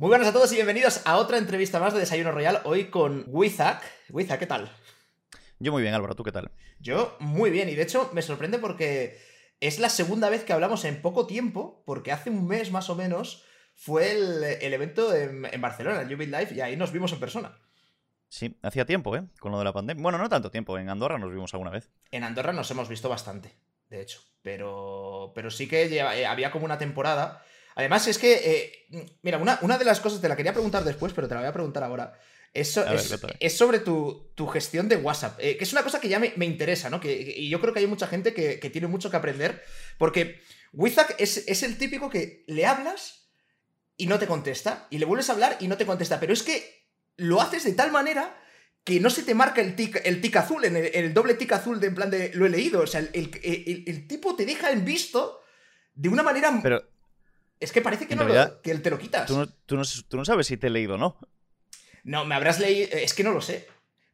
[0.00, 3.24] Muy buenas a todos y bienvenidos a otra entrevista más de Desayuno Royal, hoy con
[3.26, 3.82] Wizak.
[4.10, 4.70] Wizak, ¿qué tal?
[5.58, 6.52] Yo muy bien, Álvaro, ¿tú qué tal?
[6.78, 9.20] Yo muy bien, y de hecho me sorprende porque
[9.58, 12.94] es la segunda vez que hablamos en poco tiempo, porque hace un mes más o
[12.94, 17.58] menos fue el, evento en, Barcelona, el Ubit Live, y ahí nos vimos en persona.
[18.28, 19.24] Sí, hacía tiempo, ¿eh?
[19.40, 20.00] Con lo de la pandemia.
[20.00, 21.90] Bueno, no tanto tiempo, en Andorra nos vimos alguna vez.
[22.12, 23.52] En Andorra nos hemos visto bastante,
[23.90, 27.42] de hecho, pero, pero sí que eh, había como una temporada
[27.78, 28.32] Además, es que,
[28.90, 31.42] eh, mira, una, una, de las cosas te la quería preguntar después, pero te la
[31.42, 32.18] voy a preguntar ahora.
[32.52, 32.76] Es,
[33.38, 36.90] es, sobre tu, gestión de WhatsApp, eh, que es una cosa que ya me, interesa,
[36.90, 36.98] ¿no?
[36.98, 39.62] Que, y yo creo que hay mucha gente que, tiene mucho que aprender,
[39.96, 40.40] porque
[40.72, 43.30] Wizak es, es, el típico que le hablas
[43.96, 46.42] y no te contesta, y le vuelves a hablar y no te contesta, pero es
[46.42, 48.42] que lo haces de tal manera
[48.82, 51.78] que no se te marca el tic, el tic azul, en el, doble tic azul
[51.78, 54.84] de en plan de lo he leído, o sea, el, el tipo te deja en
[54.84, 55.42] visto
[55.94, 56.58] de una manera...
[56.60, 56.97] Pero
[57.60, 59.26] es que parece que, no lo, que te lo quitas.
[59.26, 59.76] Tú no, tú,
[60.16, 61.18] no, sabes si te he leído o no.
[62.04, 62.88] No, me habrás leído.
[62.92, 63.66] Es que no lo sé.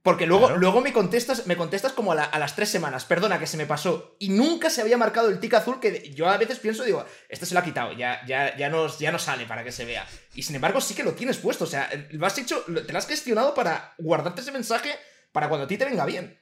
[0.02, 3.06] Porque luego, luego me contestas, me contestas como a, las tres semanas.
[3.06, 4.16] Perdona, que se me pasó.
[4.18, 7.46] Y nunca se había marcado el tic azul que yo a veces pienso, digo, este
[7.46, 10.06] se lo ha quitado, ya, ya, ya, no, ya no sale para que se vea.
[10.34, 11.64] Y sin embargo, sí que lo tienes puesto.
[11.64, 14.90] O sea, lo has hecho, te lo has gestionado para guardarte ese mensaje
[15.33, 16.38] para cuando a ti te venga bien.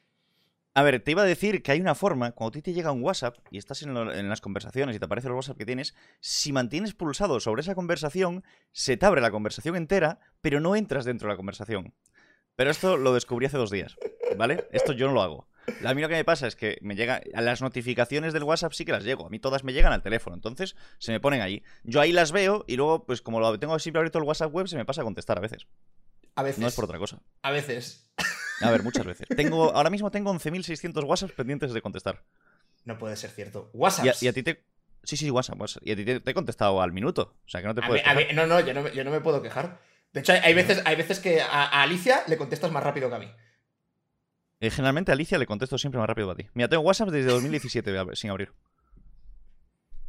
[0.75, 2.92] A ver, te iba a decir que hay una forma, cuando a ti te llega
[2.92, 6.53] un WhatsApp y estás en, las conversaciones y te aparece el WhatsApp que tienes, si
[6.53, 8.42] mantienes pulsado sobre esa conversación,
[8.73, 11.95] se te abre la conversación entera, pero no entras dentro de la conversación.
[12.56, 13.97] Pero esto lo descubrí hace dos días,
[14.39, 14.67] ¿vale?
[14.73, 15.48] Esto yo no lo hago.
[15.84, 18.73] A mí lo que me pasa es que me llega a las notificaciones del WhatsApp
[18.73, 19.27] sí que las llego.
[19.27, 21.62] A mí todas me llegan al teléfono, entonces se me ponen ahí.
[21.84, 24.69] Yo ahí las veo y luego, pues como lo tengo siempre abierto el WhatsApp web,
[24.69, 25.67] se me pasa a contestar a veces.
[26.34, 26.59] A veces.
[26.59, 27.20] No es por otra cosa.
[27.42, 28.11] A veces.
[28.63, 29.27] A ver, muchas veces.
[29.37, 32.23] Tengo, ahora mismo tengo 11.600 WhatsApps pendientes de contestar.
[32.85, 33.71] No puede ser cierto.
[33.73, 34.07] WhatsApp.
[34.21, 34.65] Y, a ti te.
[35.03, 37.35] Sí, sí, WhatsApp, Y a ti te, he contestado al minuto.
[37.45, 38.05] O sea que no te puedes.
[38.35, 39.81] no, no yo, no, me puedo quejar.
[40.13, 43.19] De hecho, hay, veces, hay veces que a, Alicia le contestas más rápido que a
[43.19, 43.31] mí.
[44.61, 46.51] Eh, generalmente a Alicia le contesto siempre más rápido que a ti.
[46.55, 48.53] Mira, tengo WhatsApp desde 2017 sin abrir.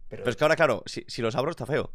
[0.10, 0.30] Pero...
[0.30, 1.92] es que ahora, claro, si, si los abro está feo.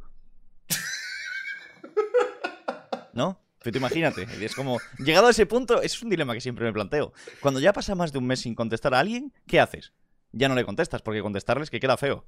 [3.12, 3.41] ¿No?
[3.69, 6.73] Pero tú imagínate, es como, llegado a ese punto, es un dilema que siempre me
[6.73, 7.12] planteo.
[7.41, 9.93] Cuando ya pasa más de un mes sin contestar a alguien, ¿qué haces?
[10.33, 12.25] Ya no le contestas, porque contestarles que queda feo.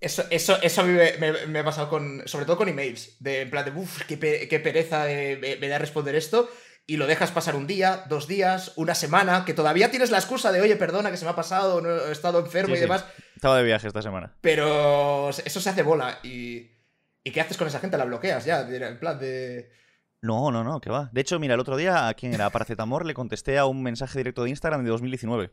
[0.00, 0.98] Eso, eso, eso a mí
[1.48, 5.04] me, ha pasado con, sobre todo con emails, de en plan de, uff, qué, pereza
[5.04, 6.48] me, da responder esto,
[6.86, 10.52] y lo dejas pasar un día, dos días, una semana, que todavía tienes la excusa
[10.52, 13.04] de, oye, perdona que se me ha pasado, no, he estado enfermo y demás.
[13.36, 14.34] Estaba de viaje esta semana.
[14.40, 16.70] Pero eso se hace bola, y,
[17.22, 17.98] ¿y qué haces con esa gente?
[17.98, 19.76] La bloqueas ya, en plan de...
[20.20, 21.10] No, no, no, que va.
[21.12, 24.18] De hecho, mira, el otro día a quien era Paracetamor le contesté a un mensaje
[24.18, 25.50] directo de Instagram de 2019.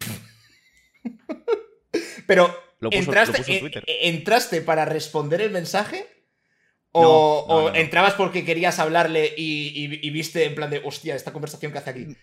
[2.26, 2.54] Pero,
[2.90, 3.42] entraste,
[4.02, 6.06] ¿entraste para responder el mensaje?
[6.92, 11.90] ¿O, entrabas porque querías hablarle y, viste en plan de, hostia, esta conversación que hace
[11.90, 12.16] aquí?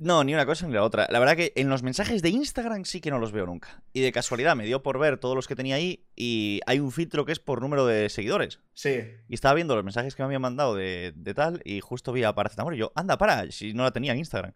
[0.00, 1.06] No, ni una cosa ni la otra.
[1.10, 3.82] La verdad que en los mensajes de Instagram sí que no los veo nunca.
[3.92, 6.90] Y de casualidad me dio por ver todos los que tenía ahí y hay un
[6.90, 8.60] filtro que es por número de seguidores.
[8.72, 8.98] Sí.
[9.28, 12.34] Y estaba viendo los mensajes que me habían mandado de, tal y justo vi a
[12.34, 14.54] Paracetamol y yo, anda, para, si no la tenía en Instagram.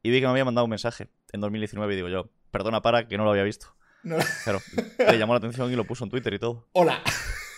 [0.00, 3.08] Y vi que me había mandado un mensaje en 2019 y digo yo, perdona, para,
[3.08, 3.74] que no lo había visto.
[4.04, 4.18] No.
[4.44, 4.60] Pero
[5.10, 6.68] le llamó la atención y lo puso en Twitter y todo.
[6.72, 7.02] Hola.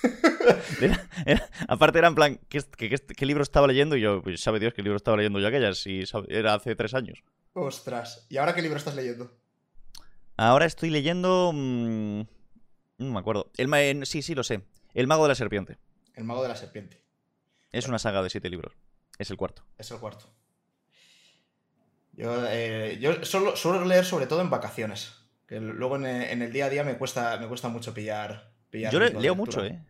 [1.68, 3.96] aparte era en plan, ¿qué, libro estaba leyendo?
[3.96, 6.94] Y yo, pues sabe Dios qué libro estaba leyendo yo aquellas, y era hace tres
[6.94, 7.22] años.
[7.52, 9.32] Ostras, ¿y ahora qué libro estás leyendo?
[10.36, 11.52] Ahora estoy leyendo...
[11.54, 12.20] Mm,
[12.98, 13.50] no me acuerdo.
[13.56, 14.62] El, sí, sí, lo sé.
[14.94, 15.78] El mago de la serpiente.
[16.14, 17.00] El mago de la serpiente.
[17.72, 18.74] Es una saga de siete libros.
[19.18, 19.64] Es el cuarto.
[19.78, 20.26] Es el cuarto.
[22.12, 25.12] Yo, eh, solo, suelo leer sobre todo en vacaciones.
[25.46, 26.06] Que luego en,
[26.42, 28.52] el día a día me cuesta, me cuesta mucho pillar.
[28.70, 29.80] pillar yo leo mucho, ¿eh?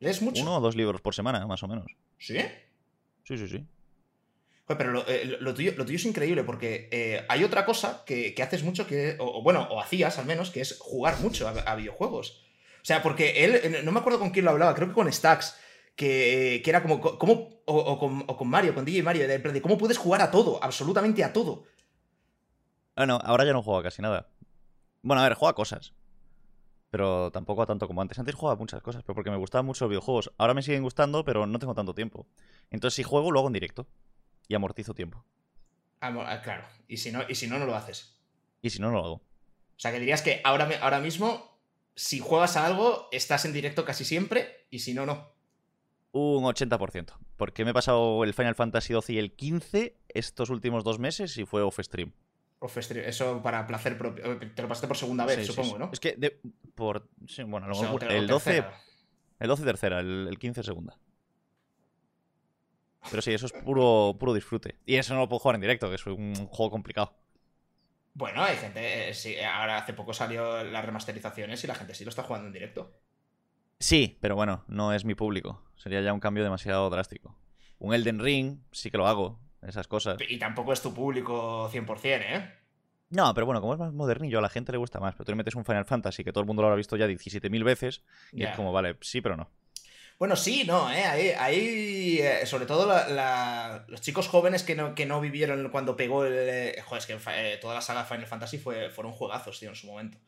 [0.00, 0.42] ¿Lees mucho?
[0.42, 1.86] Uno o dos libros por semana, más o menos.
[2.18, 2.38] ¿Sí?
[3.24, 3.66] Sí, sí, sí.
[4.66, 9.16] pero eh, lo, tuyo, es increíble porque eh, hay otra cosa que, haces mucho que,
[9.18, 12.42] o, bueno, o hacías al menos, que es jugar mucho a, videojuegos.
[12.82, 15.56] O sea, porque él, no me acuerdo con quién lo hablaba, creo que con Stacks,
[15.94, 20.22] que, era como, como o, con, Mario, con DJ Mario, de, de cómo puedes jugar
[20.22, 21.64] a todo, absolutamente a todo.
[22.96, 24.28] Bueno, ahora ya no juego a casi nada.
[25.02, 25.92] Bueno, a ver, juego a cosas
[26.90, 28.18] pero tampoco tanto como antes.
[28.18, 30.32] Antes jugaba muchas cosas, pero porque me gustaban mucho los videojuegos.
[30.38, 32.26] Ahora me siguen gustando, pero no tengo tanto tiempo.
[32.70, 33.86] Entonces, si juego, lo hago en directo.
[34.48, 35.24] Y amortizo tiempo.
[36.00, 36.64] Ah, claro.
[36.88, 38.20] Y si, no, y si no, no lo haces.
[38.62, 39.14] Y si no, no lo hago.
[39.14, 39.22] O
[39.76, 41.60] sea, que dirías que ahora, ahora mismo,
[41.94, 45.32] si juegas a algo, estás en directo casi siempre, y si no, no.
[46.12, 47.12] Un 80%.
[47.36, 51.38] Porque me he pasado el Final Fantasy XII y el 15 estos últimos dos meses
[51.38, 51.62] y fue
[52.60, 53.08] off stream.
[53.08, 54.38] Eso para placer propio.
[54.38, 55.90] Te lo pasaste por segunda vez, supongo, ¿no?
[55.92, 56.40] Es que
[56.74, 57.08] por.
[57.46, 57.66] bueno,
[58.08, 58.64] el 12.
[59.40, 60.96] El 12 tercera, el, 15 segunda.
[63.10, 64.76] Pero sí, eso es puro, puro disfrute.
[64.84, 67.14] Y eso no lo puedo jugar en directo, que es un juego complicado.
[68.12, 69.08] Bueno, hay gente.
[69.08, 72.48] eh, sí, ahora hace poco salió las remasterizaciones y la gente sí lo está jugando
[72.48, 72.92] en directo.
[73.78, 75.64] Sí, pero bueno, no es mi público.
[75.76, 77.38] Sería ya un cambio demasiado drástico.
[77.78, 80.18] Un Elden Ring, sí que lo hago, esas cosas.
[80.28, 82.54] Y tampoco es tu público 100%, ¿eh?
[83.10, 85.14] No, pero bueno, como es más modernillo, a la gente le gusta más.
[85.14, 87.06] Pero tú le metes un Final Fantasy que todo el mundo lo habrá visto ya
[87.08, 88.02] 17.000 veces
[88.32, 89.50] y es como, vale, sí, pero no.
[90.18, 91.04] Bueno, sí, no, ¿eh?
[91.04, 95.70] Ahí, ahí, eh, sobre todo la- la- los chicos jóvenes que no, que no vivieron
[95.70, 96.34] cuando pegó el...
[96.36, 97.18] eh, Joder, es que
[97.54, 100.18] eh, toda la saga Final Fantasy fue, fueron juegazos, tío, en su momento.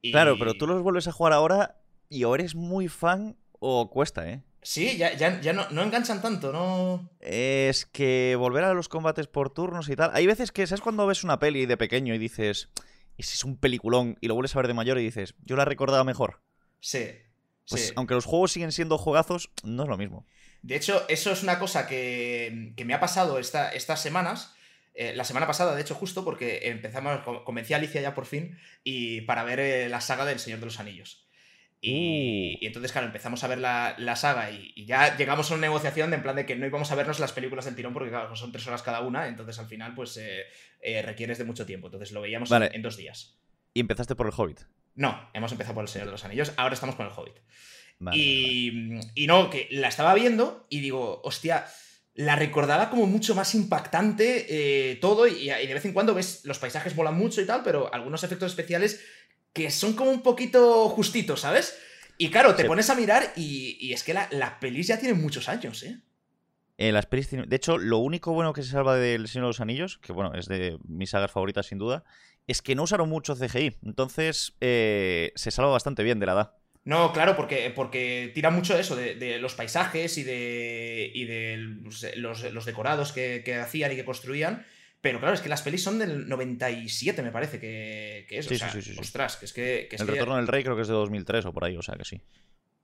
[0.00, 1.76] Y- Claro, pero tú los vuelves a jugar ahora
[2.08, 4.42] y o eres muy fan o cuesta, ¿eh?
[4.68, 7.08] Sí, ya, ya, ya no, no enganchan tanto, ¿no?
[7.20, 10.10] Es que volver a los combates por turnos y tal.
[10.12, 12.68] Hay veces que, ¿sabes cuando ves una peli de pequeño y dices,
[13.16, 15.64] ese es un peliculón, y lo vuelves a ver de mayor y dices, yo la
[15.64, 16.40] recordaba mejor?
[16.80, 17.10] Sí.
[17.68, 17.92] Pues sí.
[17.94, 20.26] aunque los juegos siguen siendo juegazos, no es lo mismo.
[20.62, 24.52] De hecho, eso es una cosa que, que me ha pasado esta- estas semanas.
[24.94, 28.24] eh, la semana pasada, de hecho, justo porque empezamos, co- convencí a Alicia ya por
[28.26, 31.25] fin y para ver eh, la saga del Señor de los Anillos.
[31.88, 35.54] Y, y entonces, claro, empezamos a ver la, la saga y, y ya llegamos a
[35.54, 37.92] una negociación de en plan de que no íbamos a vernos las películas del tirón
[37.92, 40.44] porque, claro, son tres horas cada una, entonces al final, pues eh,
[40.80, 41.86] eh, requieres de mucho tiempo.
[41.86, 42.66] Entonces lo veíamos Vale.
[42.66, 43.38] en, en dos días.
[43.72, 44.60] Y empezaste por el Hobbit.
[44.94, 47.36] No, hemos empezado por el Señor de los Anillos, ahora estamos con el Hobbit.
[47.98, 49.00] Vale, vale, vale.
[49.14, 51.66] Y, y no, que la estaba viendo y digo, hostia,
[52.14, 56.40] la recordaba como mucho más impactante eh, todo y, y de vez en cuando ves,
[56.44, 59.04] los paisajes molan mucho y tal, pero algunos efectos especiales
[59.56, 61.78] que son como un poquito justitos, ¿sabes?
[62.18, 62.68] Y claro, te Sí.
[62.68, 65.98] pones a mirar y, y es que la, la pelis ya tiene muchos años, ¿eh?
[66.78, 69.48] Eh, las pelis tienen- De hecho, lo único bueno que se salva del Señor de
[69.48, 72.04] los Anillos, que bueno, es de mis sagas favoritas sin duda,
[72.46, 73.78] es que no usaron mucho CGI.
[73.84, 76.52] Entonces, eh, se salva bastante bien de la edad.
[76.84, 81.24] No, claro, porque, porque tira mucho de eso, de, de los paisajes y de, y
[81.24, 84.66] de los, los decorados que, que hacían y que construían.
[85.00, 88.46] Pero claro, es que las pelis son del 97, me parece que, que es.
[88.46, 88.94] Sí, o sea, sí, sí.
[88.98, 89.86] Ostras, que es que.
[89.88, 91.76] que es El que- Retorno del Rey creo que es de 2003 o por ahí,
[91.76, 92.20] o sea que sí.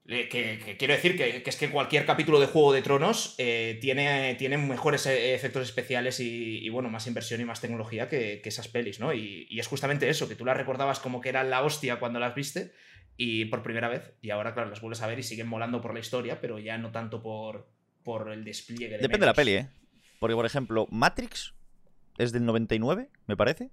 [0.07, 3.79] que, que quiero decir que, que es que cualquier capítulo de Juego de Tronos eh,
[3.81, 8.41] tiene, tiene mejores eh, efectos especiales y, y, bueno, más inversión y más tecnología que,
[8.43, 9.13] que esas pelis, ¿no?
[9.15, 12.19] Y, y es justamente eso, que tú las recordabas como que eran la hostia cuando
[12.21, 12.73] las viste
[13.17, 15.93] y por primera vez, y ahora, claro, las vuelves a ver y siguen molando por
[15.95, 17.69] la historia, pero ya no tanto por,
[18.03, 19.69] por el despliegue de Depende de la peli, ¿eh?
[20.19, 21.55] Porque, por ejemplo, Matrix
[22.19, 23.71] es del 99, me parece.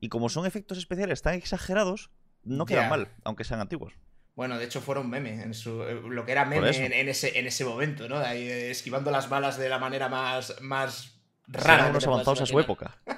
[0.00, 2.10] Y como son efectos especiales tan exagerados,
[2.44, 3.92] no quedan mal, aunque sean antiguos.
[4.34, 7.38] Bueno, de hecho fueron meme, en su, eh, lo que era meme en, en ese,
[7.38, 8.16] en ese momento, ¿no?
[8.18, 11.86] Ahí, eh, esquivando las balas de la manera más, más rara.
[11.90, 12.96] unos avanzados a su época.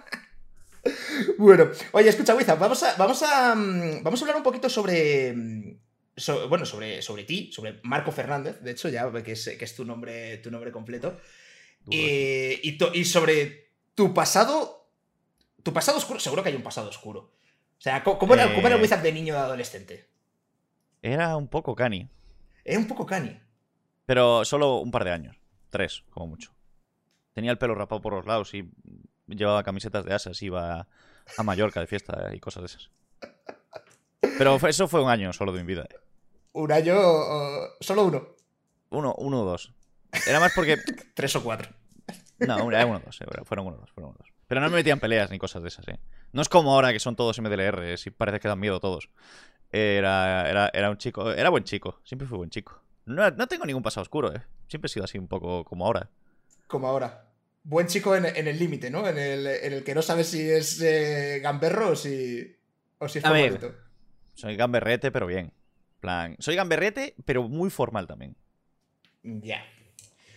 [1.39, 5.33] Bueno, oye, escucha, Wiza, vamos a, vamos a, mm, vamos a hablar un poquito sobre,
[5.33, 5.79] mm,
[6.17, 9.75] so- bueno, sobre, sobre ti, sobre Marco Fernández, de hecho, ya que es, que es
[9.75, 11.19] tu nombre, tu nombre completo,
[11.91, 12.61] ¿eh?
[12.63, 13.64] Y, to- y sobre
[13.94, 14.88] tu pasado,
[15.62, 17.32] tu pasado oscuro, seguro que hay un pasado oscuro.
[17.79, 18.81] O sea, ¿cómo, cómo era, cómo era Eh.
[18.81, 20.08] Wizard de niño o de adolescente?
[21.02, 22.08] Era un poco cani.
[22.64, 23.38] Era un poco cani.
[24.06, 25.37] Pero solo un par de años.
[25.70, 26.55] Tres, como mucho.
[27.35, 28.70] Tenía el pelo rapado por los lados y
[29.26, 30.88] llevaba camisetas de asas, iba
[31.37, 32.91] a Mallorca de fiesta y cosas de esas.
[34.38, 35.87] Pero eso fue un año solo de mi vida.
[35.91, 35.96] ¿eh?
[36.52, 38.29] Un año, uh, solo uno,
[38.91, 39.73] Uno, uno o dos.
[40.26, 40.79] Era más porque.
[41.14, 41.70] tres o cuatro.
[42.39, 43.20] No, era uno o dos.
[43.20, 44.32] eh, Fueron uno o dos, fueron uno o dos.
[44.47, 45.99] Pero no me metían peleas ni cosas de esas, ¿eh?
[46.32, 49.08] No es como ahora que son todos MDLR, y parece que dan miedo todos.
[49.73, 51.32] Era, era, era un chico.
[51.32, 52.01] Era buen chico.
[52.05, 52.82] Siempre fui buen chico.
[53.06, 54.43] No, no tengo ningún pasado oscuro, ¿eh?
[54.69, 56.11] Siempre he sido así un poco como ahora.
[56.67, 57.31] Como ahora.
[57.63, 59.08] Buen chico en, en el límite, ¿no?
[59.08, 62.55] En el, en el que no sabes si es eh, gamberro o si,
[62.99, 63.75] o si es favorito.
[64.35, 65.53] Soy gamberrete, pero bien.
[66.01, 68.37] plan, soy gamberrete, pero muy formal también.
[69.25, 69.65] Ya.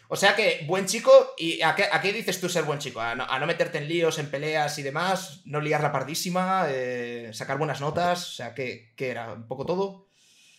[0.09, 3.01] O sea que, buen chico, ¿y a qué, a qué dices tú ser buen chico?
[3.01, 5.41] ¿A no, a no meterte en líos, en peleas y demás?
[5.45, 6.65] ¿No liar la pardísima?
[6.69, 8.29] eh, ¿Sacar buenas notas?
[8.29, 9.33] O sea, ¿qué, qué era?
[9.33, 10.07] ¿Un poco todo?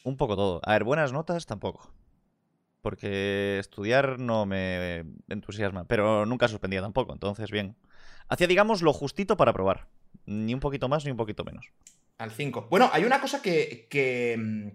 [0.05, 0.61] Un poco todo.
[0.65, 1.91] A ver, buenas notas tampoco.
[2.83, 5.85] Porque estudiar no me entusiasma.
[5.85, 7.77] Pero nunca suspendía tampoco, entonces bien.
[8.29, 9.89] Hacía, digamos, lo justito para probar.
[10.27, 11.67] Ni un poquito más ni un poquito menos.
[12.19, 12.67] Al 5.
[12.71, 14.75] Bueno, hay una cosa que, que,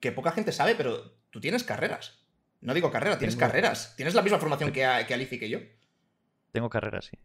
[0.00, 2.23] que poca gente sabe, pero tú tienes carreras.
[2.64, 3.94] No digo carrera, tienes Tengo- carreras.
[3.96, 5.58] Tienes la misma formación que, a- que Alicia y que yo.
[6.50, 7.18] Tengo carreras, sí.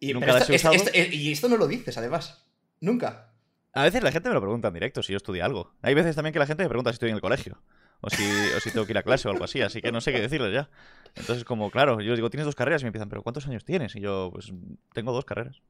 [0.00, 0.74] Y, Nunca las he usado.
[0.74, 2.46] esto- y esto no lo dices, además.
[2.80, 3.32] Nunca.
[3.72, 5.74] A veces la gente me lo pregunta en directo si yo estudié algo.
[5.82, 7.60] Hay veces también que la gente me pregunta si estoy en el colegio.
[8.00, 8.22] O si,
[8.56, 9.62] o si tengo que ir a clase o algo así.
[9.62, 10.68] Así que no sé qué decirles ya.
[11.14, 13.64] Entonces, como, claro, yo les digo, tienes dos carreras y me empiezan, ¿pero cuántos años
[13.64, 13.96] tienes?
[13.96, 14.52] Y yo, pues,
[14.92, 15.62] tengo dos carreras.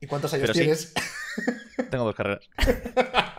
[0.00, 0.60] ¿Y cuántos años Pero sí.
[0.60, 0.94] tienes?
[1.90, 2.48] Tengo dos carreras.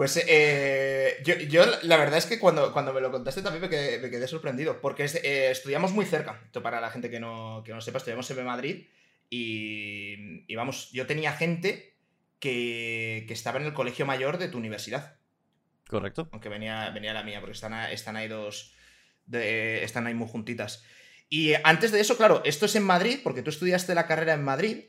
[0.00, 4.26] Pues eh, yo, la verdad es que cuando, cuando me lo contaste también me quedé,
[4.26, 6.40] sorprendido, porque eh, estudiamos muy cerca.
[6.46, 8.86] Esto para la gente que no, que no sepa, estudiamos en Madrid
[9.28, 11.98] y, vamos, yo tenía gente
[12.38, 15.18] que, estaba en el colegio mayor de tu universidad.
[15.86, 16.30] Correcto.
[16.32, 18.74] Aunque venía, venía la mía, porque están, están ahí dos,
[19.30, 20.82] están ahí muy juntitas.
[21.28, 24.44] Y antes de eso, claro, esto es en Madrid, porque tú estudiaste la carrera en
[24.44, 24.84] Madrid,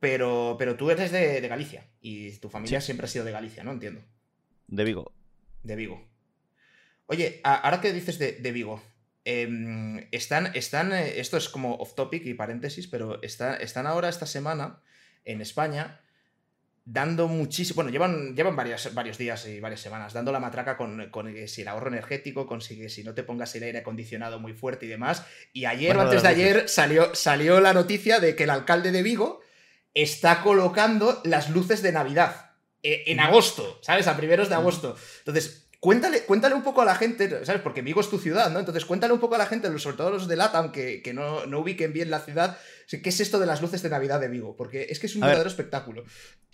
[0.00, 3.72] pero, pero tú eres de, Galicia y tu familia siempre ha sido de Galicia, ¿no?
[3.72, 4.02] Entiendo.
[4.72, 5.12] De Vigo.
[5.62, 6.02] De Vigo.
[7.04, 8.82] Oye, ahora que dices de, Vigo,
[9.22, 14.24] em, están, están, eh, esto es como off topic y paréntesis, pero están ahora esta
[14.24, 14.80] semana
[15.26, 16.00] en España
[16.86, 21.10] dando muchísimo, bueno, llevan, llevan varios, varios días y varias semanas dando la matraca con,
[21.10, 24.54] con si el ahorro energético, con si, si, no te pongas el aire acondicionado muy
[24.54, 25.26] fuerte y demás.
[25.52, 29.02] Y ayer o antes de ayer salió, salió la noticia de que el alcalde de
[29.02, 29.42] Vigo
[29.92, 32.51] está colocando las luces de Navidad
[32.82, 34.06] en agosto, ¿sabes?
[34.06, 34.96] A primeros de agosto.
[35.18, 37.60] Entonces, cuéntale, cuéntale un poco a la gente, ¿sabes?
[37.60, 38.60] Porque Vigo es tu ciudad, ¿no?
[38.60, 41.44] Entonces, cuéntale un poco a la gente, sobre todo los de LATAM, que, que no,
[41.46, 42.56] no, ubiquen bien la ciudad,
[42.88, 44.54] ¿qué es esto de las luces de Navidad de Vigo?
[44.56, 46.04] Porque es que es un verdadero espectáculo.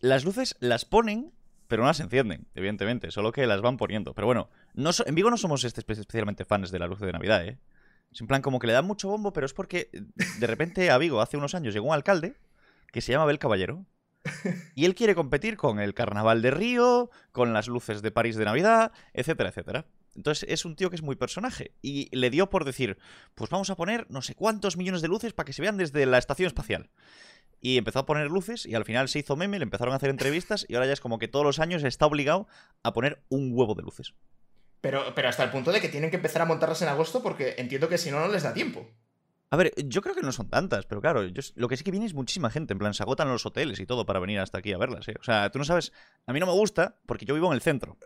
[0.00, 1.32] Las luces las ponen,
[1.66, 4.14] pero no las encienden, evidentemente, solo que las van poniendo.
[4.14, 7.47] Pero bueno, no en Vigo no somos este especialmente fans de las luces de Navidad,
[7.47, 7.58] ¿eh?
[8.11, 10.97] Es en plan como que le dan mucho bombo, pero es porque de repente a
[10.97, 12.37] Vigo hace unos años llegó un alcalde
[12.90, 13.85] que se llama Abel Caballero.
[14.75, 18.44] Y él quiere competir con el Carnaval de Río, con las luces de París de
[18.44, 19.87] Navidad, etcétera, etcétera.
[20.14, 21.73] Entonces es un tío que es muy personaje.
[21.80, 22.99] Y le dio por decir,
[23.35, 26.06] pues vamos a poner no sé cuántos millones de luces para que se vean desde
[26.06, 26.90] la estación espacial.
[27.61, 30.11] Y empezó a poner luces y al final se hizo meme, le empezaron a hacer
[30.11, 32.47] entrevistas y ahora ya es como que todos los años está obligado
[32.82, 34.14] a poner un huevo de luces.
[34.80, 37.56] Pero, pero hasta el punto de que tienen que empezar a montarlas en agosto porque
[37.58, 38.88] entiendo que si no, no les da tiempo.
[39.50, 41.23] A ver, yo creo que no son tantas, pero claro,
[41.55, 42.75] lo que sí que viene es muchísima gente.
[42.75, 45.09] En plan, se agotan los hoteles y todo para venir hasta aquí a verlas.
[45.09, 45.14] ¿eh?
[45.19, 45.93] O sea, tú no sabes.
[46.26, 47.97] A mí no me gusta porque yo vivo en el centro.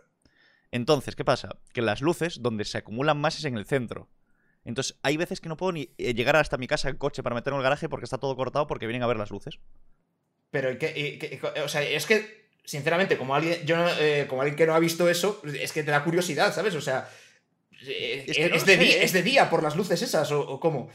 [0.71, 1.57] Entonces, ¿qué pasa?
[1.73, 4.09] Que las luces donde se acumulan más es en el centro.
[4.63, 7.35] Entonces, hay veces que no puedo ni eh, llegar hasta mi casa en coche para
[7.35, 9.59] meterme en el garaje porque está todo cortado porque vienen a ver las luces.
[10.49, 14.75] Pero, ¿qué, o sea, es que, sinceramente, como alguien, yo, eh, como alguien que no
[14.75, 16.75] ha visto eso, es que te da curiosidad, ¿sabes?
[16.75, 17.09] O sea,
[17.85, 20.89] eh, es, de, día, ¿es de, día, por las luces esas o cómo?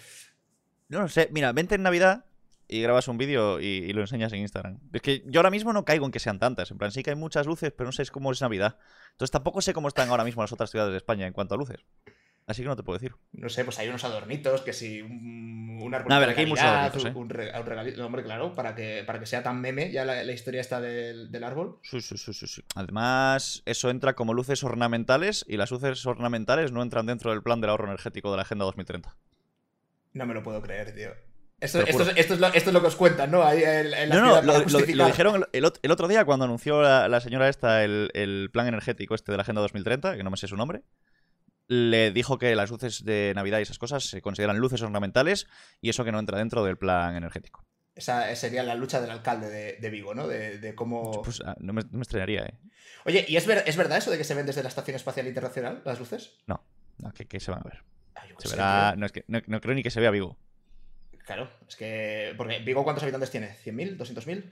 [0.89, 1.29] No lo sé.
[1.33, 2.25] Mira, vente en Navidad
[2.67, 4.79] y grabas un vídeo y, lo enseñas en Instagram.
[4.93, 6.71] Es que yo ahora mismo no caigo en que sean tantas.
[6.71, 8.77] En plan, sí que hay muchas luces, pero no sé cómo es Navidad.
[9.13, 11.59] Entonces tampoco sé cómo están ahora mismo las otras ciudades de España en cuanto a
[11.59, 11.79] luces.
[12.47, 13.15] Así que no te puedo decir.
[13.33, 16.65] No sé, pues hay unos adornitos, que si un, árbol a ver, aquí hay muchos
[16.65, 17.13] adornitos, ¿eh?
[17.15, 20.81] un, regalito, hombre, claro, para que, para que sea tan meme ya la, historia está
[20.81, 21.79] del, del, árbol.
[21.83, 26.83] Sí, sí, sí, sí, Además, eso entra como luces ornamentales y las luces ornamentales no
[26.83, 29.15] entran dentro del plan del ahorro energético de la Agenda 2030.
[30.19, 31.11] No me lo puedo creer, tío.
[31.61, 31.97] Esto, es,
[32.73, 33.43] lo, que os cuentan, ¿no?
[33.43, 39.17] no, no, lo, dijeron el, otro día cuando anunció la, señora esta el, plan energético
[39.17, 40.83] este de la Agenda 2030, que no me sé su nombre.
[41.67, 45.49] Le dijo que las luces de Navidad y esas cosas se consideran luces ornamentales
[45.81, 47.65] y eso que no entra dentro del plan energético.
[47.95, 50.29] Esa sería la lucha del alcalde de, Vigo, ¿no?
[50.29, 51.23] De, cómo.
[51.23, 52.59] Pues ah, no, me, extrañaría, ¿eh?
[53.05, 55.83] Oye, ¿y es, es verdad eso de que se ven desde la Estación Espacial Internacional
[55.85, 56.37] las luces?
[56.47, 56.63] No,
[56.99, 57.83] no que, se van a ver.
[58.19, 58.95] Ah, se verá.
[58.97, 60.37] No, es que, no creo ni que se vea Vigo.
[61.29, 62.33] Claro, es que.
[62.39, 63.55] Porque Vigo, ¿cuántos habitantes tiene?
[63.63, 63.99] ¿100.000?
[63.99, 64.51] ¿200.000?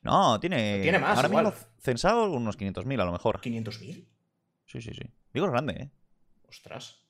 [0.00, 0.80] No, tiene.
[0.80, 1.16] Tiene más.
[1.16, 3.42] Ahora mismo censado unos 500.000 a lo mejor.
[3.42, 4.06] ¿500.000?
[4.64, 5.02] Sí, sí, sí.
[5.34, 5.90] Vigo es grande, ¿eh?
[6.48, 7.02] Ostras.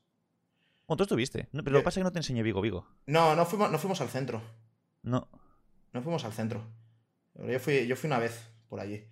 [0.89, 1.47] Bueno, tú estuviste.
[1.53, 2.89] pero lo que pasa es que no te enseñé Vigo, Vigo.
[3.07, 4.43] No, no fuimos, no fuimos al centro.
[5.03, 5.29] No.
[5.93, 6.67] No fuimos al centro.
[7.35, 9.05] Yo fui, yo fui una vez por allí.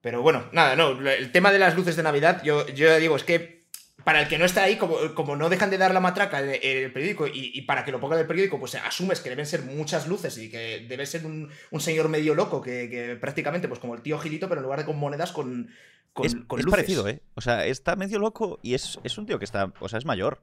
[0.00, 0.92] Pero bueno, nada, no.
[1.10, 3.59] El tema de las luces de Navidad, yo, yo digo, es que
[4.04, 6.92] para el que no está ahí, como, no dejan de dar la matraca en el
[6.92, 10.06] periódico y, para que lo ponga en el periódico, pues asumes que deben ser muchas
[10.06, 14.18] luces y que debe ser un, señor medio loco que, prácticamente, pues como el tío
[14.18, 15.70] Gilito, pero en lugar de con monedas, con,
[16.12, 17.22] con, es, es parecido, ¿eh?
[17.34, 20.42] O sea, está medio loco y es, un tío que está, o sea, es mayor.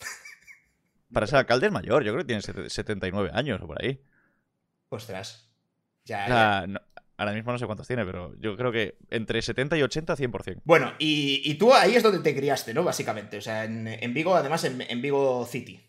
[1.12, 4.00] Para ser alcalde es mayor, yo creo que tiene 79 años o por ahí.
[4.88, 5.50] Ostras.
[6.04, 6.66] Ya,
[7.16, 10.62] Ahora mismo no sé cuántos tiene, pero yo creo que entre 70 y 80, 100%.
[10.64, 12.82] Bueno, y, tú ahí es donde te criaste, ¿no?
[12.82, 13.38] Básicamente.
[13.38, 15.80] O sea, en, Vigo, además, en, Vigo City.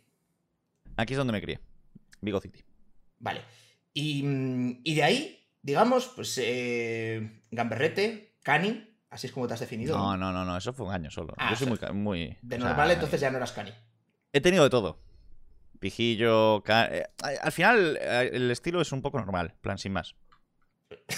[0.98, 1.60] Aquí es donde me crié.
[2.22, 2.64] Vigo City.
[3.20, 3.42] Vale.
[3.94, 9.98] Y, de ahí, digamos, pues eh, Gamberrete, Cani, así es como te has definido.
[9.98, 11.34] No, no, no, no, eso fue un año solo.
[11.38, 13.72] Ah, yo soy muy, De normal, entonces ya no eras Cani.
[14.32, 15.00] He tenido de todo.
[15.80, 17.06] Pijillo, eh,
[17.42, 20.16] Al final, eh, el estilo es un poco normal, plan sin más.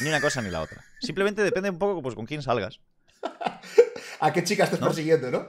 [0.02, 0.84] Ni una cosa ni la otra.
[1.00, 2.80] Simplemente depende un poco pues, con quién salgas.
[4.20, 5.48] ¿A qué chicas estás persiguiendo, no?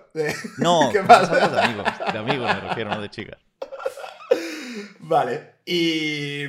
[0.59, 1.49] No, ¿Qué pasa?
[1.49, 1.87] de amigos.
[2.13, 3.41] De amigos me refiero, no de chicas.
[5.01, 5.55] Vale.
[5.65, 6.45] Y,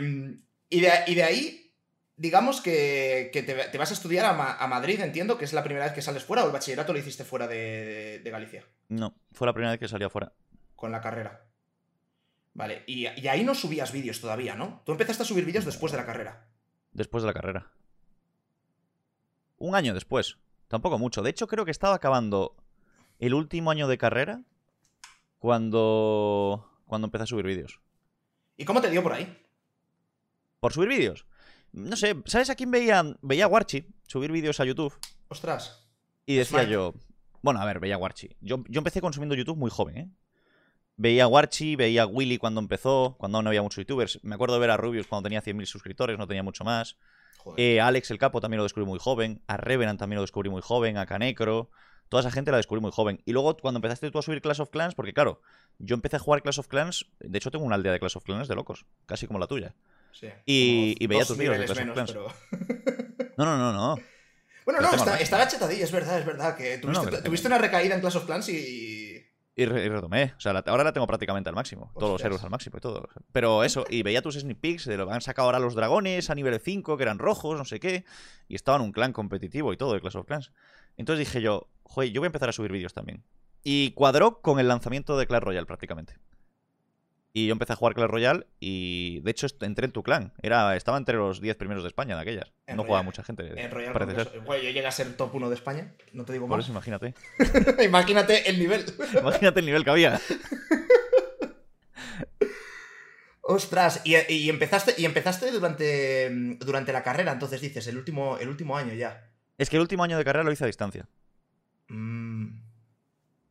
[0.70, 1.74] y, de, ahí,
[2.16, 6.02] digamos que, te, vas a estudiar a, Madrid, entiendo, que es la primera vez que
[6.02, 8.66] sales fuera, o el bachillerato lo hiciste fuera de, Galicia.
[8.90, 10.34] No, fue la primera vez que salía fuera.
[10.76, 11.46] Con la carrera.
[12.54, 14.82] Vale, y, ahí no subías vídeos todavía, ¿no?
[14.86, 16.48] Tú empezaste a subir vídeos después de la carrera.
[17.00, 17.72] Después de la carrera.
[19.58, 20.38] Un año después.
[20.68, 21.22] Tampoco mucho.
[21.22, 22.58] De hecho, creo que estaba acabando
[23.20, 24.44] el último año de carrera
[25.38, 27.80] cuando, cuando empecé a subir vídeos.
[28.58, 29.34] ¿Y cómo te dio por ahí?
[30.60, 31.26] ¿Por subir vídeos?
[31.72, 33.02] No sé, ¿sabes a quién veía?
[33.22, 34.94] Veía a Warchi subir vídeos a YouTube.
[35.30, 35.90] Ostras.
[36.26, 36.96] Y decía yo.
[37.42, 38.36] Bueno, a ver, veía a Warchi.
[38.42, 40.10] Yo, yo empecé consumiendo YouTube muy joven, ¿eh?
[41.02, 44.20] Veía a Warchi, veía a Willy cuando empezó, cuando aún no había muchos youtubers.
[44.22, 46.98] Me acuerdo de ver a Rubius cuando tenía 100.000 suscriptores, no tenía mucho más.
[47.56, 49.42] Eh, Alex el Capo también lo descubrí muy joven.
[49.48, 50.98] A Revenant también lo descubrí muy joven.
[50.98, 51.70] A Canecro.
[52.10, 53.22] Toda esa gente la descubrí muy joven.
[53.24, 55.42] Y luego, cuando empezaste tú a subir Clash of Clans, porque claro,
[55.78, 57.06] yo empecé a jugar Clash of Clans.
[57.22, 59.74] De hecho, tengo una aldea de Clash of Clans de locos, casi como la tuya.
[60.12, 62.14] Sí, y, veía tus vídeos de Clash of Clans.
[63.38, 63.96] No, no, no, no.
[64.66, 66.58] Bueno, no, está, estaba chetadilla, es verdad, es verdad.
[66.58, 69.09] Que tuviste, una recaída en Clash of Clans y.
[69.60, 70.34] Y, retomé.
[70.38, 71.92] O sea, ahora la tengo prácticamente al máximo.
[72.00, 73.10] Todos los héroes al máximo y todo.
[73.34, 76.30] Pero eso, y veía tus sneak peeks de lo que han sacado ahora los dragones
[76.30, 78.06] a nivel 5, que eran rojos, no sé qué.
[78.48, 80.54] Y estaban un clan competitivo y todo de Clash of Clans.
[80.96, 83.22] Entonces dije yo, joder, yo voy a empezar a subir vídeos también.
[83.62, 86.14] Y cuadró con el lanzamiento de Clash Royale prácticamente.
[87.32, 90.34] Y yo empecé a jugar Clash Royale y de hecho entré en tu clan.
[90.42, 92.52] Era, estaba entre los 10 primeros de España de aquellas.
[92.76, 93.54] no jugaba mucha gente.
[93.62, 94.44] En Royale parece ser.
[94.44, 96.56] yo llegué a ser top 1 de España, no te digo más.
[96.56, 97.14] Por eso imagínate.
[97.84, 98.84] imagínate el nivel.
[99.20, 100.20] imagínate el nivel que había.
[103.52, 104.14] Ostras, y,
[104.48, 109.32] empezaste, y empezaste durante, durante la carrera, entonces dices, el último, el último año ya.
[109.58, 111.10] Es que el último año de carrera lo hice a distancia.
[111.88, 112.62] Mm.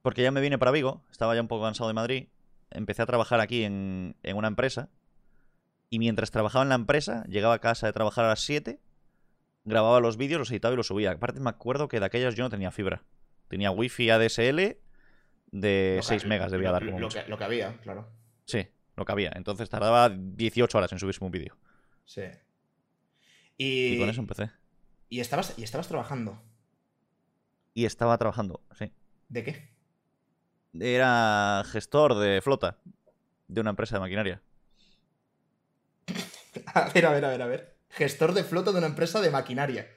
[0.03, 2.29] Porque ya me vine para Vigo, estaba ya un poco cansado de Madrid.
[2.71, 4.91] Empecé a trabajar aquí en, una empresa.
[5.91, 8.79] Y mientras trabajaba en la empresa, llegaba a casa de trabajar a las 7,
[9.65, 11.13] grababa los vídeos, los editaba y los subía.
[11.13, 13.05] Aparte, me acuerdo que de aquellas yo no tenía fibra.
[13.49, 14.77] Tenía wifi ADSL
[15.51, 18.11] de 6 megas, debía dar como lo, que, lo que había, claro.
[18.45, 19.33] Sí, lo que había.
[19.35, 21.57] Entonces tardaba 18 horas en subirse un vídeo.
[22.05, 22.23] Sí.
[23.57, 24.51] y con eso empecé.
[25.09, 26.43] ¿Y estabas, y estabas trabajando?
[27.73, 28.93] Y estaba trabajando, sí.
[29.29, 29.71] ¿De qué?
[30.81, 32.79] Era gestor de flota
[33.49, 34.43] de una empresa de maquinaria.
[36.75, 37.77] a ver, a ver, a ver, a ver.
[37.91, 39.89] Gestor de flota de una empresa de maquinaria.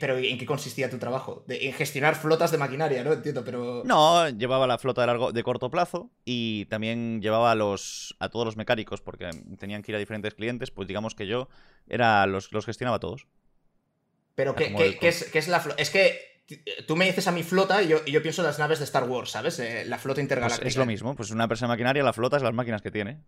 [0.00, 1.44] pero ¿en qué consistía tu trabajo?
[1.48, 3.12] en gestionar flotas de maquinaria, ¿no?
[3.12, 3.82] Entiendo, pero.
[3.84, 8.28] No, llevaba la flota de, largo, de corto plazo y también llevaba a, los, a
[8.28, 10.70] todos los mecánicos porque tenían que ir a diferentes clientes.
[10.70, 11.48] Pues digamos que yo
[11.88, 13.26] era los, los gestionaba todos.
[14.34, 15.80] Pero, ¿qué, es, la flota?
[15.80, 16.31] Es que
[16.86, 19.30] tú me dices a mi flota y yo, pienso en las naves de Star Wars,
[19.30, 19.58] ¿sabes?
[19.58, 20.62] Eh, la flota intergaláctica.
[20.62, 22.90] Pues es lo mismo, pues una empresa de maquinaria, la flota es las máquinas que
[22.90, 23.20] tiene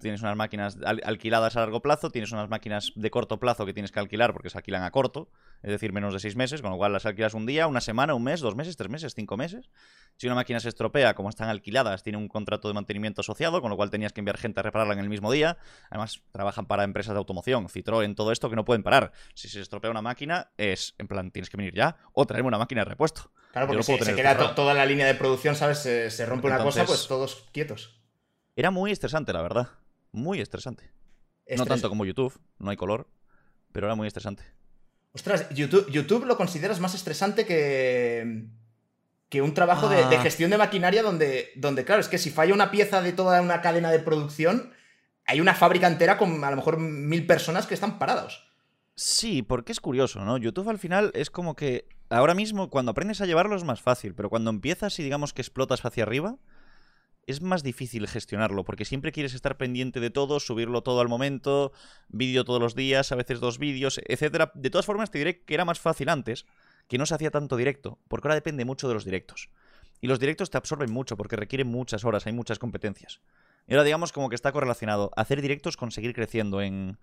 [0.00, 3.92] tienes unas máquinas alquiladas a largo plazo, tienes unas máquinas de corto plazo que tienes
[3.92, 5.30] que alquilar porque se alquilan a corto,
[5.62, 8.14] es decir, menos de seis meses, con lo cual las alquilas un día, una semana,
[8.14, 9.70] un mes, dos meses, tres meses, cinco meses.
[10.16, 13.70] Si una máquina se estropea, como están alquiladas, tiene un contrato de mantenimiento asociado, con
[13.70, 15.58] lo cual tenías que enviar gente a repararla en el mismo día.
[15.90, 19.12] Además, trabajan para empresas de automoción, Citroën, todo esto que no pueden parar.
[19.34, 22.58] Si se estropea una máquina, es en plan, tienes que venir ya o traerme una
[22.58, 23.30] máquina de repuesto.
[23.52, 25.78] Claro, porque si se, queda toda la línea de producción, ¿sabes?
[25.78, 28.00] Se, rompe una cosa, pues todos quietos.
[28.56, 29.68] Era muy estresante, la verdad
[30.12, 30.90] muy estresante.
[31.56, 33.08] No tanto como YouTube, no hay color,
[33.72, 34.44] pero era muy estresante.
[35.12, 38.46] Ostras, YouTube, YouTube lo consideras más estresante que,
[39.28, 40.22] que un trabajo de, ah.
[40.22, 43.60] gestión de maquinaria donde, donde, claro, es que si falla una pieza de toda una
[43.60, 44.72] cadena de producción,
[45.26, 48.46] hay una fábrica entera con a lo mejor mil personas que están parados.
[48.94, 50.36] Sí, porque es curioso, ¿no?
[50.36, 54.14] YouTube al final es como que ahora mismo cuando aprendes a llevarlo es más fácil,
[54.14, 56.36] pero cuando empiezas y digamos que explotas hacia arriba,
[57.30, 61.72] es más difícil gestionarlo, porque siempre quieres estar pendiente de todo, subirlo todo al momento,
[62.08, 64.52] vídeo todos los días, a veces dos vídeos, etcétera.
[64.54, 66.46] De todas formas, te diré que era más fácil antes,
[66.88, 69.48] que no se hacía tanto directo, porque ahora depende mucho de los directos.
[70.00, 73.20] Y los directos te absorben mucho, porque requieren muchas horas, hay muchas competencias.
[73.66, 76.98] Y ahora digamos como que está correlacionado hacer directos con seguir creciendo en,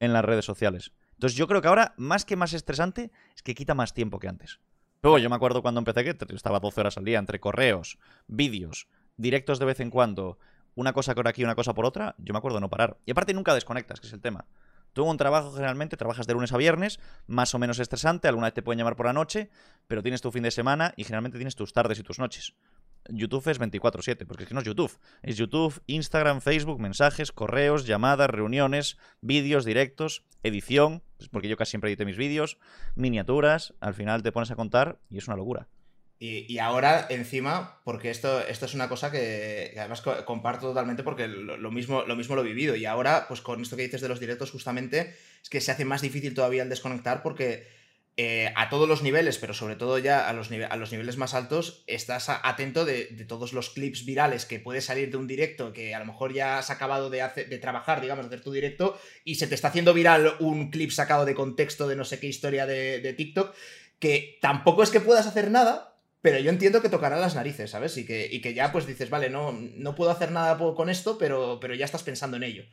[0.00, 0.92] en las redes sociales.
[1.12, 4.28] Entonces yo creo que ahora, más que más estresante, es que quita más tiempo que
[4.28, 4.60] antes.
[5.02, 8.88] Luego yo me acuerdo cuando empecé que estaba 12 horas al día entre correos, vídeos,
[9.18, 10.38] directos de vez en cuando,
[10.74, 12.96] una cosa por aquí, una cosa por otra, yo me acuerdo no parar.
[13.04, 14.46] Y aparte nunca desconectas, que es el tema.
[14.92, 18.54] Tú un trabajo generalmente trabajas de lunes a viernes, más o menos estresante, alguna vez
[18.54, 19.50] te pueden llamar por la noche,
[19.86, 22.54] pero tienes tu fin de semana y generalmente tienes tus tardes y tus noches.
[23.08, 24.98] YouTube es 24/7, porque es que no es YouTube.
[25.22, 31.90] Es YouTube, Instagram, Facebook, mensajes, correos, llamadas, reuniones, vídeos, directos, edición, porque yo casi siempre
[31.90, 32.58] edito mis vídeos,
[32.94, 35.68] miniaturas, al final te pones a contar y es una locura.
[36.20, 41.70] Y, ahora, encima, porque esto, esto es una cosa que, además comparto totalmente porque lo,
[41.70, 42.74] mismo, lo mismo lo he vivido.
[42.74, 45.84] Y ahora, pues con esto que dices de los directos, justamente, es que se hace
[45.84, 47.68] más difícil todavía el desconectar porque
[48.16, 51.34] eh, a todos los niveles, pero sobre todo ya a los, a los niveles más
[51.34, 55.94] altos, estás atento de, todos los clips virales que puede salir de un directo que
[55.94, 59.36] a lo mejor ya has acabado de, de trabajar, digamos, de hacer tu directo, y
[59.36, 62.66] se te está haciendo viral un clip sacado de contexto de no sé qué historia
[62.66, 63.54] de TikTok,
[64.00, 67.96] que tampoco es que puedas hacer nada, pero yo entiendo que tocará las narices, ¿sabes?
[67.96, 71.18] Y que, y que ya pues dices, vale, no, no puedo hacer nada con esto,
[71.18, 72.64] pero, pero ya estás pensando en ello.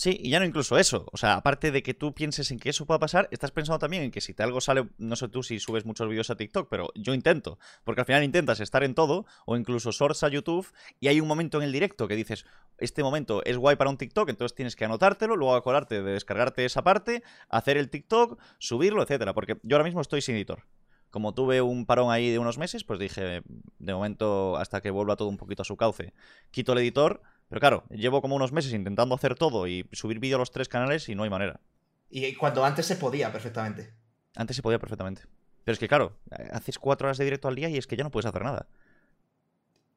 [0.00, 1.04] Sí, y ya no incluso eso.
[1.12, 4.02] O sea, aparte de que tú pienses en que eso pueda pasar, estás pensando también
[4.02, 6.70] en que si te algo sale, no sé tú si subes muchos vídeos a TikTok,
[6.70, 7.58] pero yo intento.
[7.84, 10.66] Porque al final intentas estar en todo, o incluso shorts a YouTube,
[11.00, 12.46] y hay un momento en el directo que dices,
[12.78, 16.64] este momento es guay para un TikTok, entonces tienes que anotártelo, luego acordarte de descargarte
[16.64, 19.34] esa parte, hacer el TikTok, subirlo, etcétera.
[19.34, 20.64] Porque yo ahora mismo estoy sin editor
[21.10, 23.42] como tuve un parón ahí de unos meses, pues dije,
[23.78, 26.12] de momento, hasta que vuelva todo un poquito a su cauce,
[26.50, 27.22] quito el editor.
[27.48, 30.68] Pero claro, llevo como unos meses intentando hacer todo y subir vídeo a los tres
[30.68, 31.60] canales y no hay manera.
[32.08, 33.92] Y cuando antes se podía perfectamente.
[34.36, 35.22] Antes se podía perfectamente.
[35.64, 36.16] Pero es que claro,
[36.52, 38.68] haces cuatro horas de directo al día y es que ya no puedes hacer nada.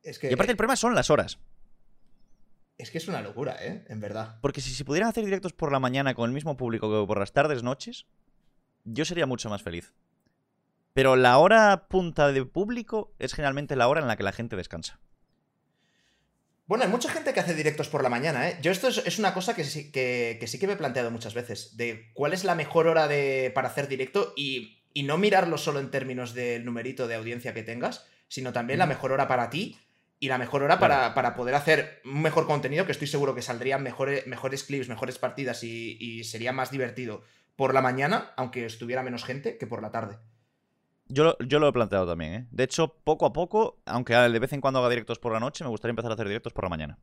[0.01, 1.39] Es que, y aparte el problema son las horas.
[2.77, 3.85] Es que es una locura, ¿eh?
[3.87, 4.39] En verdad.
[4.41, 7.19] Porque si se pudieran hacer directos por la mañana con el mismo público que por
[7.19, 8.07] las tardes, noches,
[8.83, 9.93] yo sería mucho más feliz.
[10.93, 14.55] Pero la hora punta de público es generalmente la hora en la que la gente
[14.55, 14.99] descansa.
[16.65, 18.57] Bueno, hay mucha gente que hace directos por la mañana, ¿eh?
[18.61, 21.75] Yo esto es, una cosa que sí que, sí que me he planteado muchas veces,
[21.75, 25.89] de cuál es la mejor hora de, para hacer directo y, no mirarlo solo en
[25.89, 29.77] términos del numerito de audiencia que tengas, sino también la mejor hora para ti
[30.19, 33.83] y la mejor hora para, poder hacer un mejor contenido, que estoy seguro que saldrían
[33.83, 37.23] mejores, mejores clips, mejores partidas y, y sería más divertido
[37.55, 40.19] por la mañana, aunque estuviera menos gente, que por la tarde.
[41.07, 42.47] Yo, yo lo he planteado también, ¿eh?
[42.51, 45.63] De hecho, poco a poco, aunque de vez en cuando haga directos por la noche,
[45.63, 46.97] me gustaría empezar a hacer directos por la mañana.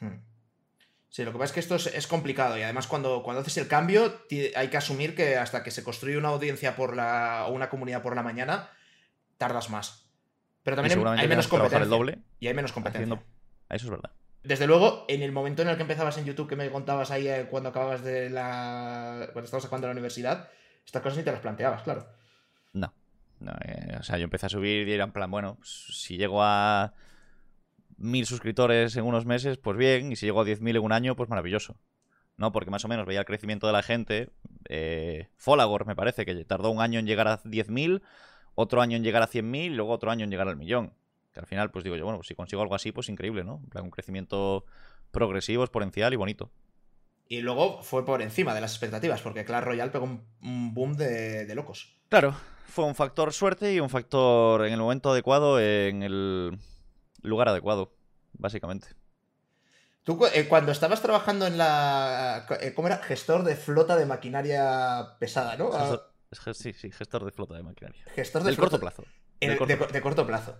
[0.00, 0.18] Hmm.
[1.08, 3.68] Sí, lo que pasa es que esto es, complicado y además cuando, cuando haces el
[3.68, 4.22] cambio
[4.56, 8.02] hay que asumir que hasta que se construye una audiencia por la, o una comunidad
[8.02, 8.68] por la mañana,
[9.38, 10.10] tardas más.
[10.64, 11.84] Pero también hay, menos competencia.
[11.84, 13.22] El doble y hay menos competencia.
[13.70, 14.10] Eso es verdad.
[14.42, 17.28] Desde luego, en el momento en el que empezabas en YouTube, que me contabas ahí
[17.28, 19.28] eh, cuando acababas de la.
[19.32, 20.50] cuando estabas acabando la universidad,
[20.84, 22.06] estas cosas ni te las planteabas, claro.
[23.64, 26.42] Eh, o sea, yo empecé a subir y era en plan, bueno, pues, si llego
[26.42, 26.94] a
[27.96, 31.16] mil suscriptores en unos meses, pues bien, y si llego a 10.000 en un año,
[31.16, 31.76] pues maravilloso.
[32.36, 32.50] ¿No?
[32.50, 34.30] Porque más o menos veía el crecimiento de la gente.
[34.68, 38.02] Eh, Folagor, me parece, que tardó un año en llegar a 10.000,
[38.56, 40.94] otro año en llegar a 100.000 y luego otro año en llegar al millón.
[41.32, 43.62] Que al final, pues digo yo, bueno, pues si consigo algo así, pues increíble, ¿no?
[43.80, 44.64] Un crecimiento
[45.12, 46.50] progresivo, exponencial y bonito.
[47.28, 51.52] Y luego fue por encima de las expectativas, porque Clash Royale pegó un, boom de
[51.54, 51.96] locos.
[52.14, 52.36] Claro,
[52.68, 56.56] fue un factor suerte y un factor en el momento adecuado, en el
[57.22, 57.92] lugar adecuado,
[58.34, 58.86] básicamente.
[60.04, 62.46] Tú, eh, cuando estabas trabajando en la.
[62.60, 62.98] Eh, ¿Cómo era?
[62.98, 65.72] Gestor de flota de maquinaria pesada, ¿no?
[66.52, 68.04] sí, sí, gestor de flota de maquinaria.
[68.14, 69.02] Gestor de corto plazo.
[69.40, 70.56] de corto plazo.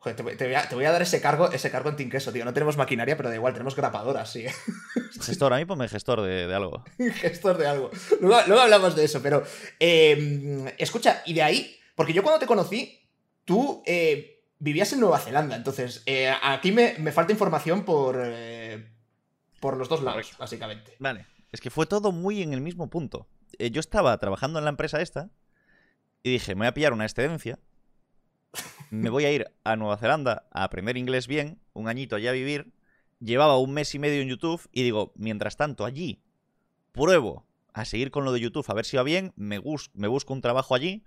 [0.00, 2.46] Joder, te, voy a, dar ese cargo, ese cargo en Tinqueso, tío.
[2.46, 4.46] No tenemos maquinaria, pero da igual, tenemos grapadoras, sí.
[5.20, 6.82] Gestor, a mí ponme gestor de, algo.
[7.16, 7.90] gestor de algo.
[8.22, 9.42] Luego, hablamos de eso, pero.
[9.78, 12.98] Em, escucha, y de ahí, porque yo cuando te conocí,
[13.44, 18.22] tú eh, vivías en Nueva Zelanda, entonces eh, aquí me, falta información por.
[18.24, 18.88] Eh,
[19.60, 20.96] por los dos lados, básicamente.
[20.98, 21.26] Vale.
[21.52, 23.28] Es que fue todo muy en el mismo punto.
[23.58, 25.28] yo estaba trabajando en la empresa esta
[26.22, 27.58] y dije, me voy a pillar una excedencia
[28.90, 32.34] me voy a ir a Nueva Zelanda a aprender inglés bien, un añito allá a
[32.34, 32.72] vivir.
[33.20, 36.22] Llevaba un mes y medio en YouTube y digo, mientras tanto, allí
[36.92, 39.60] pruebo a seguir con lo de YouTube a ver si va bien, me,
[39.94, 41.04] me busco un trabajo allí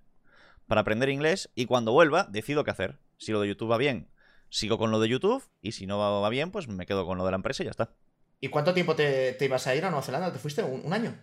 [0.68, 3.00] para aprender inglés y cuando vuelva decido qué hacer.
[3.18, 4.10] Si lo de YouTube va bien,
[4.50, 7.26] sigo con lo de YouTube y si no va bien, pues me quedo con lo
[7.26, 7.94] de la empresa y ya está.
[8.40, 10.32] ¿Y cuánto tiempo te, ibas a ir a Nueva Zelanda?
[10.32, 10.64] ¿Te fuiste?
[10.64, 11.16] un año?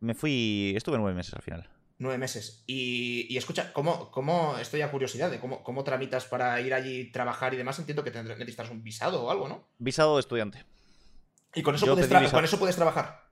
[0.00, 1.68] Me fui, estuve nueve meses al final.
[1.96, 2.64] Nueve meses.
[2.66, 7.54] Y, escucha, ¿cómo, ¿cómo, estoy a curiosidad de cómo, cómo tramitas para ir allí, trabajar
[7.54, 7.78] y demás?
[7.78, 9.68] Entiendo que necesitas un visado o algo, ¿no?
[9.78, 10.64] Visado de estudiante.
[11.54, 13.28] ¿Y con eso, puedes, con eso puedes trabajar?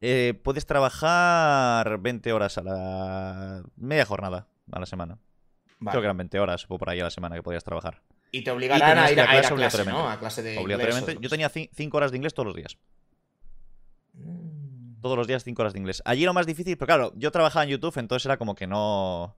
[0.00, 5.18] Eh, puedes trabajar 20 horas a la media jornada a la semana.
[5.78, 8.02] Creo que eran 20 horas o por ahí a la semana que podías trabajar.
[8.32, 10.08] Y te obligarán a ir a, clase, ¿no?
[10.08, 11.18] A clase de Obligatoriamente.
[11.20, 12.78] Yo tenía 5 horas de inglés todos los días.
[14.14, 14.49] Mm
[15.00, 16.02] todos los días 5 horas de inglés.
[16.04, 19.36] Allí lo más difícil, pero claro, yo trabajaba en YouTube, entonces era como que no...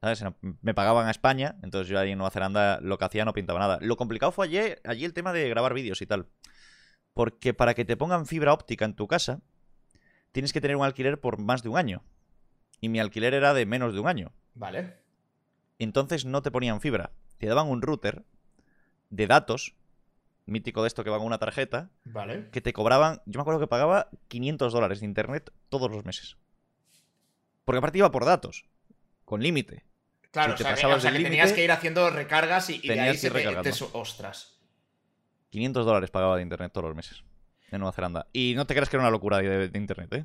[0.00, 0.24] ¿Sabes?
[0.62, 3.60] Me pagaban a España, entonces yo ahí en Nueva Zelanda lo que hacía no pintaba
[3.60, 3.78] nada.
[3.80, 6.26] Lo complicado fue allí, allí el tema de grabar vídeos y tal.
[7.14, 9.42] Porque para que te pongan fibra óptica en tu casa,
[10.32, 12.02] tienes que tener un alquiler por más de un año.
[12.80, 14.32] Y mi alquiler era de menos de un año.
[14.54, 14.96] Vale.
[15.78, 17.12] Entonces no te ponían fibra.
[17.38, 18.24] Te daban un router
[19.10, 19.76] de datos,
[20.46, 22.50] mítico de esto que va con una tarjeta, Vale.
[22.50, 23.22] que te cobraban.
[23.26, 26.36] Yo me acuerdo que pagaba 500 dólares de internet todos los meses.
[27.64, 28.66] Porque aparte iba por datos,
[29.24, 29.84] con límite.
[30.30, 33.00] Claro, Si o sea, que, o sea, tenías que ir haciendo recargas y, y de
[33.00, 34.58] ahí se te, te Ostras.
[35.50, 37.22] 500 dólares pagaba de internet todos los meses
[37.70, 38.26] en Nueva Zelanda.
[38.32, 40.24] Y no te creas que era una locura de, de internet, ¿eh?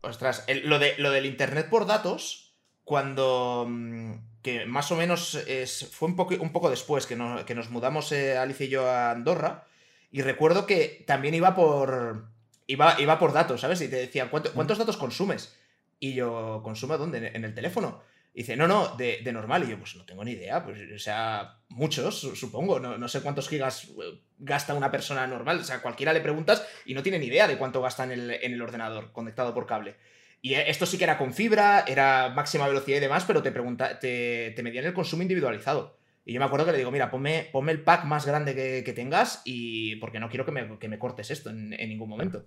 [0.00, 2.47] Ostras, el- lo, de, lo del internet por datos,
[2.88, 3.66] cuando.
[3.68, 7.54] mm, que más o menos es, fue un poco, un poco después que, no- que
[7.54, 9.66] nos mudamos eh, Alicia y yo a Andorra.
[10.10, 12.24] Y recuerdo que también iba por.
[12.66, 13.80] Iba, iba por datos, ¿sabes?
[13.82, 15.54] Y te decían, "¿Cuánto- ¿cuántos datos consumes?
[16.00, 17.30] Y yo, ¿consumo dónde?
[17.34, 18.00] En el teléfono.
[18.34, 19.64] Y dice, no, no, de, de normal.
[19.64, 20.64] Y yo, pues no tengo ni idea.
[20.64, 22.78] Pues, o sea, muchos, su- supongo.
[22.80, 25.58] No, no sé cuántos gigas eh, gasta una persona normal.
[25.60, 28.30] O sea, cualquiera le preguntas y no tiene ni idea de cuánto gasta en el,
[28.30, 29.96] en el ordenador conectado por cable.
[30.40, 33.50] Y eh, esto sí que era con fibra, era máxima velocidad y demás, pero te,
[33.52, 35.98] pregunta, te, te medían el consumo individualizado.
[36.24, 38.82] Y yo me acuerdo que le digo, mira, ponme, ponme el pack más grande que,
[38.84, 42.08] que tengas y porque no quiero que me, que me cortes esto en, en ningún
[42.08, 42.46] momento.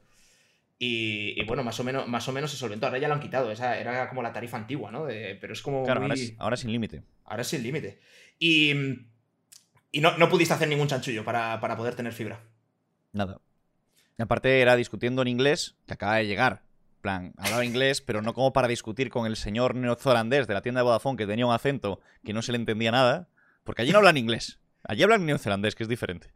[0.78, 2.88] Y, y bueno, más o, menos, más o menos se solventó.
[2.88, 5.06] Ahora ya lo han quitado, esa era como la tarifa antigua, ¿no?
[5.06, 6.10] De- pero es como Claro, muy...
[6.10, 7.04] ahora, es, ahora sin límite.
[7.26, 8.00] Ahora es sin límite.
[8.40, 8.72] Y,
[9.92, 12.40] y no, no pudiste hacer ningún chanchullo para, para poder tener fibra.
[13.14, 13.40] Nada.
[14.18, 16.62] Y aparte era discutiendo en inglés, que acaba de llegar.
[17.02, 20.80] Plan, hablaba inglés, pero no como para discutir con el señor neozelandés de la tienda
[20.80, 23.28] de Vodafone que tenía un acento que no se le entendía nada.
[23.64, 24.60] Porque allí no hablan inglés.
[24.84, 26.34] Allí hablan neozelandés, que es diferente.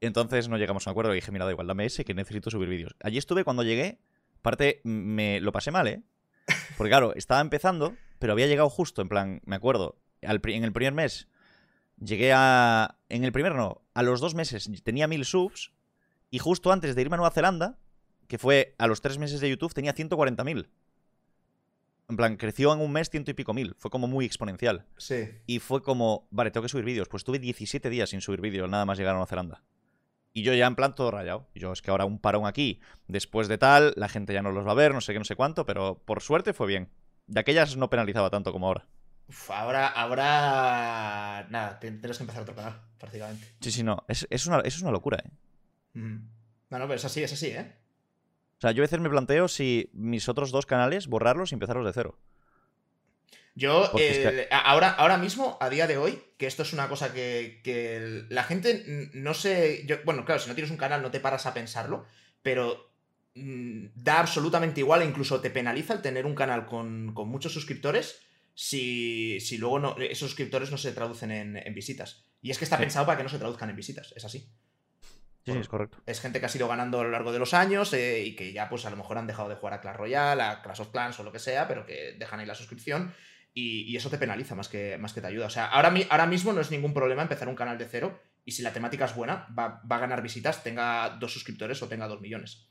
[0.00, 2.50] Entonces no llegamos a un acuerdo y dije, mira, da igual, dame ese que necesito
[2.50, 2.94] subir vídeos.
[3.02, 3.98] Allí estuve cuando llegué,
[4.38, 6.02] aparte me lo pasé mal, ¿eh?
[6.76, 10.72] Porque claro, estaba empezando, pero había llegado justo, en plan, me acuerdo, al en el
[10.72, 11.28] primer mes
[11.98, 12.98] llegué a...
[13.08, 15.72] En el primer no, a los dos meses tenía mil subs
[16.30, 17.78] y justo antes de irme a Nueva Zelanda,
[18.28, 20.68] que fue a los tres meses de YouTube, tenía 140.000.
[22.08, 23.74] En plan, creció en un mes ciento y pico mil.
[23.78, 24.84] Fue como muy exponencial.
[24.98, 25.30] Sí.
[25.46, 27.08] Y fue como, vale, tengo que subir vídeos.
[27.08, 29.62] Pues tuve 17 días sin subir vídeos, nada más llegar a Nueva Zelanda.
[30.34, 31.48] Y yo ya en plan todo rayado.
[31.54, 34.52] Y yo, es que ahora un parón aquí, después de tal, la gente ya no
[34.52, 36.90] los va a ver, no sé qué, no sé cuánto, pero por suerte fue bien.
[37.26, 38.86] De aquellas no penalizaba tanto como ahora.
[39.28, 41.46] Uf, ahora, ahora.
[41.48, 43.46] Nada, te- tienes que empezar otro canal, prácticamente.
[43.60, 44.04] Sí, sí, no.
[44.08, 45.30] Es, es una, es una locura, ¿eh?
[45.98, 46.28] Mm.
[46.68, 47.72] No, no, pero es así, es así, ¿eh?
[48.58, 51.84] O sea, yo a veces me planteo si mis otros dos canales borrarlos y empezarlos
[51.86, 52.18] de cero.
[53.56, 56.88] Yo, es que- a- ahora, ahora mismo, a día de hoy, que esto es una
[56.88, 59.84] cosa que, que la gente no sé.
[59.86, 62.04] Yo, bueno, claro, si no tienes un canal no te paras a pensarlo,
[62.42, 62.90] pero
[63.34, 67.52] mm, da absolutamente igual e incluso te penaliza el tener un canal con, con muchos
[67.52, 68.20] suscriptores
[68.54, 72.24] si, si luego no, esos suscriptores no se traducen en, en visitas.
[72.42, 72.82] Y es que está Sí.
[72.82, 74.48] pensado para que no se traduzcan en visitas, es así.
[75.44, 75.98] Sí, sí, es correcto.
[76.06, 78.52] Es gente que ha sido ganando a lo largo de los años eh, y que
[78.52, 80.88] ya pues a lo mejor han dejado de jugar a Clash Royale, a Clash of
[80.90, 83.12] Clans o lo que sea, pero que dejan ahí la suscripción
[83.52, 85.46] y, y eso te penaliza más que, más que te ayuda.
[85.46, 88.52] O sea, ahora, ahora mismo no es ningún problema empezar un canal de cero y
[88.52, 92.08] si la temática es buena, va, va a ganar visitas, tenga dos suscriptores o tenga
[92.08, 92.70] dos millones.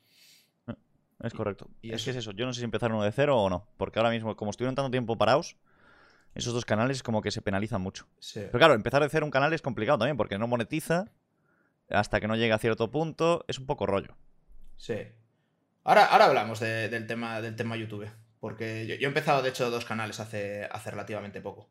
[1.22, 1.70] Es correcto.
[1.82, 2.32] y es eso- que es eso.
[2.32, 3.68] Yo no sé si empezar uno de cero o no.
[3.78, 5.56] Porque ahora mismo, como estuvieron tanto tiempo parados,
[6.36, 8.08] esos dos canales como que se penalizan mucho.
[8.20, 8.40] Sí.
[8.42, 11.06] Pero claro, empezar de cero un canal es complicado también, porque no monetiza
[11.90, 13.46] hasta que no llegue a cierto punto.
[13.48, 14.16] Es un poco rollo.
[14.78, 14.96] Sí.
[15.84, 18.10] Ahora, ahora hablamos de- del, tema, del tema YouTube.
[18.40, 21.70] Porque yo, yo he empezado, de hecho, dos canales hace, hace relativamente poco.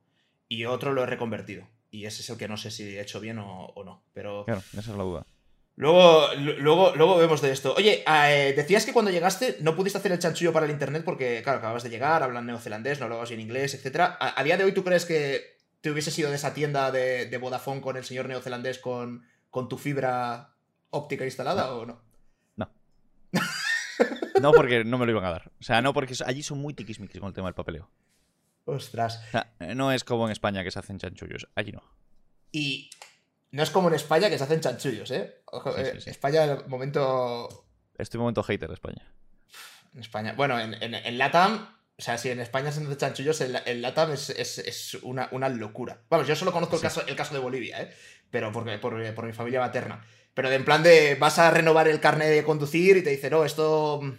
[0.49, 1.69] Y otro lo he reconvertido.
[1.91, 4.03] Y ese es el que no sé si he hecho bien o, o no.
[4.15, 5.27] Pero Claro, esa es la duda.
[5.77, 7.75] luego, lu- luego, luego vemos de esto.
[7.77, 11.43] Oye, eh, decías que cuando llegaste no pudiste hacer el chanchullo para el internet porque,
[11.43, 14.01] claro, acabas de llegar, hablan neozelandés, no hablabas bien inglés, etc.
[14.19, 17.27] ¿A, a día de hoy tú crees que te hubieses ido de esa tienda de,
[17.27, 20.57] de Vodafone con el señor neozelandés con, con tu fibra
[20.91, 22.03] óptica instalada o no?
[24.41, 25.53] No porque no me lo iban a dar.
[25.61, 27.89] O sea, no porque allí son muy tiquismiquis con el tema del papeleo.
[28.65, 29.23] Ostras.
[29.29, 31.47] O sea, eh, no es como en España que se hacen chanchullos.
[31.55, 31.83] Allí no.
[32.51, 32.91] Y
[33.53, 35.43] no es como en España que se hacen chanchullos, ¿eh?
[35.45, 36.11] Ojo, Sí, eh, sí, sí.
[36.11, 37.67] España, el momento.
[37.97, 39.07] Estoy un momento hater de España.
[39.95, 40.33] En España.
[40.37, 41.77] Bueno, en, en, en Latam.
[41.99, 45.49] O sea, si en España se hacen chanchullos, en Latam es, es, es una, una
[45.51, 46.01] locura.
[46.11, 47.95] Vamos, yo solo conozco el, caso, el caso de Bolivia, ¿eh?
[48.33, 50.05] Pero porque, por, por mi familia materna.
[50.35, 53.31] Pero de en plan de vas a renovar el carnet de conducir y te dice,
[53.31, 54.11] no, esto mm,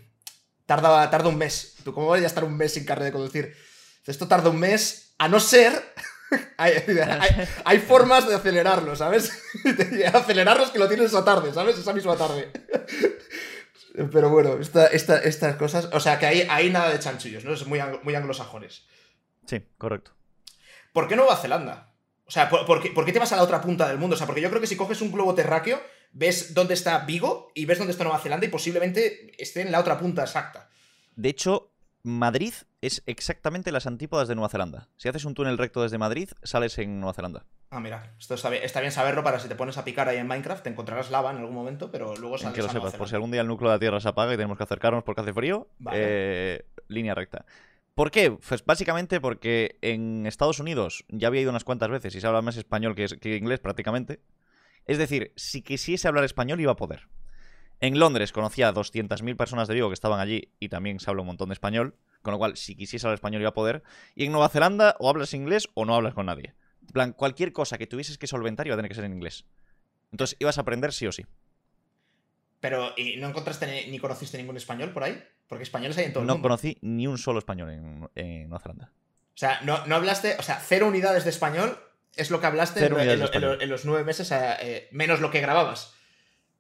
[0.65, 1.75] tarda, tarda un mes.
[1.83, 3.53] ¿Tú cómo vas a estar un mes sin carnet de conducir?
[4.05, 5.73] Esto tarda un mes, a no ser.
[6.57, 9.31] hay, hay- hay formas de acelerarlo, ¿sabes?
[10.13, 11.77] Acelerarlo es que lo tienes esa tarde, ¿sabes?
[11.77, 12.51] Esa misma tarde.
[14.11, 15.89] Pero bueno, esta- esta- estas cosas.
[15.93, 17.53] O sea, que hay, hay nada de chanchullos, ¿no?
[17.53, 18.85] Es muy, muy anglosajones.
[19.47, 20.11] Sí, correcto.
[20.93, 21.92] ¿Por qué Nueva Zelanda?
[22.33, 24.15] O sea, ¿por, por qué, por qué te vas a la otra punta del mundo?
[24.15, 25.79] O sea, porque yo creo que si coges un globo terráqueo,
[26.13, 29.79] ves dónde está Vigo y ves dónde está Nueva Zelanda y posiblemente esté en la
[29.79, 30.67] otra punta exacta.
[31.15, 31.69] De hecho,
[32.01, 34.89] Madrid es exactamente las antípodas de Nueva Zelanda.
[34.97, 37.45] Si haces un túnel recto desde Madrid, sales en Nueva Zelanda.
[37.69, 40.17] Ah, mira, esto está bien, está bien saberlo para si te pones a picar ahí
[40.17, 42.73] en Minecraft, te encontrarás lava en algún momento, pero luego En sales que lo a
[42.73, 44.57] Nueva sepas, por si algún día el núcleo de la Tierra se apaga y tenemos
[44.57, 45.99] que acercarnos porque hace frío, Vale.
[46.01, 47.45] eh, línea recta.
[47.95, 48.31] ¿Por qué?
[48.31, 52.41] Pues básicamente porque en Estados Unidos ya había ido unas cuantas veces y se habla
[52.41, 54.19] más español que, inglés prácticamente.
[54.85, 57.07] Es decir, si quisiese hablar español iba a poder.
[57.79, 61.21] En Londres conocía a 200.000 personas de Vigo que estaban allí y también se habla
[61.21, 63.83] un montón de español, con lo cual si quisiese hablar español iba a poder.
[64.15, 66.55] Y en Nueva Zelanda o hablas inglés o no hablas con nadie.
[66.81, 69.45] En plan, cualquier cosa que tuvieses que solventar iba a tener que ser en inglés.
[70.11, 71.25] Entonces ibas a aprender sí o sí.
[72.63, 75.21] Pero, ¿y no encontraste ni, conociste ningún español por ahí?
[75.49, 76.47] Porque españoles hay en todo el No mundo.
[76.47, 78.89] conocí ni un solo español en, en Nueva Zelanda.
[78.95, 81.77] O sea, no, no hablaste, o sea, cero unidades de español
[82.15, 85.93] es lo que hablaste en, lo- los nueve meses, eh, menos lo que grababas.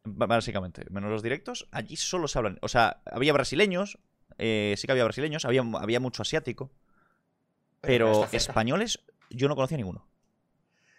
[0.03, 2.59] Básicamente, menos los directos, allí solo se hablan.
[2.61, 3.97] O sea, había brasileños,
[4.37, 6.69] eh, sí que había brasileños, había, había mucho asiático,
[7.79, 10.05] pero españoles yo no conocía ninguno.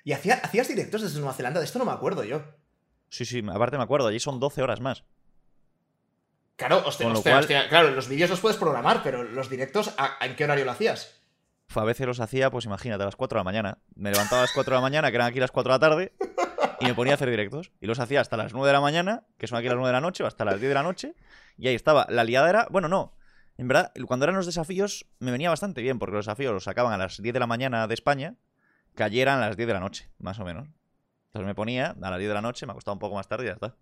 [0.03, 1.61] ¿Y hacía- hacías directos desde Nueva Zelanda?
[1.61, 2.43] De esto no me acuerdo yo.
[3.09, 5.05] Sí, sí, aparte me acuerdo, allí son 12 horas más.
[6.57, 10.25] Claro, hostia, hostia, cual- hostia, claro, los vídeos los puedes programar, pero los directos, ¿a-
[10.25, 11.21] ¿en qué horario lo hacías?
[11.75, 13.79] A veces los hacía, pues imagínate, a las 4 de la mañana.
[13.97, 15.81] Me levantaba a las 4 de la mañana, que eran aquí las 4 de la
[15.81, 16.13] tarde,
[16.81, 17.73] y me ponía a hacer directos.
[17.81, 19.93] Y los hacía hasta las 9 de la mañana, que son aquí las 9 de
[19.95, 21.15] la noche, o hasta las 10 de la noche.
[21.57, 22.07] Y ahí estaba.
[22.09, 22.69] La liada era.
[22.71, 23.17] Bueno, no.
[23.57, 26.93] En verdad, cuando eran los desafíos, me venía bastante bien, porque los desafíos los sacaban
[26.93, 28.37] a las 10 de la mañana de España,
[28.95, 30.69] que allí eran las 10 de la noche, más o menos.
[31.35, 33.43] Entonces me ponía a las 10 de la noche, me acostaba un poco más tarde
[33.43, 33.75] y ya está.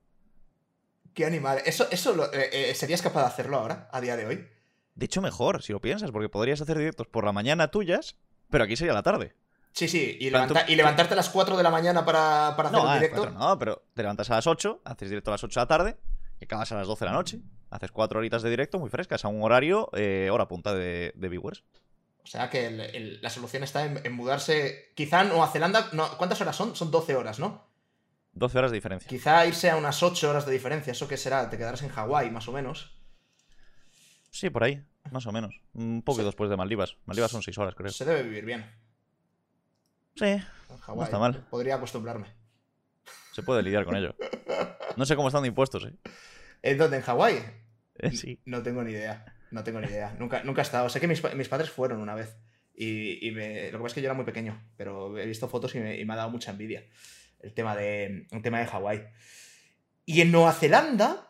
[1.12, 1.60] Qué animal.
[1.66, 4.48] ¿Eso, eso lo- eh, eh, serías capaz de hacerlo ahora, a día de hoy?
[4.94, 8.16] De hecho, mejor, si lo piensas, porque podrías hacer directos por la mañana tuyas,
[8.48, 9.34] pero aquí sería la tarde.
[9.72, 12.94] Sí, sí, y, levantarte a las 4 de la mañana para, para hacer No, un
[12.94, 13.30] directo.
[13.30, 15.96] no, pero te levantas a las 8, haces directo a las 8 de la tarde
[16.40, 17.40] y acabas a las 12 de la noche.
[17.68, 21.28] Haces 4 horitas de directo muy frescas a un horario, eh, hora punta de, de
[21.28, 21.64] viewers.
[22.24, 24.92] O sea que el- el- la solución está en, en mudarse.
[24.94, 25.88] Quizá en Nueva Zelanda.
[25.92, 26.76] No, ¿Cuántas horas son?
[26.76, 27.66] Son 12 horas, ¿no?
[28.34, 29.08] 12 horas de diferencia.
[29.08, 30.92] Quizá irse a unas 8 horas de diferencia.
[30.92, 31.50] ¿Eso qué será?
[31.50, 32.96] Te quedarás en Hawái, más o menos.
[34.30, 35.60] Sí, por ahí, más o menos.
[35.74, 36.24] Un poco Sí.
[36.24, 36.96] después de Maldivas.
[37.04, 37.90] Maldivas son 6 horas, creo.
[37.90, 38.64] Se debe vivir bien.
[40.16, 41.04] Sí, En Hawái.
[41.04, 41.44] está mal.
[41.50, 42.26] Podría acostumbrarme.
[43.32, 44.14] se puede lidiar con ello.
[44.96, 45.94] No sé cómo están de impuestos, ¿eh?
[46.60, 46.98] ¿En dónde?
[46.98, 47.42] ¿En Hawái?
[47.96, 48.38] Eh, Sí.
[48.44, 49.31] No tengo ni idea.
[49.52, 50.16] No tengo ni idea.
[50.18, 50.88] Nunca, nunca he estado.
[50.88, 52.36] Sé que mis, mis padres fueron una vez.
[52.74, 54.60] Y, y me- lo que pasa es que yo era muy pequeño.
[54.76, 56.84] Pero he visto fotos y me, y me ha dado mucha envidia.
[57.40, 59.04] El tema de, el tema de Hawái.
[60.06, 61.28] Y en Nueva Zelanda.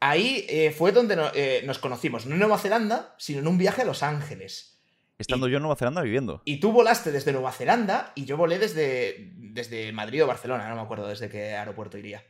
[0.00, 2.24] Ahí eh, fue donde no- eh, nos conocimos.
[2.26, 4.80] No en Nueva Zelanda, sino en un viaje a Los Ángeles.
[5.18, 6.42] Estando yo en Nueva Zelanda viviendo.
[6.44, 10.68] Y tú volaste desde Nueva Zelanda y yo volé desde, desde Madrid o Barcelona.
[10.68, 12.22] No me acuerdo desde qué aeropuerto iría.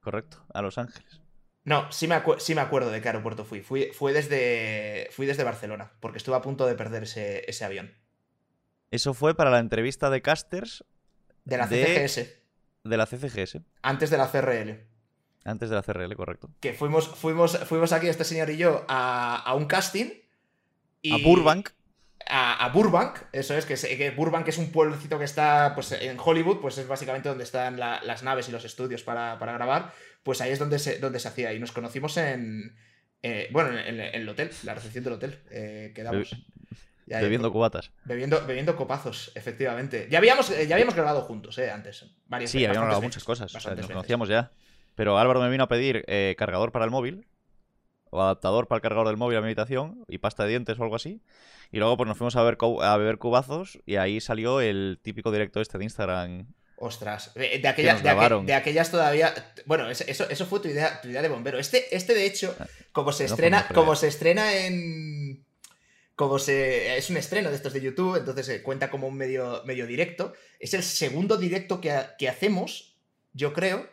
[0.00, 1.19] Correcto, a Los Ángeles.
[1.64, 3.60] No, sí me, acu- sí me acuerdo de qué aeropuerto fui.
[3.60, 7.92] Fui, fui, desde, fui desde Barcelona, porque estuve a punto de perder ese, ese avión.
[8.90, 10.84] Eso fue para la entrevista de casters
[11.44, 12.34] De la De- CCGS,
[12.84, 14.80] de la CCGS, antes de la CRL.
[15.44, 16.50] antes de la CRL, correcto.
[16.60, 20.06] Que fuimos, fuimos, fuimos aquí, este señor y yo, a, a un casting.
[21.02, 21.70] y- A Burbank,
[22.26, 25.92] A, a Burbank, eso es, que, es- que Burbank es un pueblecito que está pues,
[25.92, 29.52] en Hollywood, pues es básicamente donde están la- las naves y los estudios para, para
[29.52, 29.92] grabar.
[30.22, 31.52] Pues ahí es donde se, donde se hacía.
[31.52, 32.76] Y nos conocimos en.
[33.22, 35.38] eh, bueno, en, en el hotel, la recepción del hotel.
[35.50, 36.30] eh, quedamos.
[37.06, 37.90] Ya, ya, bebiendo cubatas.
[38.04, 40.06] Bebiendo, bebiendo copazos, efectivamente.
[40.10, 41.70] Ya habíamos, eh, ya habíamos grabado juntos, ¿eh?
[41.70, 42.06] Antes.
[42.28, 43.54] Varias Sí, veces, habíamos veces, muchas cosas.
[43.54, 43.92] o sea, nos veces.
[43.92, 44.52] conocíamos ya.
[44.94, 47.26] Pero Álvaro me vino a pedir eh, cargador para el móvil.
[48.12, 50.04] O adaptador para el cargador del móvil a mi habitación.
[50.08, 51.20] Y pasta de dientes o algo así.
[51.72, 53.80] Y luego pues nos fuimos a, ver a beber cubazos.
[53.86, 56.46] Y ahí salió el típico directo este de Instagram.
[56.82, 58.46] Ostras, de, de aquella- nos de aqu- grabaron.
[58.46, 59.34] de aquellas todavía.
[59.66, 61.58] Bueno, es- eso, eso fue tu idea, tu idea de bombero.
[61.58, 62.56] Este, este de hecho,
[62.92, 65.44] como se Ah, no fue estrena, como se estrena en.
[66.16, 66.96] Como se.
[66.96, 70.32] Es un estreno de estos de YouTube, entonces se cuenta como un medio, medio directo.
[70.58, 72.96] Es el segundo directo que, que hacemos,
[73.34, 73.86] yo creo,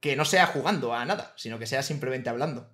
[0.00, 2.70] que no sea jugando a nada, sino que sea simplemente hablando.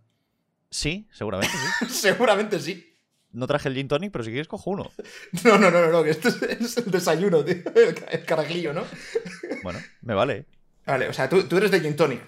[0.71, 1.87] Sí, seguramente sí.
[1.89, 2.96] Seguramente sí.
[3.37, 4.91] No traje el gin tonic, pero si quieres cojo uno.
[5.45, 7.57] No, no, no, no, no, que esto es, es el desayuno, tío.
[7.75, 8.83] El, el carajillo, ¿no?
[9.63, 10.47] Bueno, me vale.
[10.87, 12.23] Vale, o sea, tú, tú eres de gin tonic.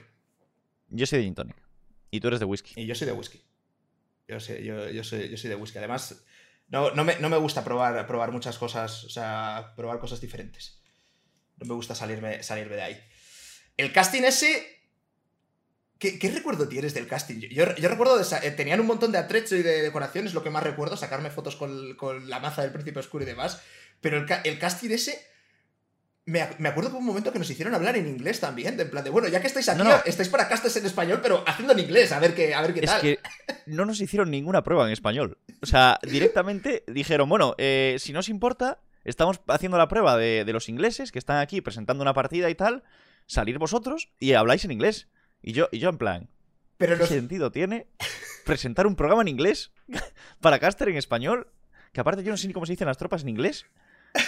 [0.91, 1.57] Yo soy de gin tonic.
[2.11, 2.75] Y tú eres de whisky.
[2.77, 3.43] Y yo soy de whisky.
[4.27, 5.79] Yo, sé, yo, yo, soy, yo soy de whisky.
[5.79, 6.23] Además,
[6.69, 10.83] no, no, me, no me gusta probar, probar muchas cosas, o sea, probar cosas diferentes.
[11.57, 13.01] No me gusta salirme, salirme de ahí.
[13.79, 14.78] El casting ese...
[15.99, 17.41] ¿Qué, qué recuerdo tienes del casting?
[17.41, 20.51] Yo, yo- recuerdo, de eh, tenían un montón de atrecho y de decoraciones, lo que
[20.51, 23.61] más recuerdo, sacarme fotos con, con la maza del príncipe oscuro y demás.
[24.01, 25.19] Pero el, el casting ese...
[26.25, 28.83] Me, ac- me acuerdo por un momento que nos hicieron hablar en inglés también, de
[28.83, 29.97] en plan de, bueno, ya que estáis aquí, No, no.
[30.05, 32.81] estáis para castes en español, pero haciendo en inglés, a ver qué, a ver qué
[32.81, 33.01] Es tal.
[33.01, 33.19] que
[33.65, 35.39] no nos hicieron ninguna prueba en español.
[35.63, 40.45] O sea, directamente dijeron, bueno, eh, si no os importa, estamos haciendo la prueba de,
[40.45, 42.85] de los ingleses que están aquí presentando una partida y tal,
[43.27, 45.09] salir vosotros y habláis en inglés.
[45.43, 46.29] Y yo, y yo en plan,
[46.77, 47.87] Pero ¿qué los, sentido tiene
[48.45, 49.71] presentar un programa en inglés
[50.41, 51.51] para caster en español?
[51.93, 53.67] Que aparte yo no sé ni cómo se dicen las tropas en inglés.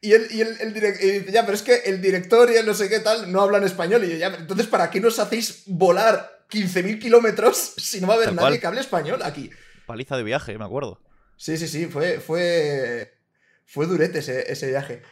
[0.00, 2.54] Y el, y el, el direc- y dice, ya, pero es que el director y
[2.54, 4.04] el no sé qué tal no hablan español.
[4.04, 8.16] Y yo, ya, entonces, ¿para qué nos hacéis volar 15.000 kilómetros si no va a
[8.18, 8.60] haber Tal nadie cual.
[8.60, 9.50] que hable español aquí?
[9.86, 11.02] Paliza de viaje, me acuerdo.
[11.36, 13.18] Sí, sí, sí, fue, fue,
[13.66, 15.02] fue durete ese, ese viaje.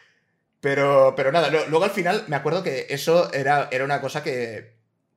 [0.60, 4.22] Pero, pero nada, lo- luego al final me acuerdo que eso era, era una cosa
[4.22, 4.75] que,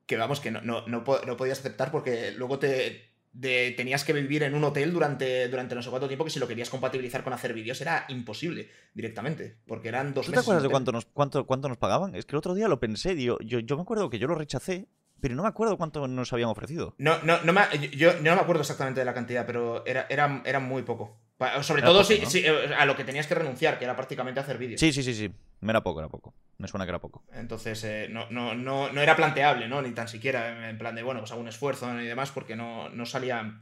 [0.10, 4.12] que vamos, que no, no, no, no podías aceptar porque luego te, de- tenías que
[4.12, 7.24] vivir en un hotel durante, durante no sé cuánto tiempo que si lo querías compatibilizar
[7.24, 10.48] con hacer vídeos era imposible directamente, porque eran dos ¿Tú te meses.
[10.48, 12.16] en acuerdas de cuánto nos, cuánto, cuánto nos pagaban?
[12.16, 14.34] Es que el otro día lo pensé, digo, yo, yo me acuerdo que yo lo
[14.36, 14.88] rechacé,
[15.22, 16.96] pero no me acuerdo cuánto nos habían ofrecido.
[16.98, 20.08] No, no, no me, yo, yo no me acuerdo exactamente de la cantidad, pero era,
[20.10, 21.20] era, era muy poco.
[21.62, 22.30] Sobre Era todo poco, si, ¿no?
[22.30, 24.80] si, eh, a lo que tenías que renunciar, que era prácticamente hacer vídeos.
[24.80, 25.32] Sí, sí, sí, sí.
[25.62, 26.34] Era poco, era poco.
[26.58, 27.24] Me suena que era poco.
[27.32, 29.82] Entonces, eh, no, no, no, no era planteable, ¿no?
[29.82, 32.90] Ni tan siquiera en plan de, bueno, pues hago un esfuerzo y demás, porque no,
[32.90, 33.62] no salía.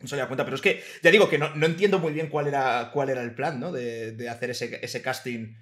[0.00, 0.44] No salía a cuenta.
[0.44, 3.20] Pero es que, ya digo, que no, no entiendo muy bien cuál era, cuál era
[3.22, 3.72] el plan, ¿no?
[3.72, 5.54] De, de hacer ese, ese casting.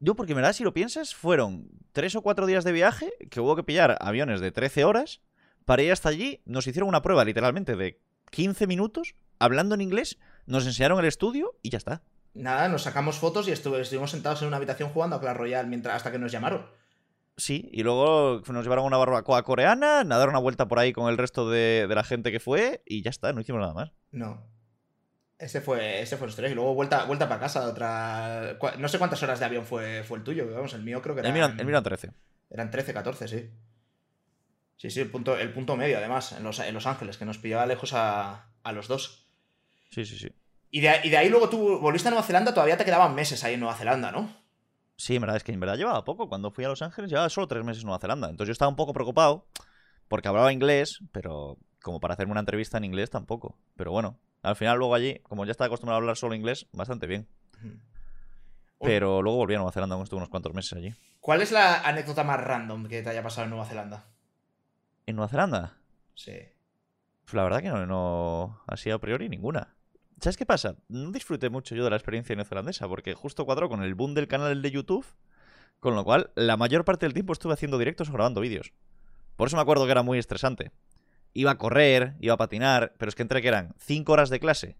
[0.00, 3.40] Yo, porque en verdad, si lo piensas, fueron tres o cuatro días de viaje que
[3.40, 5.20] hubo que pillar aviones de 13 horas
[5.66, 6.40] para ir hasta allí.
[6.46, 10.18] Nos hicieron una prueba, literalmente, de 15 minutos, hablando en inglés,
[10.50, 12.02] nos enseñaron el estudio y ya está.
[12.34, 15.96] Nada, nos sacamos fotos y estuvimos sentados en una habitación jugando a Clash Royale mientras,
[15.96, 16.66] hasta que nos llamaron.
[17.36, 20.92] Sí, y luego nos llevaron a una barbacoa coreana, a dar una vuelta por ahí
[20.92, 23.72] con el resto de, de la gente que fue y ya está, no hicimos nada
[23.72, 23.92] más.
[24.10, 24.46] No.
[25.38, 28.58] Ese fue, ese fue nuestro Y luego vuelta, vuelta para casa, otra.
[28.78, 31.20] No sé cuántas horas de avión fue, fue el tuyo, vamos, el mío creo que
[31.22, 32.10] El eran, Milan, el Milan 13.
[32.50, 33.50] eran 13, 14, sí.
[34.76, 37.38] Sí, sí, el punto, el punto medio, además, en Los, en los Ángeles, que nos
[37.38, 39.30] pillaba lejos a, a los dos.
[39.90, 40.28] Sí, sí, sí.
[40.70, 43.42] Y de, y de ahí luego tú volviste a Nueva Zelanda, todavía te quedaban meses
[43.44, 44.32] ahí en Nueva Zelanda, ¿no?
[44.96, 46.28] Sí, en verdad, es que en verdad llevaba poco.
[46.28, 48.28] Cuando fui a Los Ángeles llevaba solo tres meses en Nueva Zelanda.
[48.28, 49.46] Entonces yo estaba un poco preocupado
[50.08, 53.56] porque hablaba inglés, pero como para hacerme una entrevista en inglés tampoco.
[53.76, 57.06] Pero bueno, al final luego allí, como ya estaba acostumbrado a hablar solo inglés, bastante
[57.06, 57.26] bien.
[58.78, 60.94] Pero luego volví a Nueva Zelanda, estuve unos cuantos meses allí.
[61.20, 64.04] ¿Cuál es la anécdota más random que te haya pasado en Nueva Zelanda?
[65.06, 65.76] ¿En Nueva Zelanda?
[66.14, 66.36] Sí.
[67.24, 69.76] Pues la verdad que no, no, así a priori ninguna.
[70.20, 70.76] ¿Sabes qué pasa?
[70.88, 74.28] No disfruté mucho yo de la experiencia neozelandesa, porque justo cuadró con el boom del
[74.28, 75.06] canal de YouTube,
[75.78, 78.72] con lo cual la mayor parte del tiempo estuve haciendo directos o grabando vídeos.
[79.36, 80.72] Por eso me acuerdo que era muy estresante.
[81.32, 84.40] Iba a correr, iba a patinar, pero es que entre que eran 5 horas de
[84.40, 84.76] clase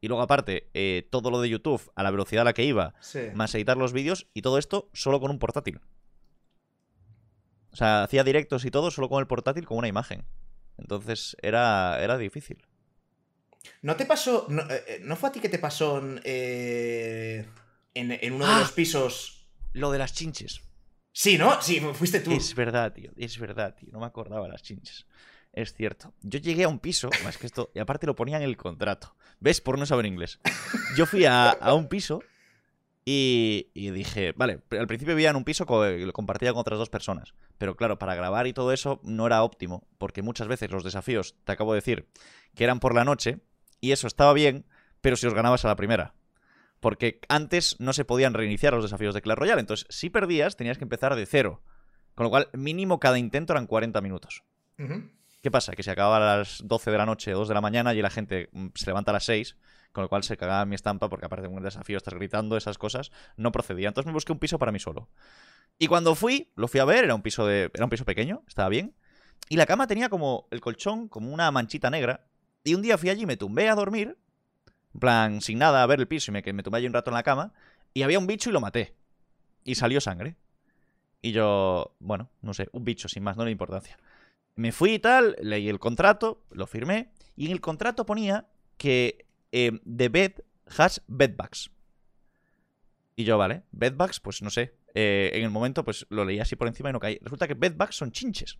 [0.00, 2.94] y luego aparte eh, todo lo de YouTube a la velocidad a la que iba,
[3.00, 3.20] Sí.
[3.34, 5.80] más editar los vídeos y todo esto solo con un portátil.
[7.72, 10.24] O sea, hacía directos y todo solo con el portátil con una imagen.
[10.78, 12.64] Entonces era, era difícil.
[13.82, 14.46] ¿No te pasó.
[14.48, 17.46] No, eh, eh, ¿no fue a ti que te pasó en, eh,
[17.94, 18.58] en, en uno de Ah.
[18.60, 19.46] los pisos?
[19.72, 20.60] Lo de las chinches.
[21.12, 21.60] Sí, ¿no?
[21.62, 22.32] Sí, fuiste tú.
[22.32, 23.10] Es verdad, tío.
[23.16, 23.88] Es verdad, tío.
[23.92, 25.06] No me acordaba de las chinches.
[25.52, 26.12] Es cierto.
[26.22, 29.14] Yo llegué a un piso, más que esto, y aparte lo ponía en el contrato.
[29.38, 29.60] ¿Ves?
[29.60, 30.40] Por no saber inglés.
[30.96, 32.22] Yo fui a, a un piso
[33.04, 36.78] y, y dije, vale, al principio vivía en un piso que lo compartía con otras
[36.78, 37.34] dos personas.
[37.58, 41.36] Pero claro, para grabar y todo eso no era óptimo, porque muchas veces los desafíos,
[41.44, 42.08] te acabo de decir,
[42.56, 43.38] que eran por la noche,
[43.84, 44.64] y eso estaba bien,
[45.02, 46.14] pero si os ganabas a la primera.
[46.80, 49.60] Porque antes no se podían reiniciar los desafíos de Clash Royale.
[49.60, 51.62] Entonces, si perdías, tenías que empezar de cero.
[52.14, 54.42] Con lo cual, mínimo cada intento eran 40 minutos.
[55.42, 55.74] ¿Qué pasa?
[55.74, 58.00] Que se acababa a las 12 de la noche o 2 de la mañana y
[58.00, 59.58] la gente mm, se levanta a las 6,
[59.92, 62.56] con lo cual se cagaba en mi estampa porque aparte de un desafío estás gritando
[62.56, 63.88] esas cosas, no procedía.
[63.88, 65.10] Entonces me busqué un piso para mí solo.
[65.78, 68.44] Y cuando fui, lo fui a ver, era un piso de era un piso pequeño,
[68.48, 68.96] estaba bien,
[69.50, 72.26] y la cama tenía como el colchón como una manchita negra,
[72.64, 74.16] y un día fui allí y me tumbé a dormir,
[74.94, 76.94] en plan sin nada a ver el piso y me, que me tumbé allí un
[76.94, 77.52] rato en la cama
[77.92, 78.94] y había un bicho y lo maté.
[79.62, 80.36] Y salió sangre.
[81.22, 83.98] Y yo, bueno, no sé, un bicho sin más, no le importancia.
[84.56, 88.46] Me fui y tal, leí el contrato, lo firmé, y en el contrato ponía
[88.76, 90.32] que eh, the bed
[90.78, 91.70] has bedbugs.
[93.16, 94.74] Y yo, vale, bedbugs, pues no sé.
[94.94, 97.18] eh, en el momento, pues lo leí así por encima y no caí.
[97.22, 98.58] Resulta que bedbugs son chinches.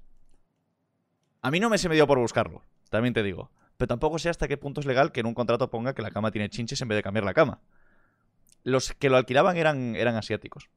[1.42, 3.50] A mí no me se me dio por buscarlo, también te digo.
[3.76, 6.10] Pero tampoco sé hasta qué punto es legal que en un contrato ponga que la
[6.10, 7.60] cama tiene chinches en vez de cambiar la cama.
[8.62, 10.70] Los que lo alquilaban eran, eran asiáticos.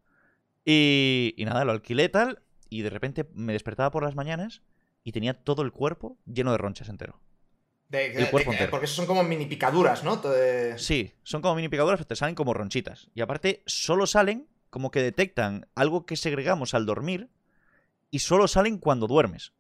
[0.66, 4.62] Y, y nada, lo alquilé tal, y de repente me despertaba por las mañanas
[5.04, 7.22] y tenía todo el cuerpo lleno de ronchas entero.
[7.88, 8.72] De- El cuerpo de- entero.
[8.72, 10.18] porque son como mini picaduras, ¿no?
[10.78, 13.10] Sí, son como mini picaduras, pero te salen como ronchitas.
[13.16, 17.30] Y aparte, solo salen como que detectan algo que segregamos al dormir
[18.12, 19.54] y solo salen cuando duermes.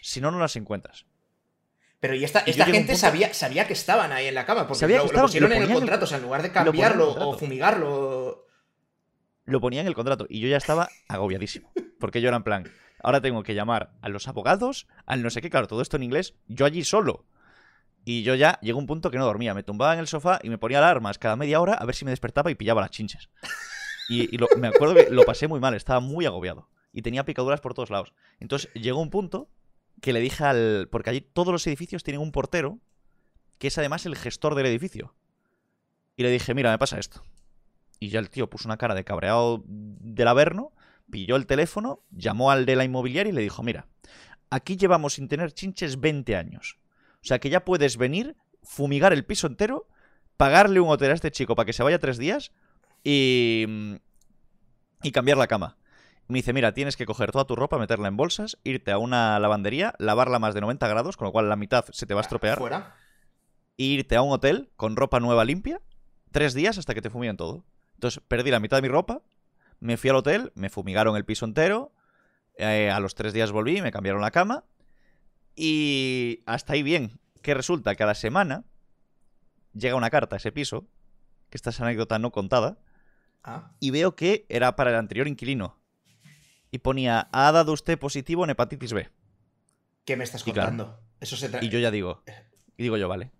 [0.00, 1.04] Si no, no las encuentras.
[2.04, 4.66] Pero y esta, Y esta gente punto- sabía, sabía que estaban ahí en la cama,
[4.68, 6.52] porque Sabía lo, que lo pusieron lo en el contrato, o sea, en lugar de
[6.52, 8.44] cambiarlo o fumigarlo.
[9.46, 11.72] Lo ponía en el contrato y yo ya estaba agobiadísimo.
[11.98, 12.70] Porque yo era en plan,
[13.02, 16.02] ahora tengo que llamar a los abogados, al no sé qué, claro, todo esto en
[16.02, 17.24] inglés, yo allí solo.
[18.04, 19.54] Y yo ya llegó un punto que no dormía.
[19.54, 22.04] Me tumbaba en el sofá y me ponía alarmas cada media hora a ver si
[22.04, 23.30] me despertaba y pillaba las chinches.
[24.10, 26.68] Y, y lo- me acuerdo que lo pasé muy mal, estaba muy agobiado.
[26.92, 28.12] Y tenía picaduras por todos lados.
[28.40, 29.48] Entonces llegó un punto
[30.00, 30.88] que le dije al...
[30.90, 32.80] Porque allí todos los edificios tienen un portero
[33.58, 35.14] que es además el gestor del edificio.
[36.16, 37.22] Y le dije, mira, me pasa esto.
[38.00, 40.72] Y ya el tío puso una cara de cabreado del averno,
[41.10, 43.88] pilló el teléfono, llamó al de la inmobiliaria y le dijo, mira,
[44.50, 46.78] aquí llevamos sin tener chinches 20 años.
[47.22, 49.88] O sea que ya puedes venir, fumigar el piso entero,
[50.36, 52.52] pagarle un hotel a este chico para que se vaya tres días
[53.02, 53.64] y,
[55.02, 55.76] y cambiar la cama.
[56.28, 59.38] Me dice, mira, tienes que coger toda tu ropa, meterla en bolsas, irte a una
[59.38, 62.22] lavandería, lavarla más de 90 grados, con lo cual la mitad se te va a
[62.22, 62.94] estropear, Fuera.
[63.76, 65.80] e irte a un hotel con ropa nueva limpia,
[66.30, 67.64] tres días hasta que te fumiguen todo.
[67.94, 69.20] Entonces perdí la mitad de mi ropa,
[69.80, 71.92] me fui al hotel, me fumigaron el piso entero,
[72.56, 74.64] eh, a los tres días volví, me cambiaron la cama
[75.54, 77.18] y hasta ahí bien.
[77.42, 78.64] Que resulta que a la semana
[79.74, 80.86] llega una carta a ese piso,
[81.50, 82.78] que esta es anécdota no contada,
[83.46, 83.72] Ah.
[83.78, 85.76] y veo que era para el anterior inquilino.
[86.74, 89.08] Y ponía, ha dado usted positivo en hepatitis B.
[90.04, 90.70] ¿Qué me estás Y claro.
[90.70, 91.00] contando?
[91.20, 92.24] Eso se Y yo ya digo,
[92.76, 93.30] y digo yo, vale.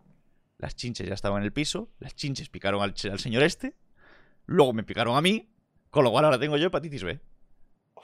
[0.56, 3.74] Las chinches ya estaban en el piso, las chinches picaron al señor este,
[4.46, 5.48] luego me picaron a mí,
[5.90, 7.18] con lo cual ahora tengo yo hepatitis B.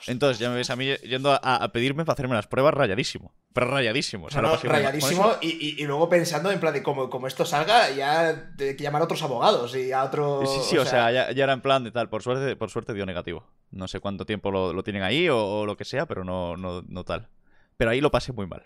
[0.07, 3.35] Entonces ya me ves a mí yendo a, a pedirme para hacerme las pruebas rayadísimo.
[3.53, 4.27] Pero rayadísimo.
[4.27, 7.27] O sea, No, no, rayadísimo y, y- y luego pensando en plan de como, como
[7.27, 8.29] esto salga, ya
[8.59, 10.49] hay que llamar a otros abogados y a otros.
[10.51, 12.09] Sí, sí, o sea, ya, ya era en plan de tal.
[12.09, 13.47] Por suerte, por suerte dio negativo.
[13.71, 16.57] No sé cuánto tiempo lo, lo tienen ahí o, o lo que sea, pero no,
[16.57, 17.29] no, no tal.
[17.77, 18.63] Pero ahí lo pasé muy mal.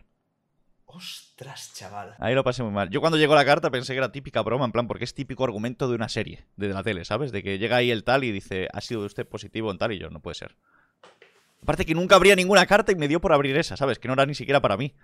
[0.87, 2.14] Ostras, chaval.
[2.20, 2.89] Ahí lo pasé muy mal.
[2.91, 5.43] Yo cuando llegó la carta pensé que era típica broma, en plan, porque es típico
[5.45, 7.32] argumento de una serie, de la tele, ¿sabes?
[7.32, 9.99] De que llega ahí el tal y dice, ha sido usted positivo en tal y
[9.99, 10.57] yo, no puede ser.
[11.65, 13.99] Aparte que nunca abría ninguna carta y me dio por abrir esa, ¿sabes?
[13.99, 14.95] Que no era ni siquiera para mí.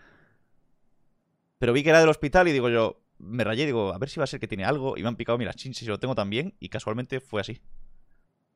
[1.58, 4.20] Pero vi que era del hospital y digo yo, me rayé, digo, a ver si
[4.20, 4.98] va a ser que tiene algo.
[4.98, 6.54] Y me han picado, mira, chinches y lo tengo también.
[6.60, 7.60] Y casualmente fue así.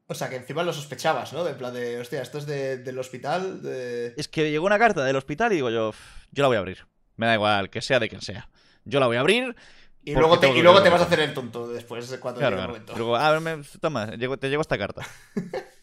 [0.06, 1.44] O sea, que encima lo sospechabas, ¿no?
[1.44, 3.62] De en plan de, hostia, esto es de- del hospital.
[3.62, 4.12] De...
[4.18, 5.98] Es que llegó una carta del hospital y digo yo, "Uf,
[6.30, 6.86] yo la voy a abrir.
[7.16, 8.50] Me da igual, que sea de quien sea.
[8.84, 9.56] Yo la voy a abrir
[10.02, 12.40] Y luego, te, y luego ver te vas a hacer el tonto después de cuando
[12.40, 12.98] Claro, llegue el claro.
[12.98, 15.06] Luego, ah, me- toma, te llegó esta carta.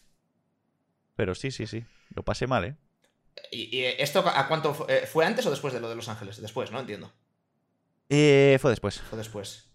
[1.16, 1.84] Pero sí, sí, sí.
[2.14, 2.76] Lo pasé mal, ¿eh?
[3.50, 6.08] ¿Y, y esto a cuánto fu- eh, fue antes o después de lo de Los
[6.08, 6.40] Ángeles?
[6.40, 6.80] Después, ¿no?
[6.80, 7.12] Entiendo.
[8.08, 9.00] Eh, fue después.
[9.00, 9.68] Fue después.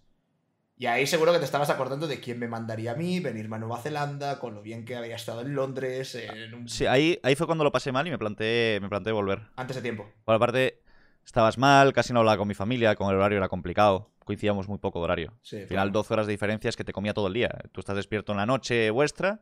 [0.80, 3.60] Y ahí seguro que te estabas acordando de quién me mandaría a mí, venirme a
[3.60, 6.70] Nueva Zelanda, con lo bien que había estado en Londres, en un...
[6.70, 9.42] Sí, ahí, ahí fue cuando lo pasé mal y me planteé, me planteé volver.
[9.56, 10.08] antes de tiempo.
[10.24, 10.84] Por aparte,
[11.26, 14.12] estabas mal, casi no hablaba con mi familia, con el horario era complicado.
[14.24, 15.34] Coincidíamos muy poco de horario.
[15.42, 17.50] Sí, Al final, 12 horas de diferencia es que te comía todo el día.
[17.72, 19.40] Tú estás despierto en la noche vuestra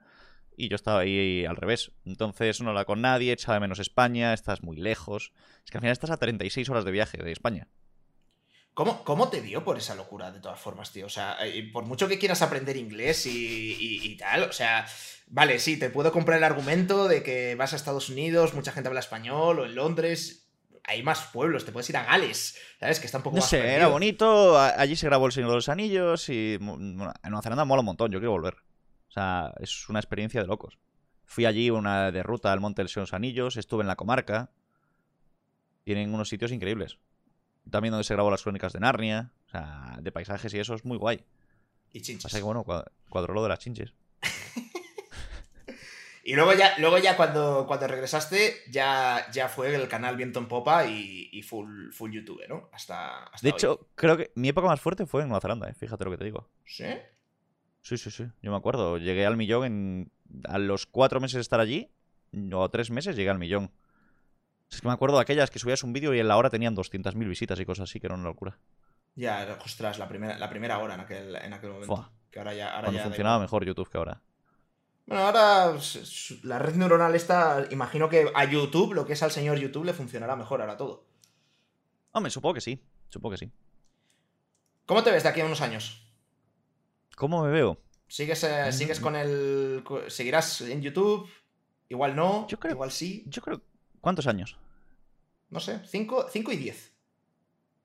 [0.57, 1.91] y yo estaba ahí al revés.
[2.05, 5.31] Entonces, no hablaba con nadie, echaba de menos España, estás muy lejos.
[5.63, 7.67] Es que al final estás a 36 horas de viaje de España.
[8.73, 11.05] ¿Cómo, ¿Cómo te dio por esa locura, de todas formas, tío?
[11.05, 14.85] O sea, eh, por mucho que quieras aprender inglés y, y- y tal, o sea,
[15.27, 18.89] vale, sí, te puedo comprar el argumento de que vas a Estados Unidos, mucha gente
[18.89, 20.49] habla español, o en Londres,
[20.83, 22.99] hay más pueblos, te puedes ir a Gales, ¿sabes?
[22.99, 23.77] Que está un poco No más sé, perdido.
[23.77, 24.59] era bonito.
[24.59, 27.85] Allí se grabó El Señor de los Anillos y bueno, en Nueva Zelanda mola un
[27.87, 28.11] montón.
[28.11, 28.57] Yo quiero volver.
[29.15, 30.77] O sea, es una experiencia de locos.
[31.23, 33.95] Fui allí una de ruta al Monte del Señor de los Anillos, estuve en la
[33.95, 34.51] comarca.
[35.85, 36.97] Tienen unos sitios increíbles.
[37.71, 39.31] También donde se grabó las crónicas de Narnia.
[39.47, 41.23] O sea, de paisajes y eso es muy guay.
[41.93, 42.23] Y chinches.
[42.23, 43.93] Pasa que bueno, cua- cuadró lo de las chinches.
[46.27, 50.47] Y luego ya, luego ya cuando, cuando regresaste, ya, ya fue el canal Viento en
[50.47, 52.67] Popa y, y full, full YouTube, ¿no?
[52.73, 53.55] Hasta, hasta De hoy.
[53.55, 55.75] hecho, creo que mi época más fuerte fue en Nueva Zelanda, ¿eh?
[55.75, 56.49] fíjate lo que te digo.
[56.65, 56.85] ¿Sí?
[57.85, 58.25] Sí, sí, sí.
[58.41, 58.97] Yo me acuerdo.
[58.97, 60.11] Llegué al millón en.
[60.45, 61.91] A los cuatro meses de estar allí,
[62.51, 63.71] o tres meses, llegué al millón.
[64.71, 66.75] Es que me acuerdo de aquellas que subías un vídeo y en la hora tenían
[66.75, 68.57] 200.000 visitas y cosas así, que era una locura.
[69.13, 71.95] Ya, ostras, la primera, la primera hora en aquel, en aquel momento.
[71.95, 72.11] Fua.
[72.31, 74.19] Que ahora ya, ahora Cuando ya funcionaba mejor YouTube que ahora.
[75.05, 75.77] Bueno, ahora
[76.41, 79.93] la red neuronal esta, imagino que a YouTube, lo que es al señor YouTube, le
[79.93, 81.05] funcionará mejor ahora todo.
[82.13, 82.81] Hombre, supongo que sí.
[83.09, 83.51] Supongo que sí.
[84.87, 86.04] ¿Cómo te ves de aquí a unos años?
[87.15, 87.79] ¿Cómo me veo?
[88.07, 88.71] ¿Sigues, eh, Mm.
[88.71, 89.83] ¿sigues con el...
[90.07, 91.27] ¿Seguirás en YouTube?
[91.89, 93.23] Igual no, Yo creo- igual sí.
[93.27, 93.61] Yo creo.
[94.01, 94.57] ¿Cuántos años?
[95.49, 96.93] No sé, 5 y 10.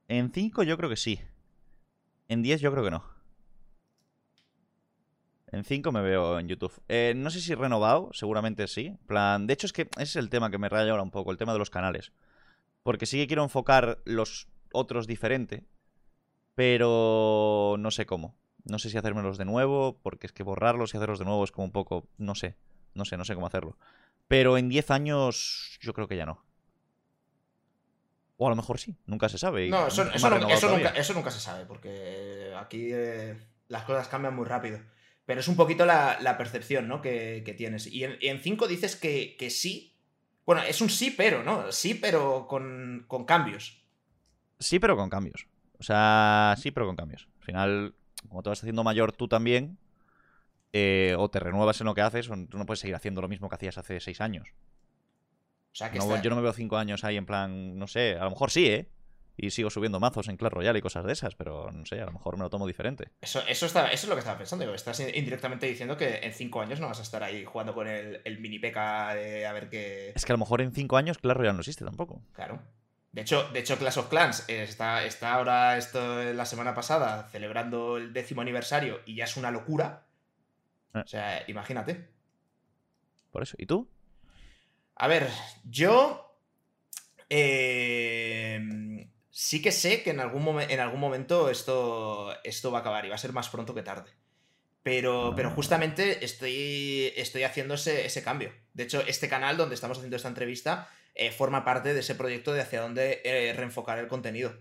[0.09, 1.20] En 5 yo creo que sí.
[2.28, 3.05] En 10 yo creo que no.
[5.53, 6.72] En 5 me veo en YouTube.
[6.89, 8.97] Eh, no sé si renovado, seguramente sí.
[9.07, 11.31] Plan, de hecho es que ese es el tema que me raya ahora un poco,
[11.33, 12.12] el tema de los canales.
[12.83, 15.64] Porque sí que quiero enfocar los otros diferente,
[16.55, 18.37] pero no sé cómo.
[18.65, 21.53] No sé si hacérmelos de nuevo, porque es que borrarlos y hacerlos de nuevo es
[21.53, 22.57] como un poco, no sé,
[22.95, 23.77] no sé, no sé cómo hacerlo.
[24.29, 26.45] Pero en 10 años yo creo que ya no.
[28.37, 29.69] O a lo mejor sí, nunca se sabe.
[29.69, 33.37] No, eso, nunca, se sabe, porque aquí eh,
[33.69, 34.81] las cosas cambian muy rápido.
[35.27, 37.03] Pero es un poquito la, percepción ¿no?
[37.03, 37.87] que, tienes.
[37.87, 39.95] Y en 5 dices que, sí.
[40.47, 41.71] Bueno, es un sí, pero, ¿no?
[41.71, 43.85] Sí, pero con, cambios.
[44.59, 45.47] Sí, pero con cambios.
[45.79, 47.29] O sea, sí, pero con cambios.
[47.41, 47.95] Al final,
[48.29, 49.79] como te vas haciendo mayor tú también,
[50.73, 53.29] eh, o te renuevas en lo que haces, o tú no puedes seguir haciendo lo
[53.29, 54.49] mismo que hacías hace seis años.
[55.73, 58.25] O sea, que Yo no me veo cinco años ahí en plan, no sé, a
[58.25, 58.89] lo mejor sí, ¿eh?
[59.37, 62.05] Y sigo subiendo mazos en Clash Royale y cosas de esas, pero no sé, a
[62.05, 63.09] lo mejor me lo tomo diferente.
[63.23, 64.75] Eso, eso, está, eso es lo que estaba pensando.
[64.75, 68.39] Estás indirectamente diciendo que en cinco años no vas a estar ahí jugando con el,
[68.41, 70.12] mini peca de a ver qué.
[70.14, 72.21] Es que a lo mejor en cinco años Clash Royale no existe tampoco.
[72.35, 72.61] Claro.
[73.13, 77.97] De hecho, de hecho Clash of Clans está, está ahora, esto la semana pasada, celebrando
[77.97, 80.07] el décimo aniversario y ya es una locura.
[80.93, 81.03] Ah.
[81.05, 82.09] O sea, imagínate.
[83.33, 83.57] Por eso.
[83.59, 83.89] ¿Y tú?
[84.95, 85.29] A ver,
[85.65, 86.37] yo
[87.29, 88.61] eh,
[89.31, 93.09] sí que sé que en algún, en algún momento esto, esto va a acabar y
[93.09, 94.11] va a ser más pronto que tarde.
[94.83, 95.53] Pero, pero ah.
[95.53, 98.53] justamente estoy, estoy haciendo ese, cambio.
[98.75, 102.53] De hecho, este canal donde estamos haciendo esta entrevista eh, forma parte de ese proyecto
[102.53, 104.55] de hacia dónde eh, reenfocar el contenido.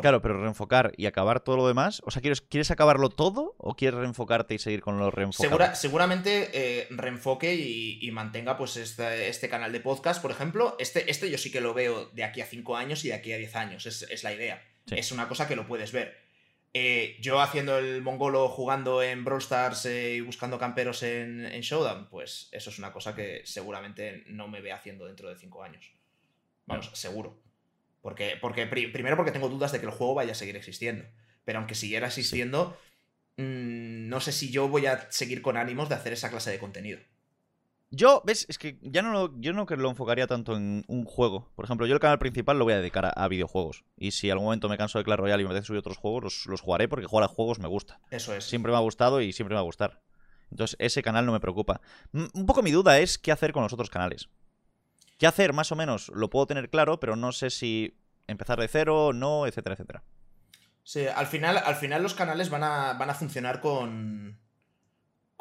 [0.00, 2.00] Claro, pero reenfocar y acabar todo lo demás.
[2.06, 5.74] O sea, ¿quieres, ¿quieres acabarlo todo o quieres reenfocarte y seguir con lo reenfocado?
[5.74, 10.76] seguramente eh, reenfoque y, mantenga pues este, este, canal de podcast, por ejemplo.
[10.78, 13.32] Este, este yo sí que lo veo de aquí a 5 años y de aquí
[13.32, 13.86] a 10 años.
[13.86, 14.62] Es, la idea.
[14.90, 16.21] Es una cosa que lo puedes ver.
[16.74, 21.60] Eh, yo haciendo el mongolo jugando en Brawl Stars eh, y buscando camperos en, en,
[21.60, 25.62] Showdown, pues eso es una cosa que seguramente no me ve haciendo dentro de 5
[25.62, 25.92] años.
[26.64, 27.42] Vamos, seguro.
[28.00, 31.04] Porque, porque primero porque tengo dudas de que el juego vaya a seguir existiendo.
[31.44, 32.78] Pero aunque siguiera existiendo,
[33.36, 36.58] mm, no sé si yo voy a seguir con ánimos de hacer esa clase de
[36.58, 37.00] contenido.
[37.94, 41.04] Yo, ves, es que ya no lo, yo no que lo enfocaría tanto en un
[41.04, 41.52] juego.
[41.54, 43.84] Por ejemplo, yo el canal principal lo voy a dedicar a, videojuegos.
[43.98, 46.46] Y si algún momento me canso de Clash Royale y me apetece subir otros juegos,
[46.46, 48.00] los, jugaré porque jugar a juegos me gusta.
[48.10, 48.44] Eso es.
[48.44, 50.00] Siempre me ha gustado y siempre me va a gustar.
[50.50, 51.82] Entonces, ese canal no me preocupa.
[52.12, 54.30] Un poco mi duda es qué hacer con los otros canales.
[55.18, 55.52] ¿Qué hacer?
[55.52, 59.46] Más o menos lo puedo tener claro, pero no sé si empezar de cero, no,
[59.46, 60.02] etcétera, etcétera.
[60.82, 64.41] Sí, al final, al final los canales van a, van a funcionar con,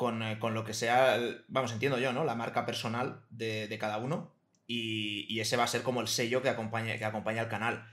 [0.01, 2.23] con, eh, con, lo que sea, vamos, entiendo yo, ¿no?
[2.23, 4.33] La marca personal de, cada uno.
[4.65, 7.87] Y, ese va a ser como el sello que acompaña, que acompaña al canal.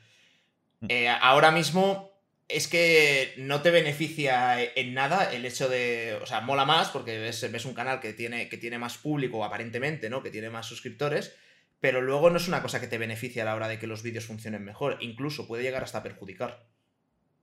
[0.81, 0.87] Mm.
[0.89, 2.11] Eh, ahora mismo
[2.49, 6.19] es que no te beneficia en nada el hecho de.
[6.23, 9.45] O sea, mola más porque ves, ves un canal que tiene, que tiene más público,
[9.45, 10.23] aparentemente, ¿no?
[10.23, 11.37] Que tiene más suscriptores
[11.81, 14.03] pero luego no es una cosa que te beneficie a la hora de que los
[14.03, 16.67] vídeos funcionen mejor, incluso puede llegar hasta perjudicar.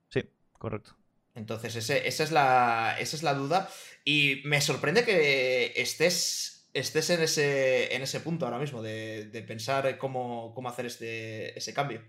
[0.09, 0.97] Sí, correcto.
[1.35, 3.69] Entonces, ese, esa, es la, esa es la duda.
[4.05, 9.97] Y me sorprende que estés, estés en, ese, en ese punto ahora mismo, de, pensar
[9.97, 12.01] cómo, cómo, hacer este, ese cambio.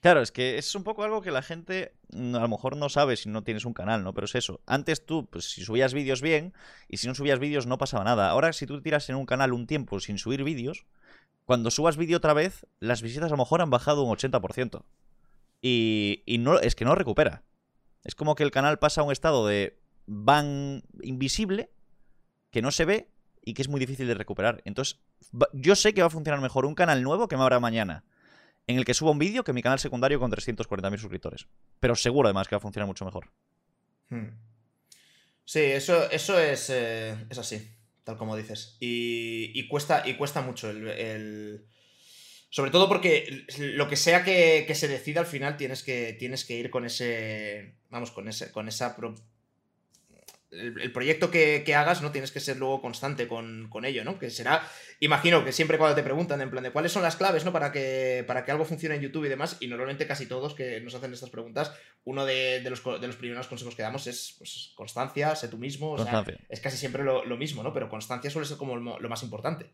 [0.00, 2.88] Claro, es que es un poco algo que la gente mm, a lo mejor no
[2.88, 4.12] sabe si no tienes un canal, ¿no?
[4.14, 4.60] Pero es eso.
[4.66, 6.54] Antes tú, pues si subías vídeos bien,
[6.88, 8.28] y si no subías vídeos no pasaba nada.
[8.28, 10.86] Ahora, si tú tiras en un canal un tiempo sin subir vídeos,
[11.44, 14.82] cuando subas vídeo otra vez, las visitas a lo mejor han bajado un 80%.
[15.60, 17.44] Y, y no, es que no recupera.
[18.02, 21.70] Es como que el canal pasa a un estado de van invisible,
[22.50, 23.08] que no se ve
[23.44, 24.62] y que es muy difícil de recuperar.
[24.64, 25.00] Entonces,
[25.52, 28.04] yo sé que va a funcionar mejor un canal nuevo que me habrá mañana,
[28.66, 31.48] en el que suba un vídeo que mi canal secundario con 340.000 suscriptores.
[31.80, 33.30] Pero seguro además que va a funcionar mucho mejor.
[34.08, 34.28] Hmm.
[35.44, 38.76] Sí, eso, eso es, eh, es así tal como dices.
[38.80, 41.64] Y, cuesta, y cuesta mucho el,
[42.50, 46.56] Sobre todo porque lo que sea que, se decida al final tienes que, tienes que
[46.56, 47.76] ir con ese...
[47.90, 48.96] Vamos, con, ese, con esa
[50.52, 52.12] el, proyecto que, hagas, ¿no?
[52.12, 54.18] Tienes que ser luego constante con, ello, ¿no?
[54.18, 54.62] Que será,
[55.00, 57.52] imagino que siempre cuando te preguntan en plan de cuáles son las claves, ¿no?
[57.52, 60.80] Para que, para que algo funcione en YouTube y demás, y normalmente casi todos que
[60.80, 61.72] nos hacen estas preguntas,
[62.04, 65.92] uno de, los, de los, primeros consejos que damos es pues, constancia, sé tú mismo,
[65.92, 67.72] o sea, es casi siempre lo, mismo, ¿no?
[67.72, 69.70] Pero constancia suele ser como lo, más importante.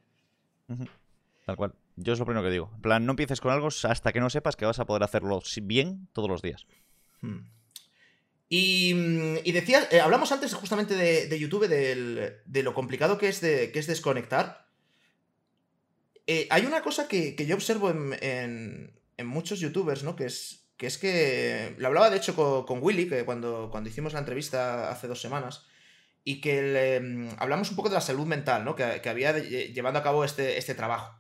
[1.45, 1.75] Tal cual.
[1.97, 2.71] Yo es lo primero que digo.
[2.77, 5.43] En plan, no empieces con algo hasta que no sepas que vas a poder hacerlo
[5.63, 6.67] bien todos los días.
[7.21, 7.58] Hmm.
[8.49, 13.41] Y, mm, y decía, eh, hablamos antes justamente de, YouTube, de lo complicado que es,
[13.41, 14.67] de, que es desconectar.
[16.27, 18.93] Eh, hay una cosa que, yo observo en,
[19.25, 20.17] muchos youtubers, ¿no?
[20.17, 21.75] Que es, que es que.
[21.79, 25.67] Lo hablaba de hecho con, Willy, que cuando, cuando hicimos la entrevista hace dos semanas.
[26.25, 28.77] Y que mm, hablamos un poco de la salud mental, ¿no?
[28.77, 31.19] Que, había llevando a cabo este, este trabajo.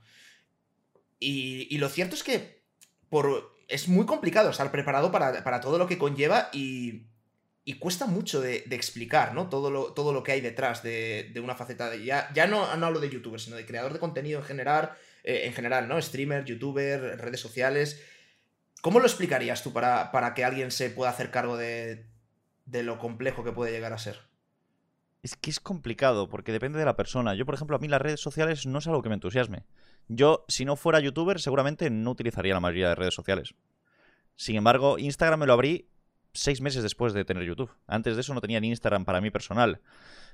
[1.18, 2.62] Y, y lo cierto es que
[3.09, 7.07] por es muy complicado estar preparado para, todo lo que conlleva y,
[7.69, 9.51] y cuesta mucho de, explicar, ¿no?
[9.51, 12.03] Todo lo, todo lo que hay detrás de, una faceta de...
[12.03, 14.93] Ya, ya no, no, hablo de youtuber, sino de creador de contenido en general,
[15.23, 16.01] eh, en general, ¿no?
[16.01, 18.03] Streamer, youtuber, redes sociales.
[18.81, 22.07] ¿Cómo lo explicarías tú para, para que alguien se pueda hacer cargo de,
[22.64, 24.19] de lo complejo que puede llegar a ser?
[25.23, 27.35] Es que es complicado, porque depende de la persona.
[27.35, 29.66] Yo, por ejemplo, a mí las redes sociales no es algo que me entusiasme.
[30.09, 33.55] Yo, si no fuera youtuber, seguramente no utilizaría la mayoría de redes sociales.
[34.37, 35.91] Sin embargo, Instagram me lo abrí
[36.39, 37.70] seis meses después de tener YouTube.
[37.86, 39.80] Antes de eso no tenía ni Instagram para mí personal.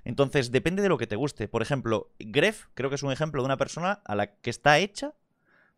[0.05, 1.48] Entonces, depende de lo que te guste.
[1.48, 4.78] Por ejemplo, Gref creo que es un ejemplo de una persona a la que está
[4.78, 5.14] hecha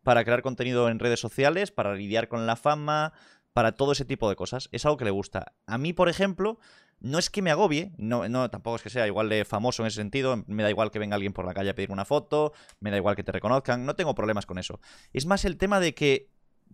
[0.03, 3.13] para crear contenido en redes sociales, para lidiar con la fama,
[3.53, 4.69] para todo ese tipo de cosas.
[4.71, 5.53] Es algo que le gusta.
[5.65, 6.59] A mí, por ejemplo,
[6.99, 9.97] no es que me agobie, no, tampoco es que sea igual de famoso en ese
[9.97, 12.91] sentido, me da igual que venga alguien por la calle a pedir una foto, me
[12.91, 14.79] da igual que te reconozcan, no tengo problemas con eso.
[15.13, 16.29] Es más el tema de que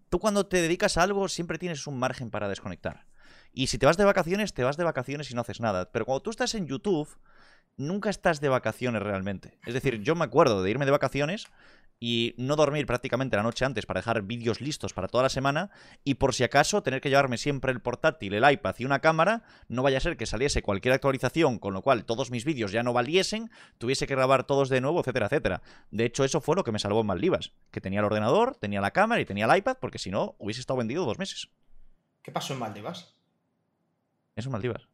[0.10, 3.06] tú cuando te dedicas a algo siempre tienes un margen para desconectar.
[3.54, 5.92] Y si te vas de vacaciones, te vas de vacaciones y no haces nada.
[5.92, 7.08] Pero cuando tú estás en YouTube,
[7.78, 9.60] nunca estás de vacaciones realmente.
[9.66, 11.48] Es decir, yo me acuerdo de irme de vacaciones
[12.00, 15.70] y no dormir prácticamente la noche antes para dejar vídeos listos para toda la semana
[16.04, 19.44] y por si acaso tener que llevarme siempre el portátil, el iPad y una cámara,
[19.70, 22.84] no vaya a ser que saliese cualquier actualización con lo cual todos mis vídeos ya
[22.84, 25.62] no valiesen, tuviese que grabar todos de nuevo, etcétera, etcétera.
[25.92, 28.82] De hecho, eso fue lo que me salvó en Maldivas, que tenía el ordenador, tenía
[28.82, 31.50] la cámara y tenía el iPad, porque si no, hubiese estado vendido dos meses.
[32.22, 33.13] ¿Qué pasó en Maldivas?
[34.36, 34.88] Eso en Maldivas.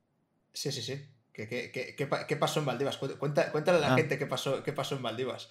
[0.54, 1.06] Sí, sí, sí.
[1.34, 2.98] ¿Qué, pasó en Maldivas?
[2.98, 3.96] cuéntale a la ah.
[3.96, 5.50] gente qué pasó, qué pasó en Maldivas.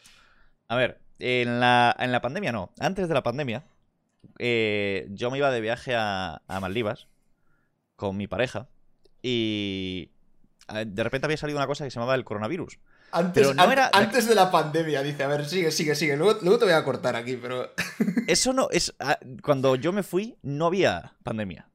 [0.68, 2.72] A ver, en la, en la pandemia no.
[2.78, 3.64] Antes de la pandemia,
[4.39, 7.09] eh, yo me iba de viaje a, Maldivas
[7.97, 8.68] con mi pareja
[9.22, 10.11] y
[10.68, 12.78] de repente había salido una cosa que se llamaba el coronavirus.
[13.11, 15.24] Antes, antes de la pandemia, dice.
[15.24, 16.16] A ver, sigue, sigue, sigue.
[16.18, 17.72] Luego, luego te voy a cortar aquí, pero.
[18.26, 18.95] Eso no es.
[19.01, 21.70] Ah, cuando yo me fui, no había pandemia.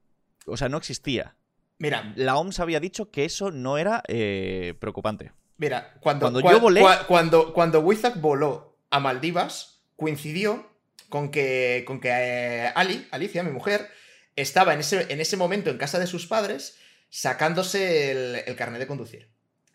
[0.46, 1.36] O sea, no existía.
[1.84, 2.14] Mira.
[2.16, 5.34] La OMS había dicho que eso no era eh, preocupante.
[5.58, 6.82] Mira, cuando, cuando yo volé.
[7.10, 10.66] cuando, cuando Wizak voló a Maldivas coincidió
[11.10, 13.90] con que, con que eh, Ali, Alicia, mi mujer,
[14.38, 16.78] estaba en ese, en ese momento en casa de sus padres
[17.10, 18.12] sacándose
[18.48, 19.28] el, carnet de conducir.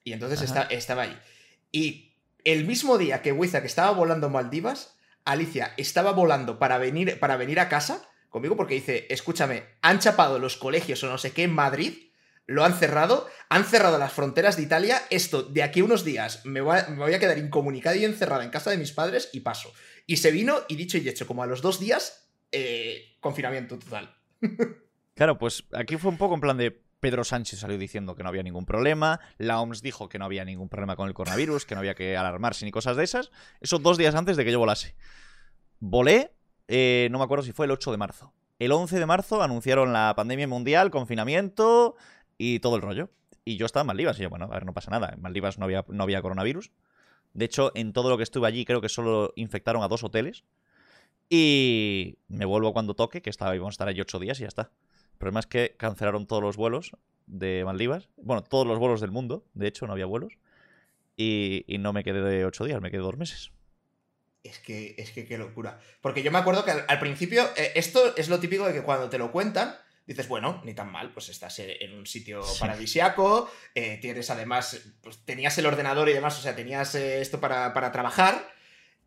[0.03, 1.19] Y entonces estaba ahí.
[1.73, 4.97] Y el mismo día que que estaba volando a Maldivas,
[5.27, 10.39] Alicia estaba volando para venir, para venir a casa conmigo porque dice, escúchame, han chapado
[10.39, 12.09] los colegios o no sé qué en Madrid
[12.47, 16.45] lo han cerrado, han cerrado las fronteras de Italia, esto de aquí a unos días
[16.47, 19.73] me voy, a, quedar incomunicada y encerrada en casa de mis padres y paso.
[20.07, 24.17] Y se vino y dicho y hecho, como a los dos días, eh, confinamiento total.
[25.15, 28.29] Claro, pues aquí fue un poco en plan de Pedro Sánchez salió diciendo que no
[28.29, 31.75] había ningún problema, la OMS dijo que no había ningún problema con el coronavirus, que
[31.75, 33.33] no había que alarmarse ni cosas de esas.
[33.61, 34.95] Eso dos días antes de que yo volase.
[35.81, 36.33] Volé,
[36.69, 38.33] eh, no me acuerdo si fue el 8 de marzo.
[38.59, 41.97] El 11 de marzo anunciaron la pandemia mundial, confinamiento,
[42.39, 43.11] y todo el rollo.
[43.45, 45.11] Y yo estaba en Maldivas y yo, bueno, a ver, no pasa nada.
[45.15, 46.71] En Maldivas no había, no había coronavirus.
[47.35, 50.45] De hecho, en todo lo que estuve allí, creo que solo infectaron a dos hoteles.
[51.31, 54.49] Y me vuelvo cuando toque, que estaba, íbamos a estar allí ocho días y ya
[54.49, 54.71] está.
[55.13, 56.93] El problema es que cancelaron todos los vuelos
[57.27, 58.09] de Maldivas.
[58.17, 60.39] Bueno, todos los vuelos del mundo, de hecho, no había vuelos.
[61.17, 63.51] Y, no me quedé de ocho días, me quedé dos meses.
[64.49, 65.81] Es que, es que qué locura.
[66.01, 69.09] Porque yo me acuerdo que al, principio, eh, esto es lo típico de que cuando
[69.09, 69.77] te lo cuentan,
[70.09, 75.19] dices, bueno, ni tan mal, pues estás en un sitio paradisiaco, eh, tienes además, pues
[75.27, 78.51] tenías el ordenador y demás, o sea, tenías eh, esto para, trabajar.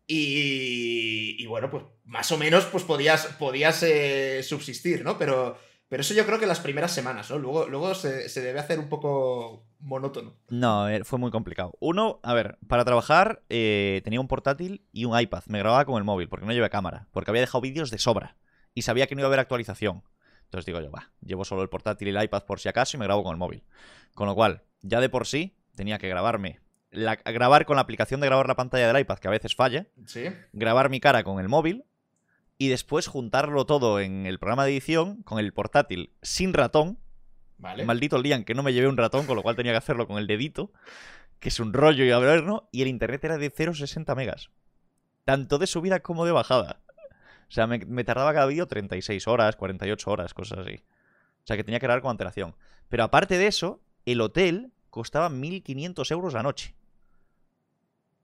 [0.06, 5.18] Y, bueno, pues más o menos pues podías, podías eh, subsistir, ¿no?
[5.18, 5.58] Pero,
[5.92, 7.38] pero eso yo creo que las primeras semanas, ¿no?
[7.38, 10.38] Luego, luego se, debe hacer un poco monótono.
[10.48, 11.74] No, fue muy complicado.
[11.80, 15.42] Uno, a ver, para trabajar tenía un portátil y un iPad.
[15.48, 18.38] Me grababa con el móvil porque no llevé cámara, porque había dejado vídeos de sobra
[18.72, 20.02] y sabía que no iba a haber actualización.
[20.44, 22.98] Entonces digo yo, va, llevo solo el portátil y el iPad por si acaso y
[22.98, 23.62] me grabo con el móvil.
[24.14, 26.60] Con lo cual, ya de por sí tenía que grabarme.
[26.90, 29.88] grabar con la aplicación de grabar la pantalla del iPad, que a veces falla.
[30.06, 30.24] ¿Sí?
[30.54, 31.84] Grabar mi cara con el móvil.
[32.62, 36.96] Y después juntarlo todo en el programa de edición con el portátil sin ratón.
[37.58, 37.84] Vale.
[37.84, 39.78] Maldito el día en que no me llevé un ratón, con lo cual tenía que
[39.78, 40.70] hacerlo con el dedito.
[41.40, 42.68] Que es un rollo y a ver, ¿no?
[42.70, 44.50] Y el internet era de 0,60 megas.
[45.24, 46.84] Tanto de subida como de bajada.
[47.48, 50.84] O sea, me, tardaba cada vídeo 36 horas, 48 horas, cosas así.
[51.42, 52.54] O sea, que tenía que grabar con antelación.
[52.88, 56.76] Pero aparte de eso, el hotel costaba 1.500 euros la noche.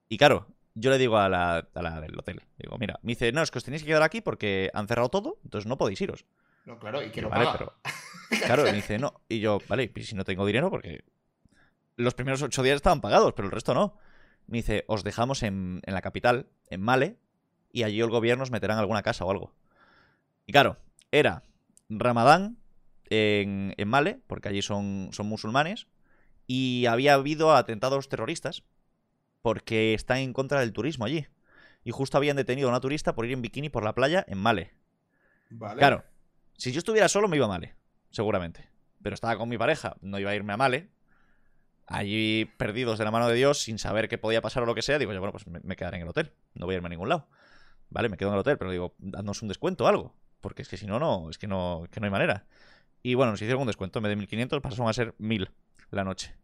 [0.09, 0.47] Y claro,
[0.79, 1.69] yo le digo a la,
[2.01, 4.71] del hotel, digo, mira, me dice, no, es que os tenéis que quedar aquí porque
[4.75, 6.25] han cerrado todo, entonces no podéis iros.
[6.65, 7.73] No, claro, y que no vale, pero,
[8.47, 9.21] Claro, me dice, no.
[9.29, 11.05] Y yo, vale, y si no tengo dinero, porque
[11.97, 13.97] los primeros ocho días estaban pagados, pero el resto no.
[14.47, 17.19] Me dice, os dejamos en, en la capital, en Male,
[17.73, 19.55] y allí el gobierno os meterá en alguna casa o algo.
[20.47, 20.79] Y claro,
[21.11, 21.43] Era
[21.89, 22.59] Ramadán
[23.11, 25.87] en, en Male, porque allí son, son musulmanes,
[26.47, 28.63] y había habido atentados terroristas
[29.43, 31.27] porque están en contra del turismo allí.
[31.85, 34.39] Y justo habían detenido a una turista por ir en bikini por la playa en
[34.39, 34.75] Male.
[35.51, 35.79] Vale.
[35.79, 36.05] Claro,
[36.57, 37.75] si yo estuviera solo me iba a Male,
[38.11, 38.69] seguramente.
[39.03, 40.91] Pero estaba con mi pareja, no iba a irme a Male.
[41.87, 44.83] Allí perdidos de la mano de Dios, sin saber qué podía pasar o lo que
[44.83, 46.33] sea, digo yo, bueno, pues me, me quedaré en el hotel.
[46.55, 47.29] No voy a irme a ningún lado.
[47.91, 50.15] Vale, me quedo en el hotel, pero digo, dadnos un descuento o algo.
[50.41, 52.47] Porque es que si no, no, es que no, que no hay manera.
[53.03, 53.99] Y bueno, nos hicieron un descuento.
[53.99, 55.51] En vez de 1500 pasaron a ser 1000
[55.91, 56.35] la noche.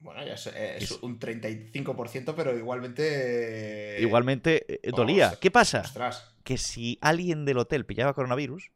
[0.00, 3.98] Bueno, ya es, eh, es Es- un 35%, pero igualmente.
[3.98, 5.36] eh, Igualmente eh, dolía.
[5.40, 5.80] ¿Qué pasa?
[5.82, 6.34] Ostras.
[6.42, 8.70] Que si alguien del hotel pillaba coronavirus,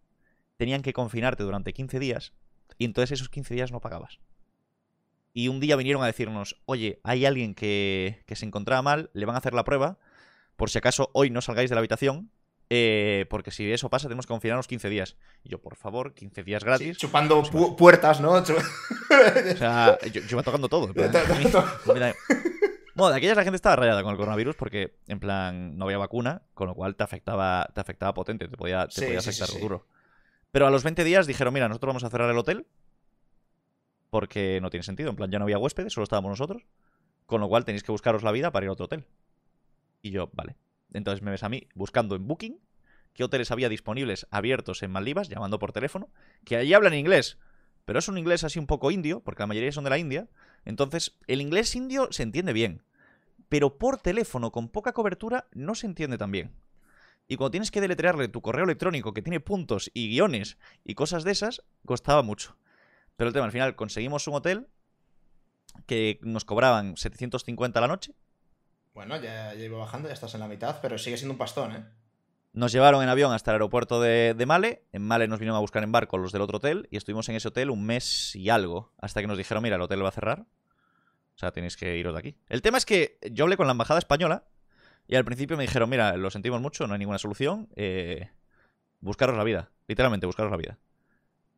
[0.58, 2.32] tenían que confinarte durante 15 días
[2.78, 4.18] y entonces esos 15 días no pagabas.
[5.32, 9.24] Y un día vinieron a decirnos, oye, hay alguien que, que se encontraba mal, le
[9.26, 9.98] van a hacer la prueba,
[10.56, 12.30] por si acaso hoy no salgáis de la habitación,
[12.70, 15.16] eh, porque si eso pasa tenemos que confinarnos 15 días.
[15.42, 16.98] Y yo, por favor, 15 días Sí, gratis.
[16.98, 18.32] chupando pu- puertas, ¿no?
[18.42, 20.92] O sea, yo, yo iba tocando todo.
[20.92, 21.50] plan, mí-
[22.96, 25.98] Bueno, de aquellas la gente estaba rayada con el coronavirus porque, en plan, no había
[25.98, 29.32] vacuna, con lo cual te afectaba, te afectaba potente, te podía, te Sí, podía sí,
[29.32, 29.60] sí, afectar sí.
[29.60, 29.86] duro.
[30.52, 32.66] Pero a los 20 días dijeron, mira, nosotros vamos a cerrar el hotel
[34.10, 35.10] porque no tiene sentido.
[35.10, 36.62] En plan, ya no había huéspedes, solo estábamos nosotros.
[37.26, 39.04] Con lo cual tenéis que buscaros la vida para ir a otro hotel.
[40.02, 40.56] Y yo, vale.
[40.94, 42.58] Entonces me ves a mí buscando en Booking
[43.12, 46.08] qué hoteles había disponibles abiertos en Maldivas, llamando por teléfono,
[46.44, 47.38] que allí hablan inglés,
[47.84, 50.28] pero es un inglés así un poco indio, porque la mayoría son de la India.
[50.64, 52.82] Entonces, el inglés indio se entiende bien,
[53.48, 56.52] pero por teléfono con poca cobertura no se entiende tan bien.
[57.28, 61.24] Y cuando tienes que deletrearle tu correo electrónico que tiene puntos y guiones y cosas
[61.24, 62.56] de esas, costaba mucho.
[63.16, 64.66] Pero el tema, al final conseguimos un hotel
[65.86, 68.14] que nos cobraban 750 a la noche.
[68.94, 71.72] Bueno, ya, ya iba bajando, ya estás en la mitad, pero sigue siendo un pastón,
[71.72, 71.84] ¿eh?
[72.52, 74.84] Nos llevaron en avión hasta el aeropuerto de, de Male.
[74.92, 77.34] En Male nos vinieron a buscar en barco los del otro hotel y estuvimos en
[77.34, 78.92] ese hotel un mes y algo.
[78.98, 80.40] Hasta que nos dijeron, mira, el hotel va a cerrar.
[80.42, 82.36] O sea, tenéis que iros de aquí.
[82.48, 84.44] El tema es que yo hablé con la embajada española
[85.08, 87.68] y al principio me dijeron, mira, lo sentimos mucho, no hay ninguna solución.
[87.74, 88.30] eh,
[89.00, 89.72] buscaros la vida.
[89.88, 90.78] Literalmente, buscaros la vida.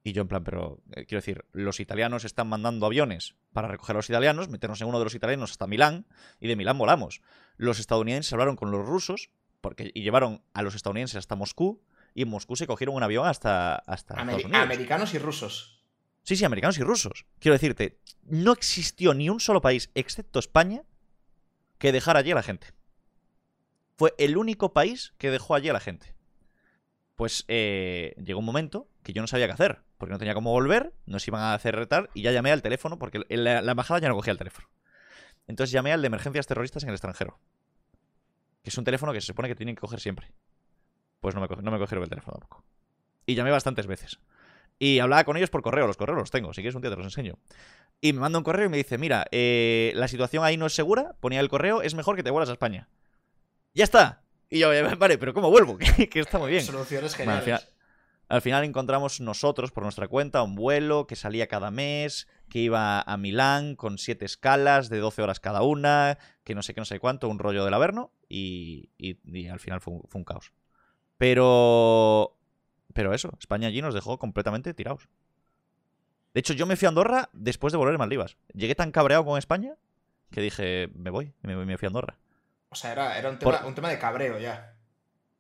[0.06, 3.96] Y yo en plan, pero eh, quiero decir, los italianos están mandando aviones para recoger
[3.96, 6.06] a los italianos, meternos en uno de los italianos hasta Milán
[6.38, 7.22] y de Milán volamos.
[7.56, 9.30] Los estadounidenses hablaron con los rusos
[9.60, 11.82] porque, y llevaron a los estadounidenses hasta Moscú
[12.14, 14.62] y en Moscú se cogieron un avión hasta, hasta Ameri- Estados Unidos.
[14.62, 15.82] americanos y rusos.
[16.22, 17.26] Sí, sí, americanos y rusos.
[17.40, 20.82] Quiero decirte, no existió ni un solo país, excepto España,
[21.78, 22.68] que dejara allí a la gente.
[23.96, 26.14] Fue el único país que dejó allí a la gente.
[27.16, 30.50] Pues eh, llegó un momento que yo no sabía qué hacer, porque no tenía cómo
[30.50, 34.00] volver, nos iban a hacer retar y ya llamé al teléfono, porque la, la embajada
[34.00, 34.68] ya no cogía el teléfono.
[35.46, 37.38] Entonces llamé al de emergencias terroristas en el extranjero,
[38.62, 40.32] que es un teléfono que se supone que tienen que coger siempre.
[41.20, 42.64] Pues no me, no me cogieron el teléfono tampoco.
[43.26, 44.18] Y llamé bastantes veces.
[44.78, 46.96] Y hablaba con ellos por correo, los correos los tengo, si quieres un día te
[46.96, 47.38] los enseño.
[48.00, 50.74] Y me manda un correo y me dice, mira, eh, la situación ahí no es
[50.74, 52.88] segura, ponía el correo, es mejor que te vuelvas a España.
[53.72, 54.22] Ya está.
[54.50, 54.68] Y yo,
[54.98, 55.78] vale, pero ¿cómo vuelvo?
[56.10, 56.62] que, está muy bien.
[56.64, 57.62] Soluciones Bueno, al geniales.
[57.64, 57.75] final-
[58.28, 63.00] Al final encontramos nosotros, por nuestra cuenta, un vuelo que salía cada mes, que iba
[63.00, 66.84] a Milán con siete escalas de 12 horas cada una, que no sé qué, no
[66.86, 70.24] sé cuánto, un rollo del Averno, y, y- y al final fue un, fue un
[70.24, 70.52] caos.
[71.18, 72.36] Pero...
[72.94, 75.08] Pero eso, España allí nos dejó completamente tirados.
[76.32, 78.36] De hecho, yo me fui a Andorra después de volver a Maldivas.
[78.54, 79.74] Llegué tan cabreado con España
[80.30, 82.18] que dije, me voy, me, me fui a Andorra.
[82.70, 84.76] O sea, era, era un, tema, Por- un tema de cabreo ya.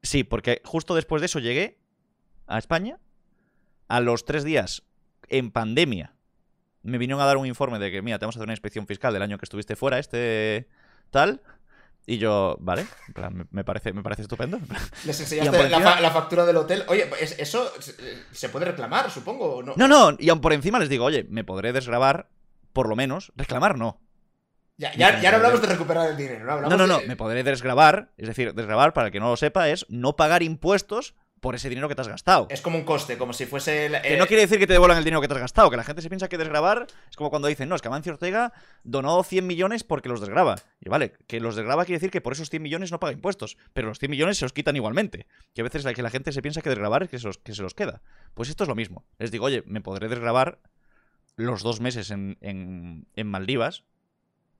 [0.02, 1.78] Sí, porque justo después de eso llegué
[2.46, 2.98] a España.
[3.88, 4.82] A los tres días,
[5.28, 6.14] en pandemia,
[6.82, 8.86] me vinieron a dar un informe de que, mira, te vamos a hacer una inspección
[8.86, 10.68] fiscal del año que estuviste fuera, este
[11.10, 11.42] tal.
[12.08, 12.86] Y yo, vale,
[13.50, 14.60] me, parece, me parece estupendo.
[15.04, 16.84] Les enseñaste la, encima- fa- la factura del hotel.
[16.88, 17.68] Oye, ¿es- ¿eso
[18.32, 19.62] se- puede reclamar, supongo?
[19.62, 22.28] No, No, no, y aun por encima les digo, oye, me podré desgrabar,
[22.72, 24.00] por lo menos, reclamar no.
[24.76, 26.68] Ya, ya- ya no hablamos de recuperar el dinero, ¿no?
[26.68, 29.68] No, no, no, me podré desgrabar, es decir, desgrabar, para el que no lo sepa,
[29.70, 32.46] es no pagar impuestos por ese dinero que te has gastado.
[32.50, 33.86] Es como un coste, como si fuese...
[33.86, 35.70] el- Que eh, no quiere decir que te devuelvan el dinero que te has gastado,
[35.70, 38.12] que la gente se piensa que desgrabar es como cuando dicen, no, es que Amancio
[38.12, 38.52] Ortega
[38.84, 40.56] donó 100 millones porque los desgraba.
[40.80, 43.56] Y vale, que los desgraba quiere decir que por esos 100 millones no paga impuestos,
[43.72, 45.26] pero los 100 millones se los quitan igualmente.
[45.54, 47.38] Que a veces la, que la gente se piensa que desgrabar es que se, los,
[47.38, 48.00] que se los queda.
[48.34, 49.04] Pues esto es lo mismo.
[49.18, 50.58] Les digo, oye, me podré desgrabar
[51.36, 53.84] los dos meses en, en, en Maldivas,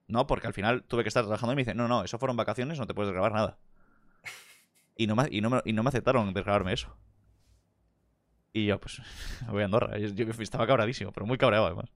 [0.08, 0.26] ¿no?
[0.26, 2.78] Porque al final tuve que estar trabajando y me dicen, no, no, eso fueron vacaciones,
[2.78, 3.58] no te puedes desgrabar nada.
[4.96, 6.96] Y no me, y no me, y no me aceptaron desgrabarme eso.
[8.52, 9.00] Y yo, pues,
[9.50, 9.98] voy a Andorra.
[9.98, 11.90] Yo, yo estaba cabradísimo, pero muy cabreado además.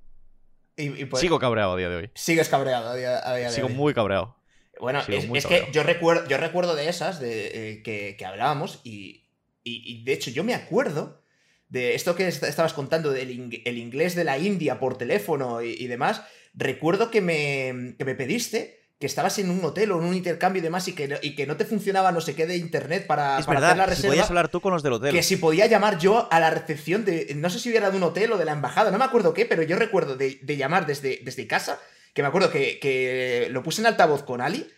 [0.77, 2.11] y- y pues- Sigo cabreado a día de hoy.
[2.15, 3.75] Sigues cabreado a día, a día de Sigo hoy.
[3.75, 4.37] muy cabreado.
[4.79, 8.17] Bueno, sigo es, muy es que yo recuerdo, yo recuerdo de esas de, eh, que,
[8.19, 9.29] que hablábamos y,
[9.63, 11.23] y- y de hecho yo me acuerdo
[11.69, 16.23] de esto que estabas contando del el inglés de la India por teléfono y, demás,
[16.55, 20.61] recuerdo que me, que me pediste que estabas en un hotel o en un intercambio
[20.61, 23.39] y demás y que, y que no te funcionaba no sé qué de internet para,
[23.39, 24.03] es verdad, hacer la reserva.
[24.03, 25.15] Si podías hablar tú con los del hotel.
[25.15, 27.33] Que si podía llamar yo a la recepción de.
[27.35, 29.47] No sé si era de un hotel o de la embajada, no me acuerdo qué,
[29.47, 31.81] pero yo recuerdo de, llamar desde, desde casa,
[32.13, 34.71] que me acuerdo que, que, lo puse en altavoz con Ali.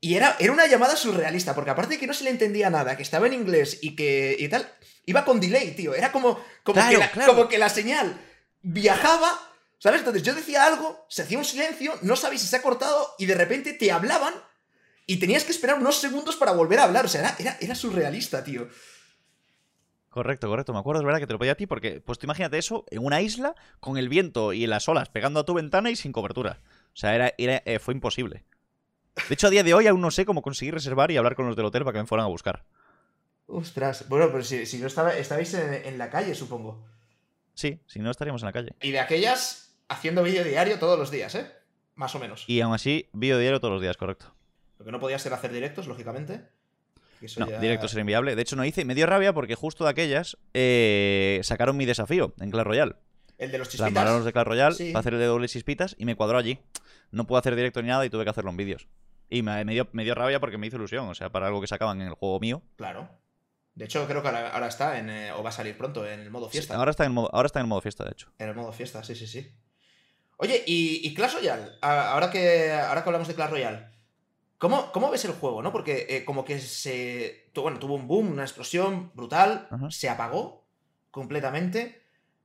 [0.00, 2.96] Y era, era una llamada surrealista, porque aparte de que no se le entendía nada,
[2.96, 4.36] que estaba en inglés y que.
[4.38, 4.70] y tal,
[5.06, 5.92] iba con delay, tío.
[5.92, 6.80] Era como, como,
[7.26, 8.16] como que la señal
[8.62, 10.00] viajaba ¿Sabes?
[10.00, 13.26] Entonces yo decía algo, se hacía un silencio, no sabéis si se ha cortado y
[13.26, 14.34] de repente te hablaban
[15.06, 17.04] y tenías que esperar unos segundos para volver a hablar.
[17.04, 18.68] O sea, era, era, surrealista, tío.
[20.08, 20.72] Correcto, correcto.
[20.72, 22.86] Me acuerdo, es verdad que te lo pedí a ti porque, pues tú imagínate eso
[22.90, 26.12] en una isla con el viento y las olas pegando a tu ventana y sin
[26.12, 26.60] cobertura.
[26.94, 28.44] O sea, era, eh, fue imposible.
[29.28, 31.46] De hecho, a día de hoy aún no sé cómo conseguir reservar y hablar con
[31.46, 32.64] los del hotel para que me fueran a buscar.
[33.46, 36.84] Ostras, bueno, pero si, no estaba, estabais en, en la calle, supongo.
[37.54, 38.74] Sí, si no estaríamos en la calle.
[38.82, 41.50] Y de aquellas, haciendo vídeo diario todos los días, ¿eh?
[41.94, 42.44] Más o menos.
[42.46, 44.34] Y aún así, vídeo diario todos los días, correcto.
[44.78, 46.48] Lo que no podía ser hacer directos, lógicamente.
[47.38, 48.36] no, directos era inviable.
[48.36, 48.84] De hecho, no hice.
[48.84, 52.96] Me dio rabia porque justo de aquellas eh, sacaron mi desafío en Clash Royale.
[53.38, 54.04] El de los chispitas.
[54.04, 56.58] Las de Clash Royale para hacer el de doble chispitas y me cuadró allí.
[57.10, 58.88] No pude hacer directo ni nada y tuve que hacerlo en vídeos.
[59.28, 61.08] Y me, dio, me dio rabia porque me hizo ilusión.
[61.08, 62.62] O sea, para algo que sacaban en el juego mío.
[62.76, 63.08] Claro.
[63.74, 65.10] De hecho, creo que ahora, está en.
[65.10, 66.76] Eh, o va a salir pronto en el modo fiesta.
[66.76, 68.32] ahora, está en modo, ahora está en el modo fiesta, de hecho.
[68.38, 69.52] En el modo fiesta, sí, sí, sí.
[70.38, 73.86] Oye, y, Clash Royale, ahora que, ahora que hablamos de Clash Royale,
[74.58, 75.72] ¿cómo, cómo ves el juego, no?
[75.72, 77.50] Porque eh, como que se.
[77.54, 80.66] Bueno, tuvo un boom, una explosión brutal, se apagó
[81.10, 82.02] completamente.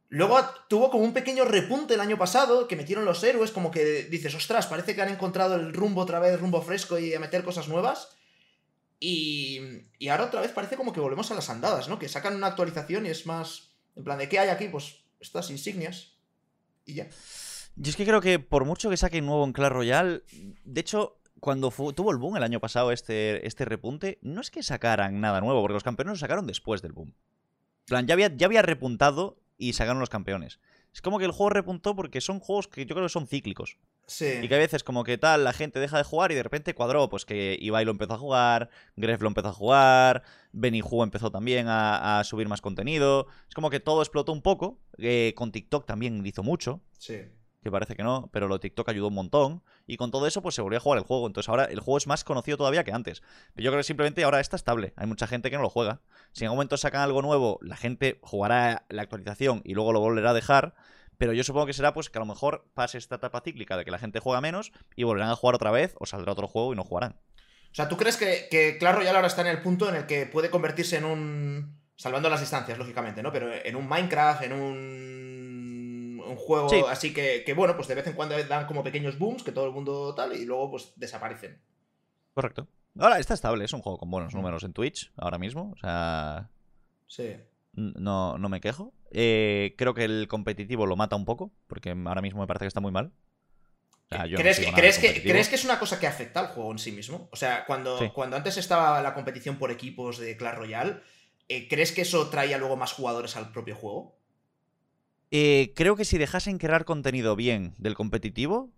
[0.08, 0.40] Luego
[0.70, 4.36] tuvo como un pequeño repunte el año pasado, que metieron los héroes, como que dices,
[4.36, 7.68] ostras, parece que han encontrado el rumbo otra vez, rumbo fresco y a meter cosas
[7.68, 8.16] nuevas.
[9.00, 9.60] Y,
[10.00, 11.98] y ahora otra vez parece como que volvemos a las andadas, ¿no?
[11.98, 14.68] Que sacan una actualización y es más, en plan, ¿de qué hay aquí?
[14.70, 16.14] Pues estas insignias.
[16.86, 17.10] Y ya.
[17.82, 20.22] Yo es que creo que por mucho que saquen nuevo en Clash Royale,
[20.64, 24.62] de hecho, cuando tuvo el boom el año pasado este, este repunte, no es que
[24.62, 27.08] sacaran nada nuevo, porque los campeones lo sacaron después del boom.
[27.08, 30.60] En plan, ya había, ya había repuntado y sacaron los campeones.
[30.94, 33.80] Es como que el juego repuntó porque son juegos que yo creo que son cíclicos.
[34.06, 34.28] Sí.
[34.44, 36.76] Y que a veces como que tal, la gente deja de jugar y de repente
[36.76, 40.22] cuadró, pues que Ibai lo empezó a jugar, Gref lo empezó a jugar,
[40.52, 43.26] Benny Hu empezó también a, subir más contenido.
[43.50, 44.78] Es como que todo explotó un poco.
[45.00, 46.80] Eh, con TikTok también hizo mucho.
[47.00, 47.22] Sí
[47.62, 49.64] que parece que no, pero lo TikTok ayudó un montón.
[49.86, 51.28] Y con todo eso, pues se volvió a jugar el juego.
[51.28, 53.22] Entonces ahora el juego es más conocido todavía que antes.
[53.54, 54.94] Pero yo creo que simplemente ahora está estable.
[54.96, 56.02] Hay mucha gente que no lo juega.
[56.32, 60.00] Si en algún momento sacan algo nuevo, la gente jugará la actualización y luego lo
[60.00, 60.74] volverá a dejar.
[61.18, 63.86] Pero yo supongo que será pues que a lo mejor pase esta etapa cíclica de
[63.86, 66.74] que la gente juega menos y volverán a jugar otra vez o saldrá otro juego
[66.74, 67.20] y no jugarán.
[67.72, 70.08] O sea, ¿tú crees que, que Clash Royale ahora está en el punto en el
[70.08, 71.80] que puede convertirse en un...
[71.96, 73.32] Salvando las distancias, lógicamente, ¿no?
[73.32, 75.21] Pero en un Minecraft, en un
[76.32, 79.52] un juego así que, bueno, pues de vez en cuando dan como pequeños booms, que
[79.52, 81.62] todo el mundo tal, y luego pues desaparecen.
[82.34, 82.68] Correcto.
[83.00, 85.72] Ahora está estable, es un juego con buenos números en Twitch ahora mismo.
[85.74, 86.50] O sea.
[87.08, 87.36] Sí.
[87.74, 88.94] No, no me quejo.
[89.12, 92.70] Eh, creo que el competitivo lo mata un poco, porque ahora mismo me parece que
[92.70, 93.12] está muy mal.
[94.10, 96.92] ¿Crees, que, ¿crees, que, ¿Crees que es una cosa que afecta al juego en sí
[96.92, 97.30] mismo?
[97.32, 100.98] O sea, cuando, cuando antes estaba la competición por equipos de Clash Royale,
[101.48, 104.21] eh, ¿crees que eso traía luego más jugadores al propio juego?
[105.32, 108.70] Eh, creo que si dejasen crear contenido bien del competitivo,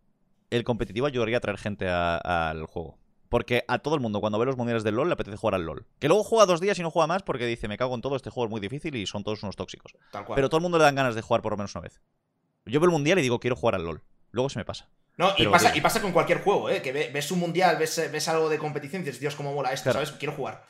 [0.52, 2.98] el competitivo ayudaría a traer gente al juego.
[3.28, 5.66] Porque a todo el mundo, cuando ve los mundiales del LOL, le apetece jugar al
[5.66, 5.88] LOL.
[5.98, 8.16] Que luego juega dos días y no juega más porque dice, me cago en todo,
[8.16, 9.96] este juego es muy difícil y son todos unos tóxicos.
[10.36, 12.00] Pero todo el mundo le dan ganas de jugar por lo menos una vez.
[12.68, 14.04] Yo veo el mundial y digo, quiero jugar al LOL.
[14.30, 14.90] Luego se me pasa.
[15.18, 16.82] No, y pasa, y pasa, con cualquier juego, ¿eh?
[16.84, 19.92] Que ves un mundial, ves, ves algo de competición y dices, Dios, cómo mola esto,
[19.92, 20.12] ¿sabes?
[20.12, 20.66] Quiero jugar.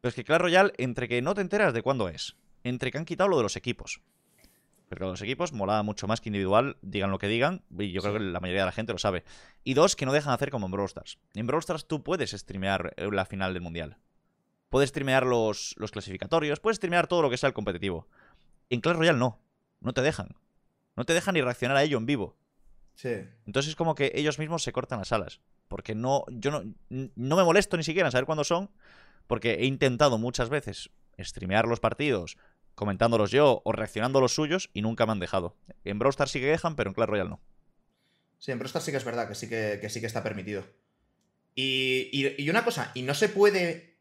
[0.00, 2.98] Pero es que Clash Royale, entre que no te enteras de cuándo es, entre que
[2.98, 4.00] han quitado lo de los equipos,
[4.92, 8.12] porque los equipos molaba mucho más que individual, digan lo que digan, y yo creo
[8.12, 9.24] que la mayoría de la gente lo sabe.
[9.64, 11.18] Y dos, que no dejan hacer como en Brawl Stars.
[11.32, 13.96] En Brawl Stars tú puedes streamear eh, la final del mundial.
[14.68, 18.06] Puedes streamear los, los clasificatorios, puedes streamear todo lo que sea el competitivo.
[18.68, 19.40] En Clash Royale no,
[19.80, 20.36] no te dejan.
[20.94, 22.36] No te dejan ni reaccionar a ello en vivo.
[22.94, 23.14] Sí.
[23.46, 25.40] Entonces es como que ellos mismos se cortan las alas.
[25.68, 28.68] Porque no, yo no, no me molesto ni siquiera en saber cuándo son,
[29.26, 32.36] porque he intentado muchas veces streamear los partidos,
[32.82, 35.54] comentándolos yo o reaccionando a los suyos y nunca me han dejado.
[35.84, 37.40] En Brawl Stars sí que dejan, pero en Clash Royale no.
[38.40, 40.64] Sí, en Brawl Stars sí que es verdad, que sí que, sí que está permitido.
[41.54, 43.98] Y, una cosa, y no se puede...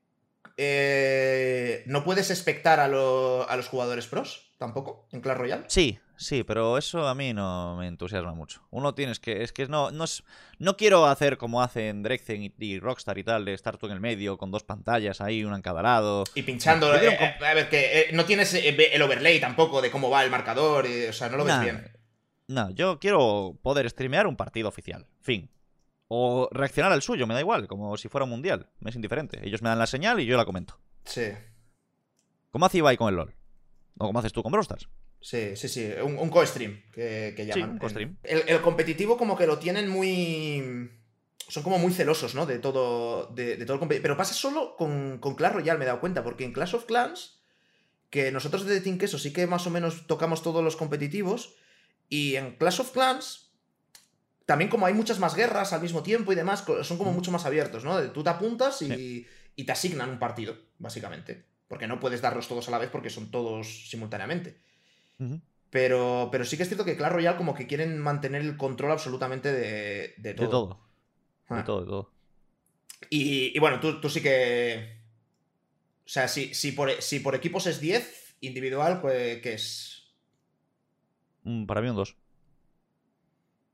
[0.58, 5.64] Eh, no puedes expectar a, los jugadores pros tampoco, en Clash Royale.
[5.68, 8.62] Sí, sí, pero eso a mí no me entusiasma mucho.
[8.70, 9.42] Uno tienes que.
[9.42, 10.24] Es que no, no, es,
[10.60, 13.94] no quiero hacer como hacen Drexen y, y Rockstar y tal, de estar tú en
[13.94, 16.26] el medio con dos pantallas ahí, una en cada lado.
[16.36, 16.92] Y pinchando.
[16.92, 20.24] Quiero eh, a ver, que eh, no tienes eh, el overlay tampoco de cómo va
[20.24, 20.86] el marcador.
[20.86, 21.92] o sea, no lo ves bien.
[22.48, 25.08] No, yo quiero poder streamear un partido oficial.
[25.22, 25.50] Fin.
[26.08, 28.70] O reaccionar al suyo, me da igual, como si fuera un mundial.
[28.80, 29.40] Me es indiferente.
[29.44, 30.78] Ellos me dan la señal y yo la comento.
[31.04, 31.32] Sí.
[32.52, 33.41] ¿Cómo hace Ibai con el LOL?
[33.98, 34.88] ¿O cómo haces tú con Brawl Stars?
[35.20, 35.88] Sí, sí, sí.
[36.04, 37.72] Un, un co-stream que, que Sí, llaman.
[37.72, 38.18] un co-stream.
[38.24, 40.90] El, el competitivo, como que lo tienen muy.
[41.48, 42.46] Son como muy celosos, ¿no?
[42.46, 43.28] De todo.
[43.28, 44.04] De, de todo el competitivo.
[44.04, 46.24] Pero pasa solo con, con Clash Royale, me he dado cuenta.
[46.24, 47.40] Porque en Clash of Clans,
[48.10, 51.56] que nosotros de Team Queso sí que más o menos tocamos todos los competitivos.
[52.10, 53.52] Y en Clash of Clans,
[54.46, 57.46] también como hay muchas más guerras al mismo tiempo y demás, son como mucho más
[57.46, 58.02] abiertos, ¿no?
[58.12, 59.28] Tú te apuntas y, Sí.
[59.56, 61.46] y te asignan un partido, básicamente.
[61.72, 64.60] Porque no puedes darlos todos a la vez porque son todos simultáneamente.
[65.70, 68.92] Pero, pero sí que es cierto que Clash Royale como que quieren mantener el control
[68.92, 70.46] absolutamente de, de todo.
[70.46, 70.80] De todo.
[71.48, 71.56] Ah.
[71.56, 72.12] De todo, de todo.
[73.10, 75.00] Y, y bueno, tú, tú sí que...
[76.06, 80.12] O sea, si, si, por, si por equipos es 10, individual, pues que es...
[81.44, 82.12] Mm, Para mí un 2.
[82.12, 82.16] O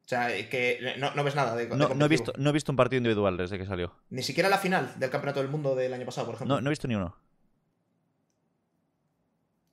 [0.06, 2.72] sea, que no, no ves nada de, de No, no, he visto, no he visto
[2.72, 3.96] un partido individual desde que salió.
[4.12, 6.58] Ni siquiera la final del Campeonato del Mundo del año pasado, por ejemplo.
[6.58, 7.18] No, no he visto ni uno.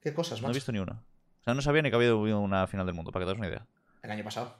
[0.05, 0.53] ¿Qué cosas, No macho?
[0.53, 0.93] he visto ni uno.
[1.41, 3.31] O sea, no sabía ni que había habido una final del mundo, para que te
[3.33, 3.67] hagas una idea.
[4.03, 4.57] El año pasado.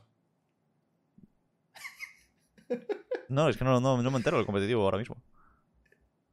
[3.29, 5.17] No, es que no, no, no me entero del competitivo ahora mismo.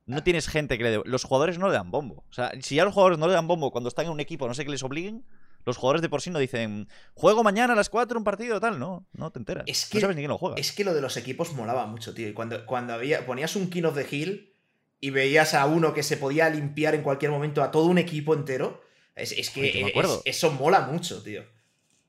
[0.06, 1.02] No tienes gente que le dé...
[1.06, 2.26] Los jugadores no le dan bombo.
[2.30, 4.48] O sea, si ya los jugadores no le dan bombo cuando están en un equipo,
[4.48, 5.24] no sé qué les obliguen,
[5.66, 8.80] los jugadores de por sí no dicen, juego mañana a las 4 un partido, tal.
[8.80, 9.64] No, no te enteras.
[9.68, 10.56] Es No que- sabes ni quién lo juega.
[10.58, 12.28] Es que lo de los equipos molaba mucho, tío.
[12.28, 14.54] Y cuando, cuando había, ponías un King of the Hill
[15.00, 18.34] y veías a uno que se podía limpiar en cualquier momento a todo un equipo
[18.34, 18.82] entero,
[19.16, 20.22] es, es que Ay, es- acuerdo.
[20.26, 21.44] eso mola mucho, tío.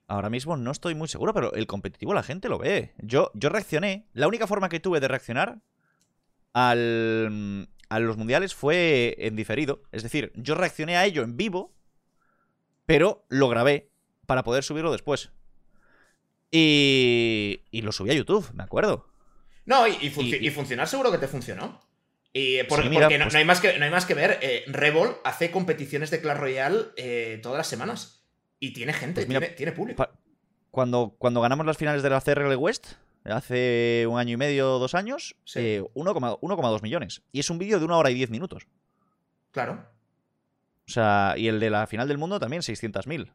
[0.08, 2.92] Ahora mismo no estoy muy seguro, pero el competitivo la gente lo ve.
[2.98, 4.06] Yo, yo reaccioné.
[4.12, 5.60] La única forma que tuve de reaccionar
[6.52, 9.82] al, a los mundiales fue en diferido.
[9.90, 11.74] Es decir, yo reaccioné a ello en vivo,
[12.84, 13.90] pero lo grabé
[14.26, 15.30] para poder subirlo después.
[16.50, 19.08] Y, y lo subí a YouTube, me acuerdo.
[19.64, 21.80] No, y, y funci- Y- y- y funcionar seguro que te funcionó.
[22.32, 24.06] Y eh, por- Sí, mira, porque no, pues- no hay más que, no hay más
[24.06, 24.38] que ver.
[24.40, 28.24] eh, Revol hace competiciones de Clash Royale eh, todas las semanas.
[28.58, 30.08] Y tiene gente, Pues mira, tiene, tiene público.
[30.70, 32.92] Cuando, cuando ganamos las finales de la CRL West,
[33.24, 35.58] hace un año y medio, dos años, Sí.
[35.60, 37.22] eh, 1,2 1,2 millones.
[37.32, 38.66] Y es un vídeo de una hora y diez minutos.
[39.50, 39.84] Claro.
[40.88, 43.32] O sea, y el de la final del mundo también, 600.000.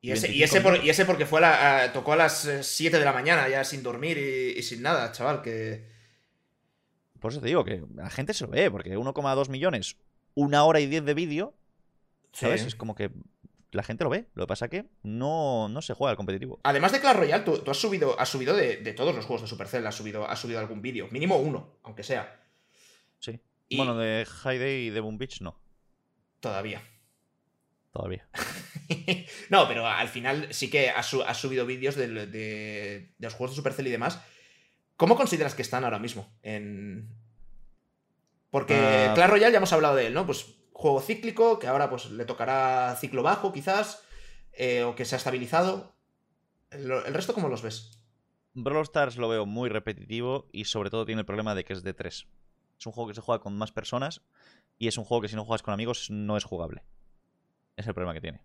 [0.00, 2.16] Y ese, y 25 ese, por- y ese porque fue a la- a- tocó a
[2.16, 5.42] las 7 de la mañana, ya sin dormir y, y sin nada, chaval.
[5.42, 5.84] Que.
[7.20, 9.96] Por eso te digo que la gente se lo ve, porque 1,2 millones,
[10.34, 11.54] una hora y 10 de vídeo,
[12.32, 12.62] ¿sabes?
[12.62, 12.66] Sí.
[12.68, 13.10] Es como que
[13.72, 14.26] la gente lo ve.
[14.34, 16.58] Lo que pasa que no, no se juega al competitivo.
[16.64, 19.42] Además de Clash Royale, tú, tú has subido, has subido de, de todos los juegos
[19.42, 21.08] de Supercell, has subido, has subido algún vídeo.
[21.10, 22.40] Mínimo uno, aunque sea.
[23.18, 23.38] Sí.
[23.68, 25.60] Y- Bueno, de High Day y de Boom Beach no,
[26.40, 26.82] Todavía.
[27.92, 28.26] todavía.
[29.50, 33.52] no, pero al final sí que has, su- has subido vídeos de, de los juegos
[33.52, 34.20] de Supercell y demás.
[35.00, 36.28] ¿Cómo consideras que están ahora mismo?
[36.42, 37.08] En...
[38.50, 39.14] Porque Ah.
[39.14, 40.26] Clash Royale ya hemos hablado de él, ¿no?
[40.26, 44.04] Pues juego cíclico, que ahora pues le tocará ciclo bajo, quizás,
[44.52, 45.94] eh, o que se ha estabilizado.
[46.70, 47.98] El, el resto, ¿cómo los ves?
[48.52, 51.82] Brawl Stars lo veo muy repetitivo y sobre todo tiene el problema de que es
[51.82, 52.26] de 3.
[52.78, 54.20] Es un juego que se juega con más personas
[54.76, 56.82] y es un juego que si no juegas con amigos no es jugable.
[57.78, 58.42] Es el problema que tiene.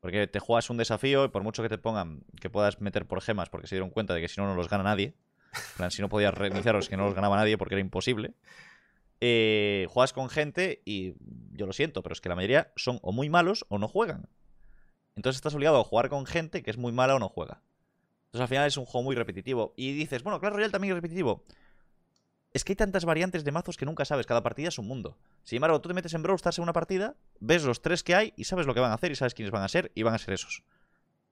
[0.00, 3.22] Porque te juegas un desafío y por mucho que te pongan que puedas meter por
[3.22, 5.14] gemas porque se dieron cuenta de que si no no los gana nadie.
[5.76, 8.34] Plan, si no podías reiniciarlos que no los ganaba nadie porque era imposible.
[9.20, 11.14] eh, juegas con gente y
[11.52, 14.28] yo lo siento, pero es que la mayoría son o muy malos o no juegan.
[15.16, 17.62] Entonces estás obligado a jugar con gente que es muy mala o no juega.
[18.26, 19.72] Entonces al final es un juego muy repetitivo.
[19.76, 21.44] Y dices, bueno, Clash Royale también es repetitivo.
[22.52, 24.26] Es que hay tantas variantes de mazos que nunca sabes.
[24.26, 25.16] Cada partida es un mundo.
[25.44, 28.14] Sin embargo, tú te metes en Brawl Stars en una partida, ves los tres que
[28.14, 30.02] hay y sabes lo que van a hacer y sabes quiénes van a ser y
[30.02, 30.64] van a ser esos.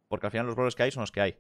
[0.09, 1.39] Porque al final los brawlers que hay son los que hay.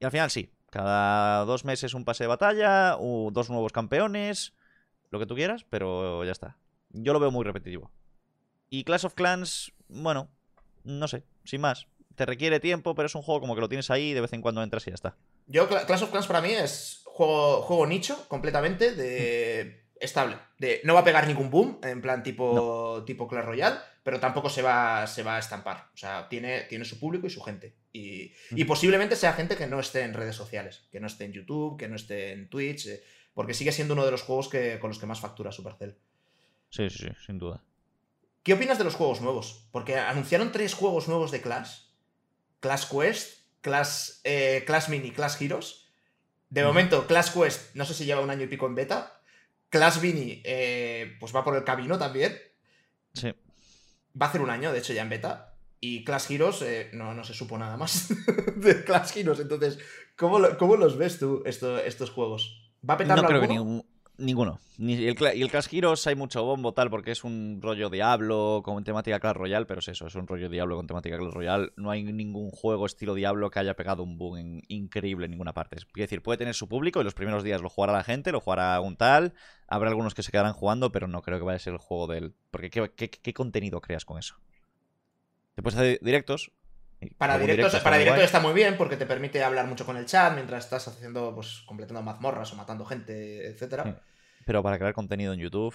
[0.00, 0.50] Y al final sí.
[0.76, 4.52] Cada dos meses un pase de batalla, o dos nuevos campeones,
[5.10, 6.58] lo que tú quieras, pero ya está.
[6.90, 7.90] Yo lo veo muy repetitivo.
[8.68, 10.28] Y Clash of Clans, bueno,
[10.84, 11.86] no sé, sin más.
[12.14, 14.42] Te requiere tiempo, pero es un juego como que lo tienes ahí, de vez en
[14.42, 15.16] cuando entras y ya está.
[15.46, 20.36] Yo, Cla- Clash of Clans para mí es juego, juego nicho completamente, de estable.
[20.58, 23.76] De, no va a pegar ningún boom, en plan tipo, tipo Clash Royale,
[24.06, 25.90] pero tampoco se va, se va a estampar.
[25.92, 27.74] O sea, tiene, tiene su público y su gente.
[27.92, 31.32] Y, y posiblemente sea gente que no esté en redes sociales, que no esté en
[31.32, 33.02] YouTube, que no esté en Twitch, eh,
[33.34, 35.98] porque sigue siendo uno de los juegos que, con los que más factura Supercell.
[36.70, 37.64] Sí, sí, sí, sin duda.
[38.44, 39.66] ¿Qué opinas de los juegos nuevos?
[39.72, 41.86] Porque anunciaron tres juegos nuevos de Clash.
[42.60, 45.88] Clash Quest, Clash, eh, Clash Mini, Clash Heroes.
[46.48, 49.20] De momento, Clash Quest, no sé si lleva un año y pico en beta.
[49.68, 52.38] Clash Mini, eh, pues va por el camino también.
[53.12, 53.34] Sí.
[54.20, 55.54] Va a hacer un año, de hecho, ya en beta.
[55.80, 58.08] Y Clash Heroes, eh, no, no se supo nada más
[58.56, 59.40] de Clash Heroes.
[59.40, 59.78] Entonces,
[60.16, 60.38] ¿cómo,
[60.76, 62.72] los ves tú estos juegos?
[62.88, 63.84] ¿Va a petar No creo que ningún,
[64.18, 64.60] ninguno.
[64.78, 68.62] Ni el, y el Clash Heroes hay mucho bombo tal porque es un rollo Diablo
[68.64, 71.72] con temática Clash Royale, pero es eso, es un rollo Diablo con temática Clash Royale.
[71.76, 75.76] No hay ningún juego estilo Diablo que haya pegado un boom increíble en ninguna parte.
[75.76, 78.40] Es decir, puede tener su público y los primeros días lo jugará la gente, lo
[78.40, 79.34] jugará un tal.
[79.68, 82.06] Habrá algunos que se quedarán jugando, pero no creo que vaya a ser el juego
[82.06, 82.34] del.
[82.50, 84.36] Porque ¿qué, contenido creas con eso?
[85.54, 86.52] Te puedes hacer directos,
[87.18, 90.34] para directos, para directos está muy bien porque te permite hablar mucho con el chat
[90.34, 94.00] mientras estás haciendo, pues, completando mazmorras o matando gente, etcétera.
[94.44, 95.74] Pero para crear contenido en YouTube.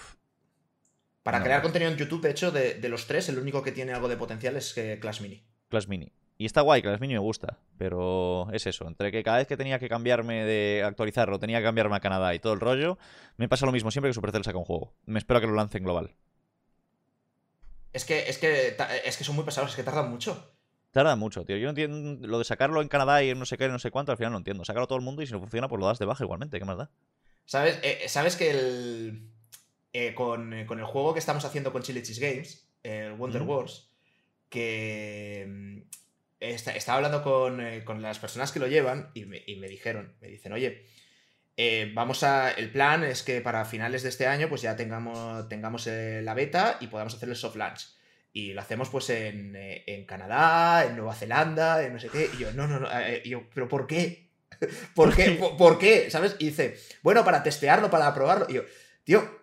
[1.22, 4.08] Para crear contenido en YouTube, de hecho, de, los tres, el único que tiene algo
[4.08, 5.44] de potencial es que Clash Mini.
[5.68, 6.12] Clash Mini.
[6.36, 9.56] Y está guay, Clash Mini me gusta, pero es eso, entre que cada vez que
[9.56, 12.98] tenía que cambiarme de actualizarlo, tenía que cambiarme a Canadá y todo el rollo,
[13.36, 14.94] me pasa lo mismo siempre que Supercell saca un juego.
[15.04, 16.16] Me espero a que lo lancen global.
[17.92, 20.51] Es que, es que, es que son muy pesados, es que tardan mucho.
[20.92, 21.56] Tarda mucho, tío.
[21.56, 23.90] Yo no entiendo lo de sacarlo en Canadá y en no sé qué, no sé
[23.90, 24.62] cuánto, al final no entiendo.
[24.64, 26.58] Sacarlo todo el mundo y si no funciona, pues lo das de baja igualmente.
[26.58, 26.90] ¿Qué más da?
[27.46, 29.30] ¿Sabes, eh, ¿sabes que el,
[29.94, 33.88] eh, con, el juego que estamos haciendo con Chile Games, el Wonder Wars,
[34.50, 35.78] que mm,
[36.40, 40.84] estaba hablando eh, con, las personas que lo llevan y me, dijeron, me dicen, oye,
[41.94, 42.50] vamos a.
[42.50, 46.76] El plan es que para finales de este año, pues ya tengamos, tengamos la beta
[46.80, 48.01] y podamos hacer el soft launch.
[48.32, 52.30] Y lo hacemos pues en, eh, en, Canadá, en Nueva Zelanda, en no sé qué.
[52.34, 52.88] Y yo, no, no, no.
[52.90, 54.30] Eh, yo, ¿pero por qué?
[54.94, 55.32] ¿Por qué?
[55.58, 56.10] ¿Por, qué?
[56.10, 56.36] ¿Sabes?
[56.38, 58.46] Y dice, bueno, para testearlo, para probarlo.
[58.48, 58.62] Y yo,
[59.04, 59.42] tío,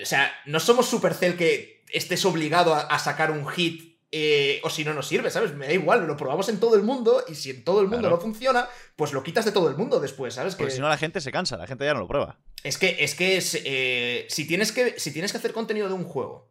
[0.00, 4.84] o sea, no somos Supercell que estés obligado a, sacar un hit eh, o si
[4.84, 5.54] no nos sirve, ¿sabes?
[5.54, 8.08] Me da igual, lo probamos en todo el mundo y si en todo el mundo
[8.08, 10.54] no funciona, pues lo quitas de todo el mundo después, ¿sabes?
[10.54, 12.38] Porque si no la gente se cansa, la gente ya no lo prueba.
[12.62, 16.49] Es que, es que si, tienes que si tienes que hacer contenido de un juego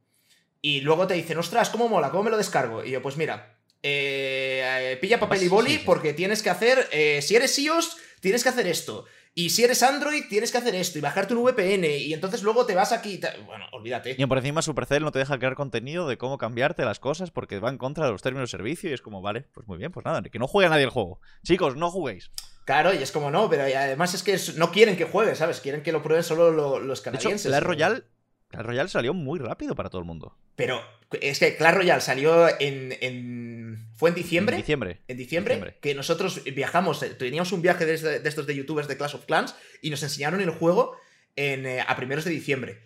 [0.61, 2.09] y luego te dicen, ostras, ¿cómo mola?
[2.09, 2.83] ¿Cómo me lo descargo?
[2.83, 7.35] Y yo, pues mira, eh, pilla papel y boli porque tienes que hacer, eh, si
[7.35, 9.05] eres iOS, tienes que hacer esto.
[9.35, 11.85] Y si eres Android, tienes que hacer esto y bajarte un VPN.
[11.85, 13.21] Y entonces luego te vas aquí.
[13.45, 14.15] Bueno, olvídate.
[14.17, 17.59] Y por encima, Supercell no te deja crear contenido de cómo cambiarte las cosas porque
[17.59, 18.89] va en contra de los términos de servicio.
[18.89, 21.21] Y es como, vale, pues muy bien, pues nada, que no juegue nadie el juego.
[21.43, 22.31] Chicos, no juguéis.
[22.65, 25.61] Claro, y es como no, pero además es que no quieren que juegues, ¿sabes?
[25.61, 27.43] Quieren que lo prueben solo los canadienses.
[27.43, 28.05] De hecho, la Royal
[28.49, 30.35] Clash Royale salió muy rápido para todo el mundo.
[30.55, 30.81] Pero
[31.21, 34.55] es que Clash Royale salió en, ¿Fue en diciembre?
[34.55, 34.99] En diciembre.
[35.07, 39.15] En diciembre, que nosotros viajamos, eh, teníamos un viaje de, estos de youtubers de Clash
[39.15, 40.97] of Clans y nos enseñaron el juego
[41.35, 42.79] en, eh, a primeros de diciembre.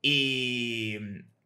[0.00, 0.96] Y,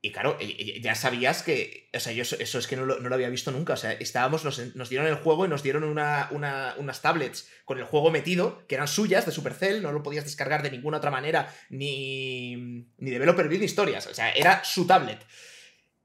[0.05, 0.36] y claro,
[0.82, 1.89] ya sabías que.
[1.94, 3.72] O sea, yo eso, es que no lo, había visto nunca.
[3.72, 7.85] O sea, estábamos, nos, dieron el juego y nos dieron una, unas tablets con el
[7.85, 11.51] juego metido, que eran suyas, de Supercell, no lo podías descargar de ninguna otra manera,
[11.70, 12.55] ni,
[12.98, 14.06] ni developer ni historias.
[14.06, 15.24] O sea, era su tablet.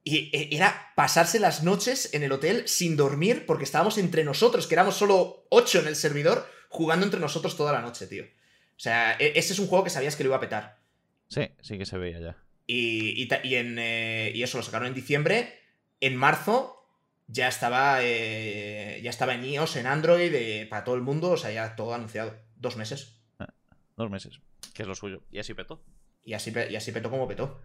[0.05, 4.65] Y e, era pasarse las noches en el hotel sin dormir, porque estábamos entre nosotros,
[4.65, 8.23] que éramos solo ocho en el servidor, jugando entre nosotros toda la noche, tío.
[8.23, 10.79] O sea, e, ese es un juego que sabías que lo iba a petar.
[11.27, 12.48] Sí, sí que se veía ya.
[12.71, 15.59] Y, en, eh, y, eso lo sacaron en diciembre.
[16.01, 16.87] En marzo
[17.25, 21.37] ya estaba, eh, ya estaba en iOS, en Android, eh, para todo el mundo, o
[21.37, 22.37] sea, ya todo anunciado.
[22.57, 23.19] Dos meses.
[23.39, 23.51] Ah,
[23.97, 24.39] dos meses,
[24.75, 25.23] que es lo suyo.
[25.31, 25.83] Y así petó.
[26.23, 27.59] Y así, y así petó como petó.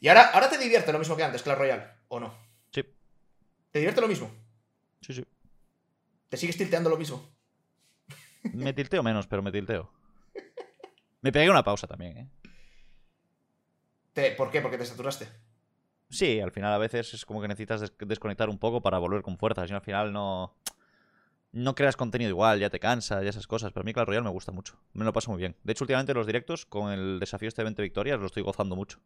[0.00, 2.34] Y ahora, ahora te divierte lo mismo que antes, Clash Royale, ¿o no?
[2.72, 2.82] Sí.
[3.70, 4.30] ¿Te divierte lo mismo?
[5.02, 5.26] Sí, sí.
[6.30, 7.30] ¿Te sigues tilteando lo mismo?
[8.54, 9.92] Me tilteo menos, pero me tilteo.
[11.20, 12.28] Me pegué una pausa también, ¿eh?
[14.36, 14.60] ¿Por qué?
[14.60, 15.28] Porque te saturaste.
[16.10, 19.38] Sí, al final a veces es como que necesitas desconectar un poco para volver con
[19.38, 19.66] fuerza.
[19.66, 20.56] Si al final no.
[21.52, 23.72] No creas contenido igual, ya te cansa, ya esas cosas.
[23.72, 24.78] Pero a mí Clash Royale me gusta mucho.
[24.92, 25.56] Me lo paso muy bien.
[25.64, 29.00] De hecho, últimamente los directos con el desafío este 20 victorias lo estoy gozando mucho.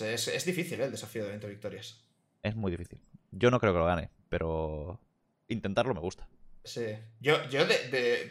[0.00, 0.84] Es, difícil ¿eh?
[0.84, 2.04] el desafío de 20 victorias.
[2.42, 3.00] Es muy difícil.
[3.30, 5.00] Yo no creo que lo gane, pero
[5.48, 6.26] intentarlo me gusta.
[6.64, 6.86] Sí.
[7.20, 7.64] Yo, yo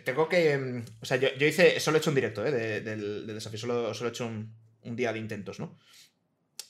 [0.04, 0.58] tengo que.
[0.58, 1.80] Mm, o sea, yo, hice.
[1.80, 2.82] Solo he hecho un directo ¿eh?
[2.82, 3.60] del, desafío.
[3.60, 4.54] Solo, solo he hecho un,
[4.84, 5.78] un día de intentos, ¿no?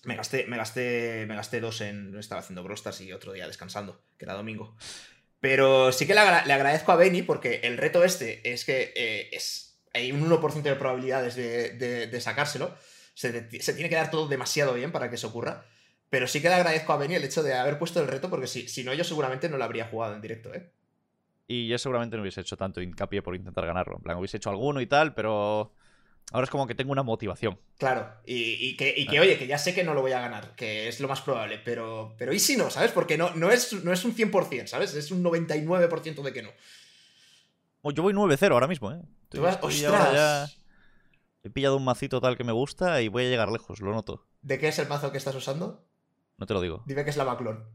[0.04, 2.18] Me gasté, me gasté, me gasté dos en.
[2.18, 4.76] Estaba haciendo brostas y otro día descansando, que era domingo.
[5.40, 9.80] Pero sí que le, agradezco a Benny porque el reto este es que eh, es,
[9.94, 12.76] hay un 1% de probabilidades de, sacárselo.
[13.14, 15.66] Se, tiene que dar todo demasiado bien para que eso ocurra.
[16.10, 18.48] Pero sí que le agradezco a Benny el hecho de haber puesto el reto porque
[18.48, 20.72] si, si no, yo seguramente no lo habría jugado en directo, ¿eh?
[21.48, 23.98] Y yo seguramente no hubiese hecho tanto hincapié por intentar ganarlo.
[23.98, 25.74] En plan, hubiese hecho alguno y tal, pero
[26.32, 27.60] Ahora es como que tengo una motivación.
[27.78, 31.00] Claro, y, que, oye, que ya sé que no lo voy a ganar, que es
[31.02, 32.92] lo más probable, pero, pero ¿y si no, sabes?
[32.92, 34.94] Porque no, no, es, no es un 100%, ¿sabes?
[34.94, 36.52] Es un 99% de que no.
[37.92, 39.02] yo voy 9-0 ahora mismo, ¿eh?
[39.62, 40.58] ¡Ostras!
[41.44, 44.28] He pillado un macito tal que me gusta y voy a llegar lejos, lo noto.
[44.42, 45.86] ¿De qué es el mazo que estás usando?
[46.38, 46.84] No te lo digo.
[46.86, 47.66] Dime que es la Baclon.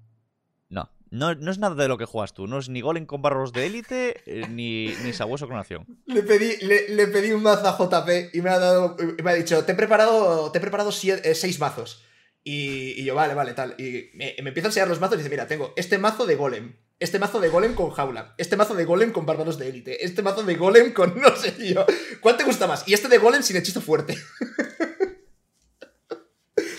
[0.69, 2.47] No, no, es nada de lo que juegas tú.
[2.47, 5.87] No es ni golem con barros de élite, eh, ni, ni sabueso clonación.
[6.07, 8.97] Le pedí, le, pedí un mazo a JP y me ha dado.
[9.23, 12.03] Me ha dicho, te he preparado, te he preparado eh, seis mazos.
[12.49, 13.75] Y, yo, vale, vale, tal.
[13.77, 16.37] Y me, me empieza a enseñar los mazos y dice, mira, tengo este mazo de
[16.37, 16.77] golem.
[16.99, 18.35] Este mazo de golem con jaula.
[18.39, 20.05] Este mazo de golem con bárbaros de élite.
[20.05, 21.85] Este mazo de golem con no sé yo.
[22.21, 22.87] ¿Cuál te gusta más?
[22.87, 24.17] Y este de golem sin hechizo fuerte.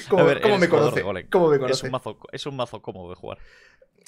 [0.09, 1.01] ¿Cómo, me conoce?
[1.29, 1.73] ¿Cómo me conoce?
[1.73, 3.38] Es un, mazo, es un mazo cómodo de jugar.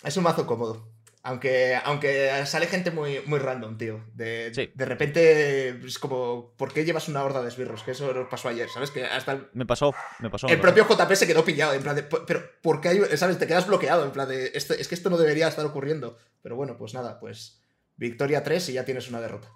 [0.03, 0.87] Es un mazo cómodo.
[1.21, 4.05] Aunque, aunque sale gente muy, muy random, tío.
[4.13, 7.83] De, de repente es como, ¿por qué llevas una horda de esbirros?
[7.83, 8.89] Que eso nos pasó ayer, ¿sabes?
[8.89, 10.47] Que hasta Me pasó, me pasó.
[10.47, 13.37] El propio JP se quedó pillado, en plan de, pero ¿por qué hay, ¿sabes?
[13.37, 16.17] Te quedas bloqueado, en plan de, esto, es que esto no debería estar ocurriendo.
[16.41, 17.61] Pero bueno, pues nada, pues
[17.97, 19.51] victoria 3 y ya tienes una derrota.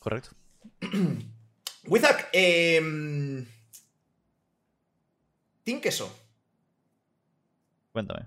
[0.00, 0.30] Correcto.
[1.86, 3.46] Wizak, eh...
[5.64, 6.14] Queso.
[7.92, 8.26] Cuéntame.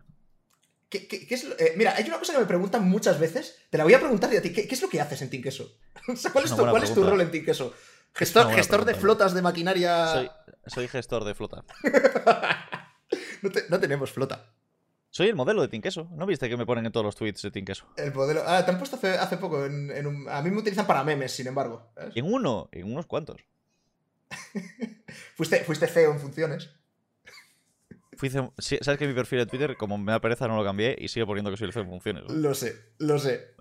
[0.89, 3.57] ¿Qué, es eh, mira, hay una cosa que me preguntan muchas veces.
[3.69, 4.53] Te la voy a preguntar a ti.
[4.53, 5.77] ¿Qué, es lo que haces en Team Queso?
[6.31, 7.73] ¿Cuál, es tu, ¿cuál es tu, rol en Queso?
[8.13, 10.31] Gestor, gestor de flotas de maquinaria.
[10.67, 11.65] Soy, gestor de flota.
[13.69, 14.53] no, tenemos flota.
[15.09, 16.09] Soy el modelo de Tinqueso.
[16.11, 17.87] ¿No viste que me ponen en todos los tweets de Tinqueso?
[17.97, 18.43] El modelo.
[18.45, 19.65] Ah, te han puesto hace, poco.
[19.65, 20.29] En, un...
[20.29, 21.91] A mí me utilizan para memes, sin embargo.
[22.15, 23.41] En uno, en unos cuantos.
[25.35, 26.69] fuiste, fuiste feo en funciones.
[28.57, 31.25] ¿Sabes que mi perfil de Twitter, como me da pereza, no lo cambié y sigue
[31.25, 32.23] poniendo que soy el CEO en funciones?
[32.31, 33.55] Lo sé, lo sé.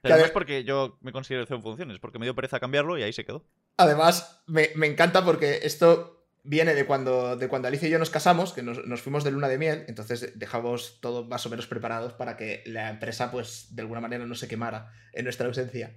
[0.00, 2.60] Pero no es porque yo me considero el CEO en funciones, porque me dio pereza
[2.60, 3.44] cambiarlo y ahí se quedó.
[3.76, 8.52] Además, me, encanta porque esto viene de cuando, de cuando Alicia y yo nos casamos,
[8.52, 12.36] que nos, fuimos de luna de miel, entonces dejamos todo más o menos preparados para
[12.36, 15.96] que la empresa, pues, de alguna manera no se quemara en nuestra ausencia.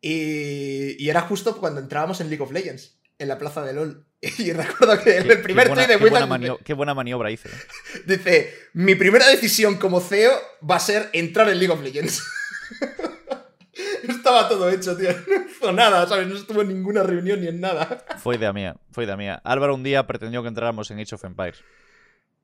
[0.00, 4.06] Y, y era justo cuando entrábamos en League of Legends en la plaza de LOL.
[4.38, 7.48] Y recuerdo que en el primer tweet de qué buena, qué buena maniobra hice.
[7.48, 8.02] ¿eh?
[8.06, 10.32] Dice: Mi primera decisión como CEO
[10.68, 12.22] va a ser entrar en League of Legends.
[14.08, 15.10] Estaba todo hecho, tío.
[15.28, 16.26] No hizo nada, ¿sabes?
[16.28, 18.04] No estuvo en ninguna reunión ni en nada.
[18.18, 19.40] Fue idea mía, fue idea mía.
[19.44, 21.62] Álvaro un día pretendió que entráramos en Age of Empires.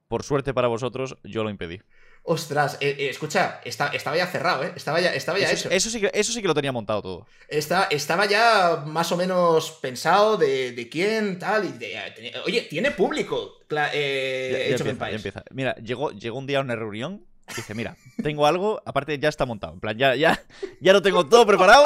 [0.08, 1.80] Por suerte para vosotros, yo lo impedí.
[2.24, 4.72] Ostras, eh, eh, escucha, estaba ya cerrado, ¿eh?
[4.76, 5.74] Estaba ya, estaba ya eso, hecho.
[5.74, 7.26] Eso sí, que, eso sí que lo tenía montado todo.
[7.48, 11.64] estaba ya más o menos pensado de, quién, tal.
[11.64, 13.58] Y oye, tiene público.
[13.92, 19.18] Eh, empieza, Mira, llegó, llegó un día a una reunión Dice, mira, tengo algo, aparte
[19.18, 19.74] ya está montado.
[19.74, 20.42] En plan, ya, ya,
[20.80, 21.84] ya lo tengo todo preparado.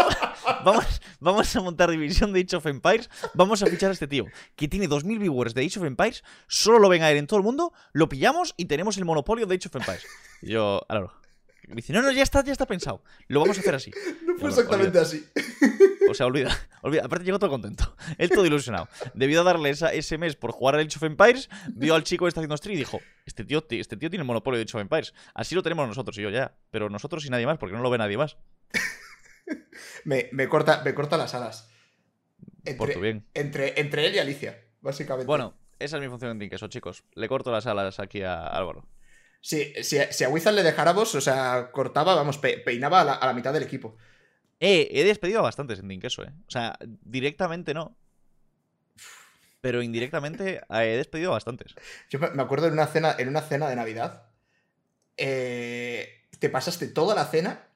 [0.64, 3.10] Vamos, vamos a montar división de Age of Empires.
[3.34, 6.22] Vamos a fichar a este tío que tiene 2.000 viewers de Age of Empires.
[6.46, 7.72] Solo lo ven a él en todo el mundo.
[7.92, 10.06] Lo pillamos y tenemos el monopolio de Age of Empires.
[10.42, 10.82] Y yo,
[11.66, 11.76] algo.
[11.76, 13.02] Dice, no, no, ya está, ya está pensado.
[13.28, 13.90] Lo vamos a hacer así.
[14.26, 15.24] No fue exactamente así.
[16.10, 17.04] O sea, olvida, olvida.
[17.04, 17.96] Aparte llegó todo contento.
[18.18, 18.88] Él todo ilusionado.
[19.14, 22.28] Debido a darle ese mes por jugar al Age of Empires, vio al chico que
[22.28, 24.82] está haciendo stream y dijo, este tío, este tío tiene el monopolio de Age of
[24.82, 25.14] Empires.
[25.34, 26.18] Así lo tenemos nosotros.
[26.18, 26.56] Y yo, ya.
[26.70, 28.36] Pero nosotros y nadie más, porque no lo ve nadie más.
[30.04, 31.70] me, corta, me corta las alas.
[32.58, 33.26] Entre, por tu bien.
[33.32, 35.26] Entre, entre él y Alicia, básicamente.
[35.26, 37.04] Bueno, esa es mi función en eso chicos.
[37.14, 38.86] Le corto las alas aquí a Álvaro.
[39.46, 43.62] Si, si, a Wizard le dejáramos, o sea, cortaba, vamos, peinaba a la, mitad del
[43.62, 43.96] equipo.
[44.58, 46.32] Eh, he despedido a bastantes en Dinkeso, eh.
[46.48, 47.96] O sea, directamente no.
[49.60, 51.76] Pero indirectamente he despedido a bastantes.
[52.10, 54.30] Yo me acuerdo en una cena, en una cena de Navidad.
[55.16, 57.68] Eh, te pasaste toda la cena.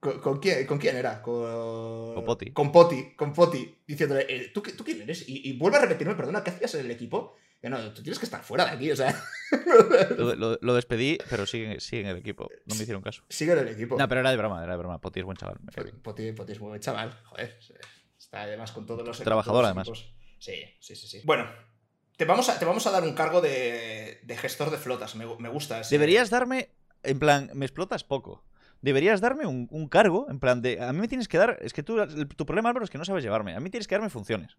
[0.00, 1.22] ¿Con, quién, ¿Con, quién, era?
[1.22, 2.52] Con, con Poti.
[2.52, 3.74] Con Poti, con Poti.
[3.86, 5.26] Diciéndole, eh, ¿tú, ¿tú, quién eres?
[5.26, 7.36] Y, y, vuelve a repetirme, perdona, ¿qué hacías en el equipo?
[7.68, 9.14] No, tú tienes que estar fuera de aquí, o sea.
[10.16, 12.48] lo, despedí, pero sigue, sigue, en el equipo.
[12.64, 13.22] No me hicieron caso.
[13.28, 13.98] Sigue en el equipo.
[13.98, 14.98] No, pero era de broma, era de broma.
[14.98, 15.58] Poti es buen chaval.
[16.02, 17.58] Poti, Poti, es buen chaval, joder.
[18.18, 19.18] Está además con todos los.
[19.18, 19.88] Trabajador, además.
[20.38, 21.20] Sí, sí, sí, sí.
[21.24, 21.46] Bueno,
[22.16, 25.14] te vamos a, te vamos a dar un cargo de, de gestor de flotas.
[25.14, 25.94] Me, me gusta ese.
[25.94, 26.70] Deberías darme.
[27.02, 28.44] En plan, me explotas poco
[28.82, 31.72] deberías darme un, un, cargo, en plan de, a mí me tienes que dar, es
[31.72, 31.98] que tú,
[32.36, 34.56] tu problema, Álvaro, es que no sabes llevarme, a mí tienes que darme funciones.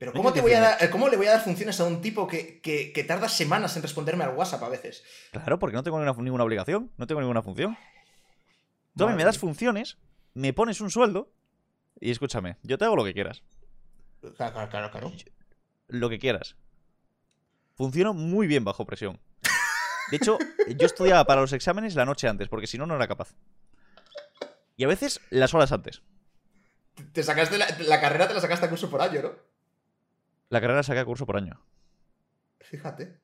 [0.00, 2.26] Pero ¿cómo, te voy a dar, ¿cómo le voy a dar funciones a un tipo
[2.26, 5.04] que, tarda semanas en responderme al WhatsApp a veces?
[5.30, 7.76] Claro, porque no tengo ninguna, obligación, no tengo ninguna función.
[8.96, 9.98] Tú a mí me das funciones,
[10.32, 11.30] me pones un sueldo
[12.00, 13.42] y escúchame, yo te hago lo que quieras.
[14.38, 15.12] Claro, claro, claro.
[15.88, 16.56] Lo que quieras.
[17.74, 19.20] Funciono muy bien bajo presión.
[20.10, 20.38] De hecho,
[20.78, 23.34] yo estudiaba para los exámenes la noche antes, porque si no, no era capaz.
[24.78, 26.00] Y a veces las horas antes.
[27.12, 29.49] Te sacaste la, carrera, te la sacaste a curso por año, ¿no?
[30.50, 31.60] La carrera saca curso por año.
[32.60, 33.20] Fíjate.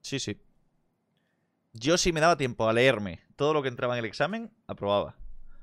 [0.00, 0.40] Sí, sí.
[1.74, 5.14] Yo si me daba tiempo a leerme todo lo que entraba en el examen, aprobaba.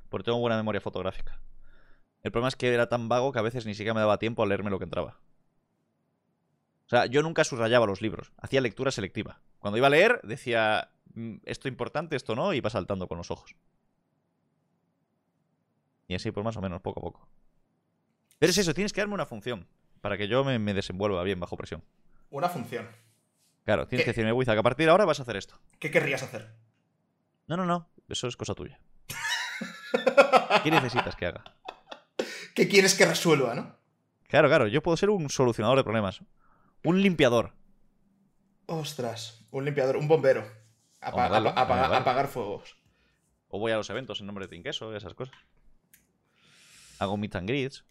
[0.09, 1.39] Porque tengo buena memoria fotográfica.
[2.21, 4.43] El problema es que era tan vago que a veces ni siquiera me daba tiempo
[4.43, 5.19] a leerme lo que entraba.
[6.85, 8.31] O sea, yo nunca subrayaba los libros.
[8.37, 9.41] Hacía lectura selectiva.
[9.57, 13.31] Cuando iba a leer, decía "Mm, esto importante, esto no, y iba saltando con los
[13.31, 13.55] ojos.
[16.07, 17.27] Y así, pues más o menos, poco a poco.
[18.43, 19.65] Pero es eso, tienes que darme una función
[20.01, 21.81] para que yo me, me desenvuelva bien bajo presión.
[22.29, 22.89] Una función.
[23.63, 24.11] Claro, tienes ¿Qué?
[24.11, 25.57] que decirme, Wiza, que a partir de ahora vas a hacer esto.
[25.79, 26.53] ¿Qué querrías hacer?
[27.47, 28.81] No, no, no, eso es cosa tuya.
[30.61, 31.43] ¿Qué necesitas que haga?
[32.53, 33.77] ¿Qué quieres que resuelva, no?
[34.27, 36.19] Claro, claro, yo puedo ser un solucionador de problemas.
[36.83, 37.53] Un limpiador.
[38.65, 40.45] Ostras, un limpiador, un bombero.
[40.99, 41.27] Apa-
[41.97, 42.75] apagar fuegos.
[43.47, 45.33] O voy a los eventos en nombre de Tinqueso, esas cosas.
[46.99, 47.85] Hago meet and greets.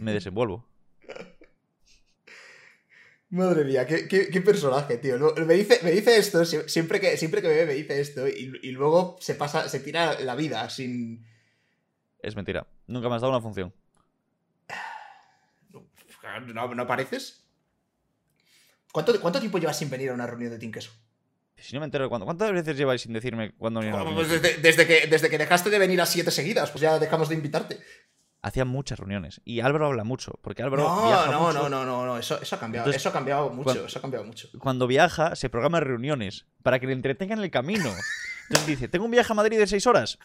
[0.00, 0.66] Me desenvuelvo.
[3.30, 5.16] Madre mía, qué, qué- qué personaje, tío.
[5.46, 8.28] Me dice, me dice esto, sie- siempre que, siempre que me ve me dice esto
[8.28, 11.26] y, y luego se pasa, se tira la vida sin...
[12.22, 12.66] Es mentira.
[12.86, 13.74] Nunca me has dado una función.
[16.54, 17.44] ¿No, no pareces?
[18.92, 20.92] ¿Cuánto, ¿Cuánto tiempo llevas sin venir a una reunión de Queso?
[21.56, 22.26] Si no me entero de cuándo.
[22.26, 25.70] ¿Cuántas veces lleváis sin decirme cuándo venía una Pues desde, desde que, desde que dejaste
[25.70, 27.80] de venir a siete seguidas, pues ya dejamos de invitarte.
[28.46, 29.40] Hacía muchas reuniones.
[29.46, 30.38] Y Álvaro habla mucho.
[30.42, 31.52] Porque Álvaro No, viaja no, mucho.
[31.54, 33.98] no, no, no, no, eso, eso ha cambiado, Entonces, eso ha cambiado mucho, cuando- eso
[33.98, 34.48] ha cambiado mucho.
[34.58, 37.90] Cuando viaja, se programa reuniones para que le entretengan el camino.
[38.50, 40.18] Entonces dice, tengo un viaje a Madrid de seis horas.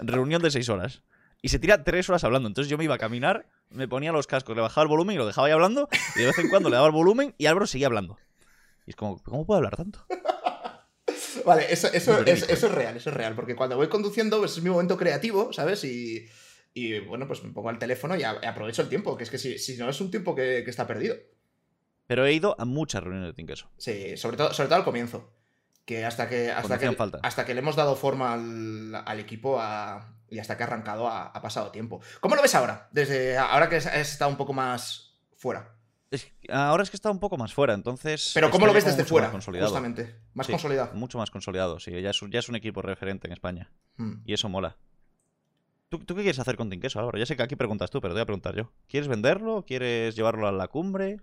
[0.00, 1.02] Reunión de seis horas.
[1.42, 2.48] Y se tira tres horas hablando.
[2.48, 5.18] Entonces yo me iba a caminar, me ponía los cascos, le bajaba el volumen y
[5.18, 5.88] lo dejaba ahí hablando.
[6.16, 8.18] Y de vez en cuando le daba el volumen y Álvaro seguía hablando.
[8.84, 10.04] Y es como, ¿cómo puede hablar tanto?
[11.46, 14.56] Vale, eso, eso, es, eso es real, eso es real, porque cuando voy conduciendo pues,
[14.56, 15.84] es mi momento creativo, ¿sabes?
[15.84, 16.26] Y,
[16.74, 19.58] y, bueno, pues me pongo al teléfono y, aprovecho el tiempo, que es que si,
[19.58, 21.16] si no es un tiempo que, que está perdido.
[22.06, 23.70] Pero he ido a muchas reuniones de Tinkeso.
[23.76, 25.32] Sí, sobre todo, sobre todo al comienzo.
[25.84, 27.18] Que hasta que, hasta que, falta.
[27.22, 31.08] hasta que le hemos dado forma al, al equipo a- y hasta que ha arrancado
[31.08, 32.00] ha, ha pasado tiempo.
[32.20, 32.88] ¿Cómo lo ves ahora?
[32.92, 35.74] Desde ahora que has estado un poco más fuera.
[36.12, 38.30] Es ahora es que está un poco más fuera, entonces.
[38.34, 39.28] Pero ¿cómo lo ves desde fuera?
[39.28, 39.68] Más consolidado.
[39.70, 40.16] Justamente.
[40.34, 40.92] Más Sí, consolidado.
[40.94, 41.90] Mucho más consolidado, sí.
[42.00, 43.72] Ya es, un- ya es un equipo referente en España.
[43.96, 44.22] Mm.
[44.26, 44.76] Y eso mola.
[45.90, 47.18] ¿Tú, qué quieres hacer con Tinkeso, Álvaro?
[47.18, 48.72] Ya sé que aquí preguntas tú, pero te voy a preguntar yo.
[48.88, 49.64] ¿Quieres venderlo?
[49.66, 51.20] ¿Quieres llevarlo a la cumbre?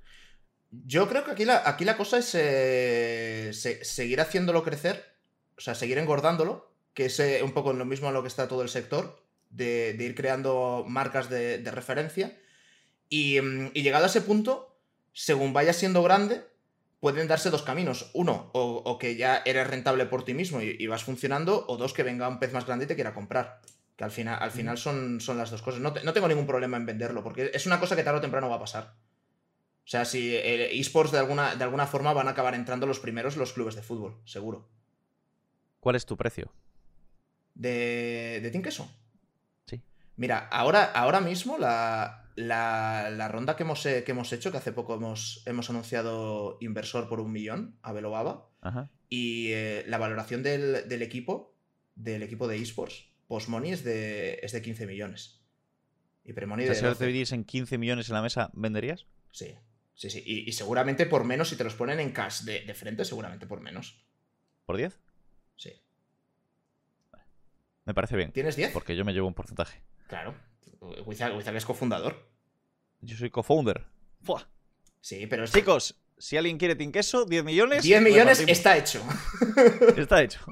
[0.71, 5.03] Yo creo que aquí la, aquí la cosa es eh, se- seguir haciéndolo crecer,
[5.57, 8.27] o sea, seguir engordándolo, que es eh, un poco en lo mismo en lo que
[8.27, 12.37] está todo el sector, de, ir creando marcas de, referencia.
[13.09, 14.77] Y, mm, y llegado a ese punto,
[15.13, 16.45] según vaya siendo grande,
[16.99, 18.11] pueden darse dos caminos.
[18.13, 21.77] Uno, o, o que ya eres rentable por ti mismo y, y vas funcionando, o
[21.77, 23.61] dos, que venga un pez más grande y te quiera comprar.
[23.97, 25.81] Que al final, al final son, son las dos cosas.
[25.81, 28.21] No, te- no tengo ningún problema en venderlo, porque es una cosa que tarde o
[28.21, 28.93] temprano va a pasar.
[29.83, 32.99] O sea, si eh, esports de alguna, de alguna forma van a acabar entrando los
[32.99, 34.69] primeros los clubes de fútbol, seguro.
[35.79, 36.51] ¿Cuál es tu precio?
[37.55, 38.89] ¿De, de Queso?
[39.65, 39.81] Sí.
[40.15, 44.57] Mira, ahora, ahora mismo la, la, la ronda que hemos, eh, que hemos hecho, que
[44.57, 48.89] hace poco hemos, hemos anunciado inversor por un millón a Belobaba, Ajá.
[49.09, 51.55] y eh, la valoración del, del equipo,
[51.95, 55.41] del equipo de esports, post-money es de, es de 15 millones.
[56.23, 56.99] Y pre-money de si ahora 12.
[56.99, 59.05] te dividís en 15 millones en la mesa, ¿venderías?
[59.31, 59.55] Sí,
[59.93, 60.23] sí, sí.
[60.25, 63.47] Y, y seguramente por menos, si te los ponen en cash de, de frente, seguramente
[63.47, 64.05] por menos.
[64.65, 64.99] ¿Por 10?
[65.55, 65.71] Sí.
[67.85, 68.31] Me parece bien.
[68.33, 68.71] ¿Tienes 10?
[68.73, 69.81] Porque yo me llevo un porcentaje.
[70.07, 70.35] Claro.
[71.05, 72.29] Wizard, Wizard es cofundador.
[73.01, 73.85] Yo soy co-founder.
[74.21, 74.49] ¡Fua!
[74.99, 77.83] Sí, pero es Chicos, si alguien quiere Tinkeso, 10 millones.
[77.83, 79.01] 10 millones está hecho.
[79.97, 80.39] Está hecho.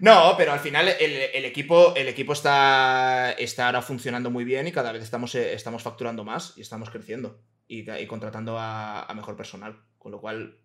[0.00, 4.66] No, pero al final el, el equipo, el equipo está, está ahora funcionando muy bien
[4.66, 9.02] y cada vez estamos, eh, estamos facturando más y estamos creciendo y, y contratando a,
[9.02, 9.80] a mejor personal.
[9.98, 10.56] Con lo cual,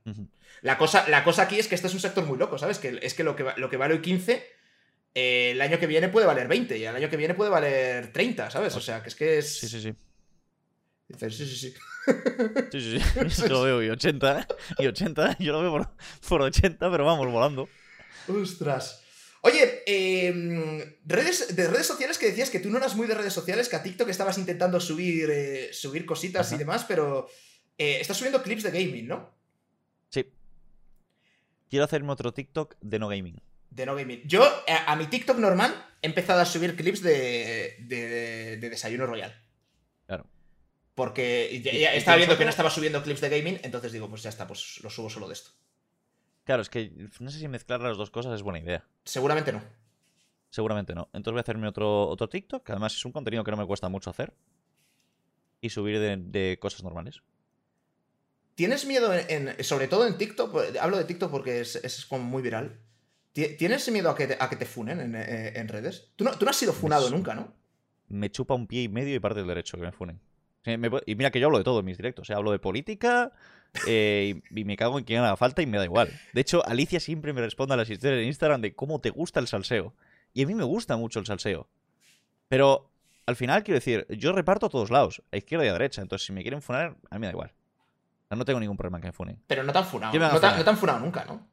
[0.62, 2.78] la cosa, la cosa aquí es que este es un sector muy loco, ¿sabes?
[2.78, 4.46] Que es que lo que, lo que vale hoy 15,
[5.16, 8.14] eh, el año que viene puede valer 20 y el año que viene puede valer
[8.14, 8.76] 30, ¿sabes?
[8.76, 9.60] O sea, que es que es...
[9.60, 9.96] Sí, sí, sí.
[11.08, 11.74] Dices, sí, sí, sí.
[12.72, 13.00] Sí, sí,
[13.30, 13.42] sí.
[13.42, 14.48] Yo lo veo y 80.
[14.78, 15.38] Y 80.
[15.40, 15.90] Yo lo veo por,
[16.30, 17.68] por 80, pero vamos volando.
[18.28, 19.01] Ostras.
[19.44, 23.34] Oye, eh, redes, de redes sociales que decías que tú no eras muy de redes
[23.34, 27.28] sociales, que a TikTok estabas intentando subir, eh, subir cositas y demás, pero
[27.78, 29.34] eh, estás subiendo clips de gaming, ¿no?
[30.10, 30.26] Sí.
[31.70, 33.42] Quiero hacerme otro TikTok de no gaming.
[33.72, 34.22] De no gaming.
[34.26, 35.74] Yo, a, a mi TikTok normal,
[36.04, 39.34] he empezado a subir clips de, de, de Desayuno Royal.
[40.06, 40.28] Claro.
[40.94, 44.22] Porque ya- ya estaba viendo que no estaba subiendo clips de gaming, entonces digo, pues
[44.22, 45.52] ya está, pues lo subo solo de esto.
[46.44, 48.84] Claro, es que no sé si mezclar las dos cosas es buena idea.
[49.06, 49.62] Seguramente no.
[50.50, 51.08] Seguramente no.
[51.14, 53.66] Entonces voy a hacerme otro, otro TikTok, que además es un contenido que no me
[53.66, 54.34] cuesta mucho hacer.
[55.62, 57.22] y subir de, de cosas normales.
[58.56, 60.78] ¿Tienes miedo, en, sobre todo en TikTok?
[60.80, 62.80] Hablo de TikTok porque es, es como muy viral.
[63.34, 66.12] ¿Tienes miedo a que te, a que te funen en, eh, en redes?
[66.18, 67.54] ¿Tú no, tú no, has sido funado nunca, ¿no?
[68.10, 70.20] Me chupa un pie y medio y parte del derecho que me funen.
[71.06, 72.30] y mira que yo hablo de todo en mis directos.
[72.30, 73.32] O hablo de política
[73.88, 76.12] eh, y, me cago en quien haga falta y me da igual.
[76.34, 79.40] De hecho, Alicia siempre me responde a las historias en Instagram de cómo te gusta
[79.40, 79.94] el salseo.
[80.34, 81.68] Y a mí me gusta mucho el salseo.
[82.48, 82.90] Pero
[83.26, 86.02] al final, quiero decir, yo reparto a todos lados, a izquierda y a derecha.
[86.02, 87.54] Entonces, si me quieren funar, a mí me da igual.
[88.30, 89.42] No tengo ningún problema que me funen.
[89.48, 90.18] Pero no te han funado.
[90.18, 91.48] No te, han funado nunca, ¿no?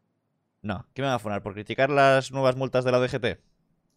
[0.63, 1.43] No, ¿qué me van a funar?
[1.43, 3.41] ¿Por criticar las nuevas multas de la DGT?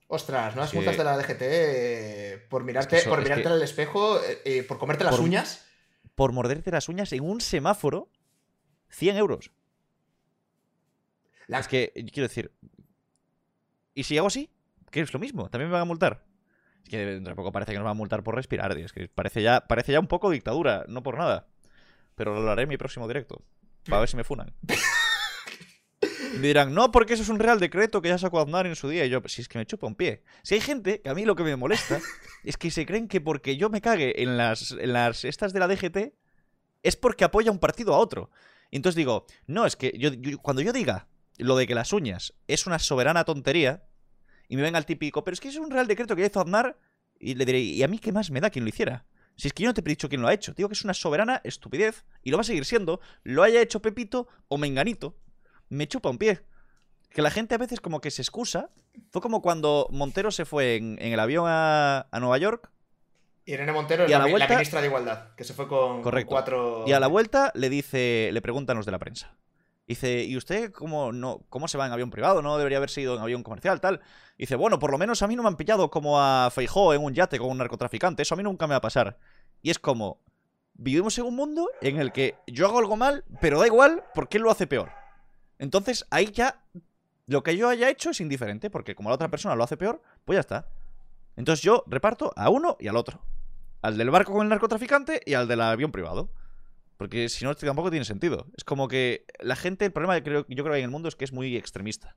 [0.07, 4.63] Ostras, nuevas multas de la DGT eh, por mirarte, por mirarte al espejo, eh, eh,
[4.63, 5.65] por comerte las uñas.
[6.15, 8.09] Por morderte las uñas en un semáforo,
[8.89, 9.51] 100 euros.
[11.47, 12.51] Es que, quiero decir.
[13.93, 14.49] ¿Y si hago así?
[14.89, 16.23] Que es lo mismo, también me van a multar.
[16.83, 19.07] Es que dentro de poco parece que nos van a multar por respirar, Es que
[19.07, 21.47] parece ya, parece ya un poco dictadura, no por nada.
[22.15, 23.41] Pero lo haré en mi próximo directo.
[23.85, 24.53] Para ver si me funan.
[26.33, 28.87] Me dirán, no, porque eso es un real decreto que ya sacó Aznar en su
[28.87, 29.05] día.
[29.05, 30.23] Y yo, si es que me chupa un pie.
[30.43, 31.99] Si hay gente que a mí lo que me molesta
[32.43, 35.59] es que se creen que porque yo me cague en las, en las estas de
[35.59, 36.13] la DGT
[36.83, 38.31] es porque apoya un partido a otro.
[38.69, 42.33] Y entonces digo, no, es que yo, cuando yo diga lo de que las uñas
[42.47, 43.83] es una soberana tontería
[44.47, 46.41] y me venga el típico, pero es que es un real decreto que ya hizo
[46.41, 46.77] Aznar
[47.19, 49.05] y le diré, ¿y a mí qué más me da quien lo hiciera?
[49.35, 50.83] Si es que yo no te he dicho quién lo ha hecho, digo que es
[50.83, 55.17] una soberana estupidez y lo va a seguir siendo, lo haya hecho Pepito o Menganito
[55.71, 56.41] me chupa un pie.
[57.09, 58.69] Que la gente a veces como que se excusa.
[59.09, 62.69] Fue como cuando Montero se fue en, el avión a, Nueva York.
[63.45, 66.83] Irene Montero, y a la, vuelta, la, ministra de Igualdad, que se fue con, cuatro...
[66.85, 69.35] Y a la vuelta le dice, le preguntan los de la prensa.
[69.87, 72.41] Dice, ¿y usted cómo, no, cómo se va en avión privado?
[72.41, 74.01] ¿No debería haberse ido en avión comercial, tal?
[74.37, 77.03] Dice, bueno, por lo menos a mí no me han pillado como a Feijó en
[77.03, 78.21] un yate con un narcotraficante.
[78.21, 79.17] Eso a mí nunca me va a pasar.
[79.61, 80.21] Y es como,
[80.73, 84.37] vivimos en un mundo en el que yo hago algo mal, pero da igual porque
[84.37, 85.00] él lo hace peor.
[85.61, 86.65] Entonces ahí ya
[87.27, 90.01] lo que yo haya hecho es indiferente, porque como la otra persona lo hace peor,
[90.25, 90.67] pues ya está.
[91.35, 93.23] Entonces yo reparto a uno y al otro.
[93.83, 96.33] Al del barco con el narcotraficante y al del avión privado.
[96.97, 98.47] Porque si no, tampoco tiene sentido.
[98.57, 100.91] Es como que la gente, el problema que creo, yo creo que hay en el
[100.91, 102.15] mundo es que es muy extremista.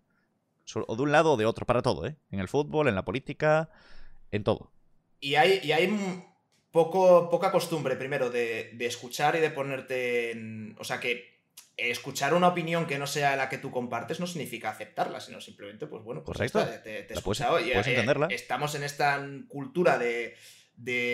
[0.87, 2.16] O de un lado o de otro, para todo, ¿eh?
[2.31, 3.69] En el fútbol, en la política,
[4.31, 4.73] en todo.
[5.21, 6.25] Y hay, y hay
[6.71, 10.77] poco, poca costumbre, primero, de, de escuchar y de ponerte en...
[10.79, 11.34] O sea, que
[11.77, 15.87] escuchar una opinión que no sea la que tú compartes no significa aceptarla, sino simplemente,
[15.87, 16.65] pues bueno, pues Correcto.
[16.83, 17.41] te, te, puedes,
[17.87, 18.29] entenderla.
[18.31, 20.37] estamos en esta cultura de,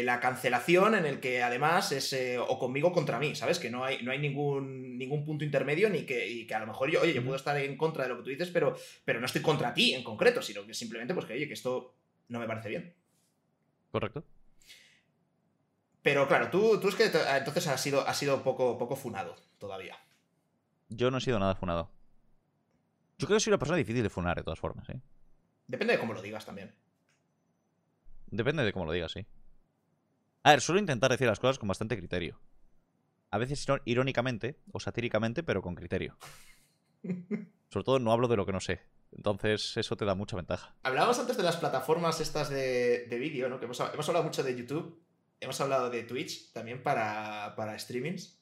[0.05, 3.59] la cancelación en el que además es eh, o conmigo o contra mí, ¿sabes?
[3.59, 6.66] Que no hay, no hay ningún, ningún punto intermedio ni que, y que a lo
[6.66, 9.20] mejor yo, oye, yo puedo estar en contra de lo que tú dices, pero, pero
[9.20, 11.95] no estoy contra ti en concreto, sino que simplemente, pues que, oye, que esto
[12.28, 12.95] no me parece bien.
[13.91, 14.24] Correcto.
[16.03, 19.99] Pero claro, tú, tú es que entonces has sido, has sido poco, poco funado todavía.
[20.90, 21.90] Yo no he sido nada funado.
[23.18, 25.00] Yo creo que soy una persona difícil de funar, de todas formas, ¿eh?
[25.66, 26.74] Depende de cómo lo digas también.
[28.26, 29.26] Depende de cómo lo digas, sí.
[30.42, 32.40] A ver, suelo intentar decir las cosas con bastante criterio.
[33.30, 36.16] A veces irónicamente o satíricamente, pero con criterio.
[37.68, 38.80] Sobre todo no hablo de lo que no sé.
[39.12, 40.74] Entonces eso te da mucha ventaja.
[40.82, 43.58] Hablábamos antes de las plataformas estas de, vídeo, ¿no?
[43.58, 45.00] Que hemos, hablado mucho de YouTube.
[45.38, 48.40] Hemos hablado de Twitch también para, para streamings.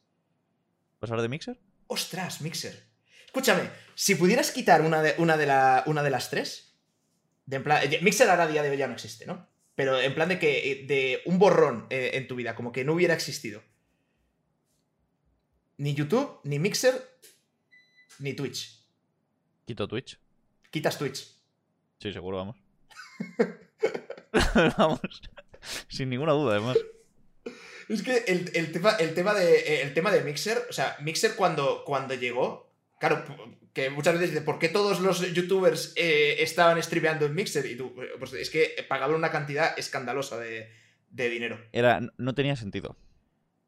[1.00, 1.67] ¿Vas a hablar de Mixer?
[1.88, 2.88] ¡Ostras, Mixer!
[3.26, 6.78] Escúchame, si pudieras quitar una de, una de, la, una de las tres,
[7.46, 9.48] de en plan, eh, Mixer ahora a día de hoy ya no existe, ¿no?
[9.74, 12.84] Pero en plan de que eh, de un borrón eh, en tu vida, como que
[12.84, 13.62] no hubiera existido.
[15.76, 16.94] Ni YouTube, ni Mixer,
[18.18, 18.84] ni Twitch.
[19.66, 20.18] ¿Quito Twitch?
[20.70, 21.26] Quitas Twitch.
[21.98, 22.56] Sí, seguro, vamos.
[24.78, 25.00] vamos.
[25.88, 26.76] Sin ninguna duda, además.
[27.88, 31.34] Es que el, tema, el, tema de, eh, el tema de Mixer, o sea, Mixer
[31.36, 32.70] cuando, cuando llegó,
[33.00, 33.24] claro,
[33.72, 37.64] que muchas veces dice, ¿por qué todos los youtubers eh, estaban streameando en Mixer?
[37.64, 40.68] Y tú, pues es que pagaban una cantidad escandalosa de,
[41.10, 41.58] dinero.
[41.72, 42.96] Era, no tenía sentido.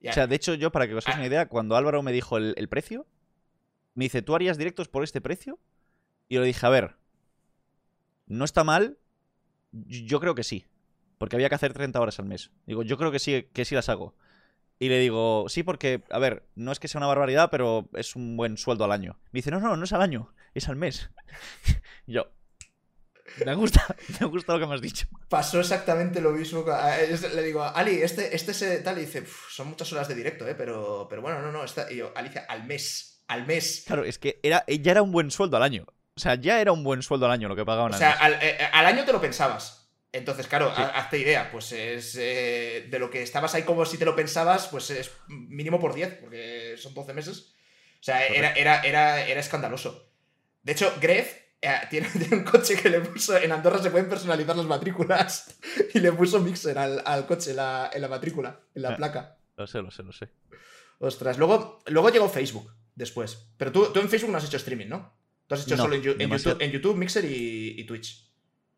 [0.07, 1.21] O sea, de hecho, yo, para que os hagáis ah.
[1.21, 3.07] una idea, cuando Álvaro me dijo el, el precio,
[3.95, 5.59] me dice, ¿tú harías directos por este precio?
[6.29, 6.97] Y yo le dije, a ver,
[8.27, 8.99] no está mal,
[9.73, 10.67] yo creo que sí
[11.21, 12.51] porque había que hacer 30 horas al mes.
[12.65, 14.15] Digo, yo creo que sí, que sí las hago.
[14.79, 18.17] Y le digo, sí, porque, a ver, no es que sea una barbaridad, pero es
[18.17, 19.19] un buen sueldo al año.
[19.31, 21.11] Me dice, no, no, no es al año, es al mes.
[22.07, 22.33] y yo,
[23.45, 23.85] me gusta,
[24.19, 25.09] me gusta lo que me has dicho.
[25.29, 26.65] Pasó exactamente lo mismo.
[27.35, 30.55] Le digo, Ali, este, este es tal, y dice, son muchas horas de directo, ¿eh?
[30.55, 31.93] Pero, pero bueno, no, no, está...
[31.93, 33.85] Y yo, Alicia, al mes, al mes.
[33.87, 35.85] Claro, es que era, ya era un buen sueldo al año.
[36.17, 37.93] O sea, ya era un buen sueldo al año lo que pagaban.
[37.93, 39.80] O sea, al, eh, al año te lo pensabas.
[40.13, 44.05] Entonces, claro, hazte idea, pues es eh, de lo que estabas ahí como si te
[44.05, 47.55] lo pensabas, pues es mínimo por 10, porque son 12 meses.
[48.01, 50.11] O sea, era, era, era, era escandaloso.
[50.63, 53.37] De hecho, Gref eh, tiene, un coche que le puso.
[53.37, 55.59] En Andorra se pueden personalizar las matrículas.
[55.95, 59.39] Y le puso Mixer al, coche en la matrícula, en la ah, placa.
[59.57, 60.29] Lo sé, lo sé, lo sé.
[60.99, 63.47] Ostras, luego, luego llegó Facebook después.
[63.57, 65.13] Pero tú, tú en Facebook no has hecho streaming, ¿no?
[65.47, 68.30] Tú has hecho solo en, YouTube, Mixer y, Twitch.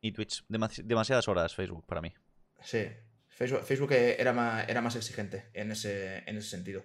[0.03, 0.45] Y Twitch.
[0.49, 2.13] demasiadas horas Facebook para mí.
[2.61, 2.87] Sí.
[3.29, 6.85] Facebook, era, más, era más exigente en ese, en ese sentido.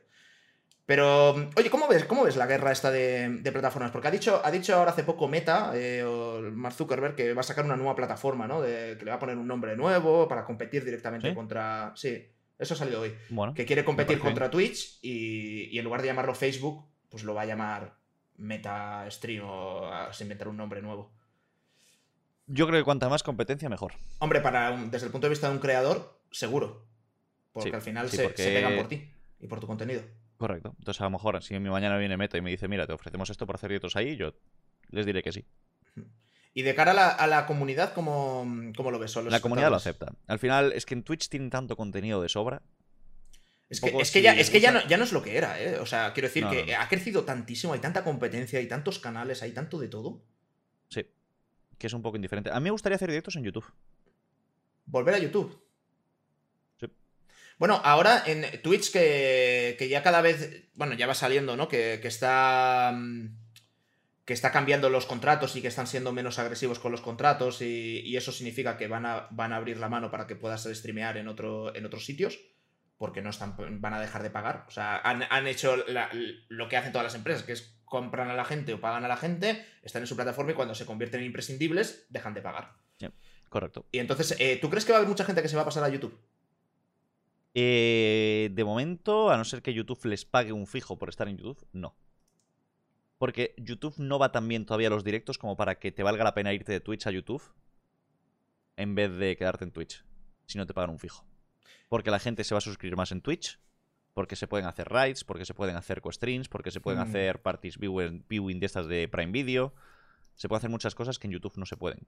[0.88, 3.92] Pero, oye, ¿cómo ves, cómo ves la guerra esta de, plataformas?
[3.92, 7.42] Porque ha dicho, ha dicho ahora hace poco Meta, eh, o Mark Zuckerberg, que va
[7.42, 8.62] a sacar una nueva plataforma, ¿no?
[8.62, 11.92] que le va a poner un nombre nuevo para competir directamente contra.
[11.98, 12.26] Sí,
[12.58, 13.14] eso ha salido hoy.
[13.54, 17.46] que quiere competir contra Twitch y, en lugar de llamarlo Facebook, pues lo va a
[17.46, 17.98] llamar
[18.38, 21.12] Meta Stream o a, inventar un nombre nuevo.
[22.48, 23.94] Yo creo que cuanta más competencia, mejor.
[24.20, 26.88] Hombre, para desde el punto de vista de un creador, seguro.
[27.52, 30.02] Porque al final se, se pegan por ti y por tu contenido.
[30.38, 30.76] Correcto.
[30.78, 33.30] Entonces, a lo mejor, si mi mañana viene Meta y me dice, mira, te ofrecemos
[33.30, 34.34] esto por hacer directos ahí, yo
[34.90, 35.46] les diré que sí.
[36.54, 38.44] Y de cara a la, comunidad, ¿cómo,
[38.76, 39.16] lo ves?
[39.16, 40.14] la comunidad lo acepta.
[40.28, 42.62] Al final, es que en Twitch tienen tanto contenido de sobra.
[43.70, 45.62] Es que, es que, ya, es que ya, no, ya no es lo que era,
[45.62, 45.78] ¿eh?
[45.80, 49.52] O sea, quiero decir que ha crecido tantísimo, hay tanta competencia, hay tantos canales, hay
[49.52, 50.24] tanto de todo.
[51.78, 51.80] Sí.
[51.80, 52.52] Que es un poco indiferente.
[52.52, 53.66] A mí me gustaría hacer directos en YouTube.
[54.86, 55.62] Volver a YouTube.
[57.58, 61.68] Bueno, ahora en Twitch que, ya cada vez, bueno, ya va saliendo, ¿no?
[61.68, 63.36] Que, está mm,
[64.26, 68.16] que está cambiando los contratos y que están siendo menos agresivos con los contratos y,
[68.16, 71.28] eso significa que van a, van a, abrir la mano para que puedas streamear en,
[71.28, 72.40] otro, en otros sitios
[72.98, 74.66] porque no están, van a dejar de pagar.
[74.68, 75.76] O sea, han, hecho
[76.50, 79.08] lo que hacen todas las empresas, que es compran a la gente o pagan a
[79.08, 82.74] la gente, están en su plataforma y cuando se convierten en imprescindibles, dejan de pagar.
[83.50, 83.86] correcto.
[83.92, 85.66] Y entonces, eh, ¿tú crees que va a haber mucha gente que se va a
[85.66, 86.20] pasar a YouTube?
[87.54, 91.38] Eh, de momento, a no ser que YouTube les pague un fijo por estar en
[91.38, 91.96] YouTube, no.
[93.18, 96.24] Porque YouTube no va tan bien todavía a los directos como para que te valga
[96.24, 97.42] la pena irte de Twitch a YouTube
[98.76, 100.04] en vez de quedarte en Twitch,
[100.46, 101.26] si no te pagan un fijo.
[101.90, 103.60] Porque la gente se va a suscribir más en Twitch,
[104.18, 107.08] porque se pueden hacer raids, porque se pueden hacer co-streams, porque se pueden hmm.
[107.08, 109.76] hacer parties viewing de estas de Prime Video.
[110.34, 112.08] Se pueden hacer muchas cosas que en YouTube no se pueden.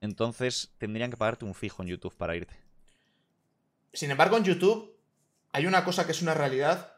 [0.00, 2.58] Entonces tendrían que pagarte un fijo en YouTube para irte.
[3.92, 4.96] Sin embargo, en YouTube
[5.52, 6.96] hay una cosa que es una realidad.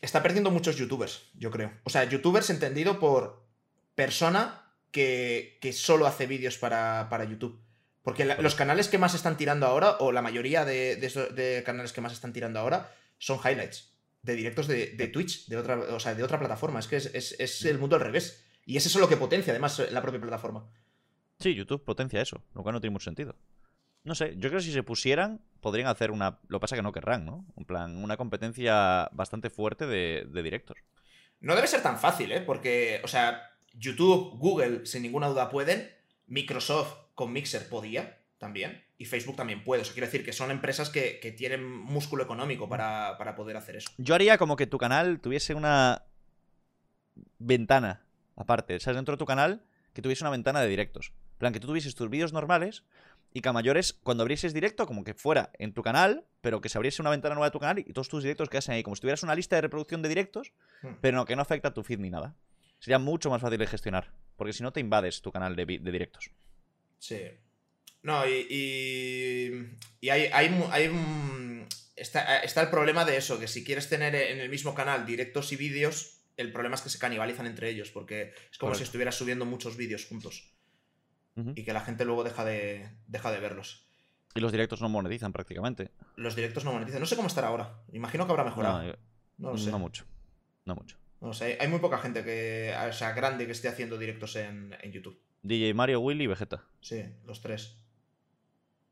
[0.00, 1.70] Está perdiendo muchos youtubers, yo creo.
[1.84, 3.46] O sea, youtubers entendido por
[3.94, 7.60] persona que, solo hace vídeos para, YouTube.
[8.08, 12.14] Porque los canales que más están tirando ahora, o la mayoría de, canales que más
[12.14, 16.38] están tirando ahora, son highlights de directos de, Twitch, de otra, o sea, de otra
[16.38, 16.78] plataforma.
[16.78, 18.46] Es que es, el mundo al revés.
[18.64, 20.66] Y es eso lo que potencia, además, la propia plataforma.
[21.38, 23.36] Sí, YouTube potencia eso, lo cual no tiene mucho sentido.
[24.04, 26.38] No sé, yo creo que si se pusieran, podrían hacer una.
[26.48, 27.44] Lo que pasa que no querrán, ¿no?
[27.58, 30.78] En plan, una competencia bastante fuerte de, de directos.
[31.40, 32.40] No debe ser tan fácil, ¿eh?
[32.40, 35.92] Porque, o sea, YouTube, Google, sin ninguna duda pueden.
[36.26, 38.84] Microsoft con Mixer podía también.
[38.96, 39.82] Y Facebook también puede.
[39.82, 43.74] Eso quiere decir que son empresas que, que tienen músculo económico para, para, poder hacer
[43.74, 43.90] eso.
[43.98, 46.04] Yo haría como que tu canal tuviese una
[47.40, 48.76] ventana aparte.
[48.76, 49.64] O sea, dentro de tu canal,
[49.94, 51.12] que tuviese una ventana de directos.
[51.32, 52.84] En plan, que tú tuvieses tus vídeos normales
[53.34, 56.68] y que a mayores, cuando abrieses directo, como que fuera en tu canal, pero que
[56.68, 58.94] se abriese una ventana nueva de tu canal y todos tus directos quedasen ahí, como
[58.94, 60.94] si tuvieras una lista de reproducción de directos, hmm.
[61.00, 62.36] pero no, que no afecta a tu feed ni nada.
[62.78, 66.30] Sería mucho más fácil de gestionar, porque si no te invades tu canal de, directos.
[66.98, 67.20] Sí.
[68.02, 68.46] No, y,
[70.00, 70.96] y, hay, hay,
[71.96, 75.52] está, está el problema de eso, que si quieres tener en el mismo canal directos
[75.52, 79.16] y vídeos, el problema es que se canibalizan entre ellos, porque es como si estuvieras
[79.16, 80.54] subiendo muchos vídeos juntos
[81.54, 83.86] y que la gente luego deja de, deja de verlos.
[84.34, 85.90] Y los directos no monetizan prácticamente.
[86.16, 87.00] Los directos no monetizan.
[87.00, 87.82] No sé cómo estará ahora.
[87.92, 88.96] Imagino que habrá mejorado.
[89.38, 89.70] No, lo sé.
[89.70, 90.04] No mucho.
[90.64, 90.96] No mucho.
[91.20, 91.56] No sé.
[91.60, 95.20] Hay muy poca gente que, o sea, grande que esté haciendo directos en, YouTube.
[95.42, 96.64] DJ Mario, Willy y Vegeta.
[96.80, 97.76] Sí, los tres.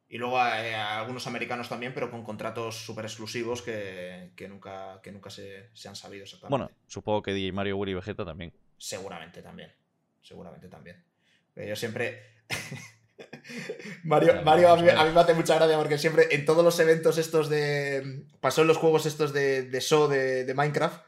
[0.09, 5.31] Y luego hay algunos americanos también, pero con contratos súper exclusivos que, nunca, que nunca
[5.31, 6.51] se, se, han sabido exactamente.
[6.51, 8.53] Bueno, supongo que DJ Mario, Willy y Vegeta también.
[8.79, 9.73] Seguramente también.
[10.23, 11.05] Seguramente también.
[11.57, 12.23] Yo siempre.
[14.05, 17.49] Mario, Mario a, mí, me hace mucha gracia porque siempre en todos los eventos estos
[17.49, 18.25] de.
[18.41, 21.03] Pasó en los juegos estos de, de show de, Minecraft.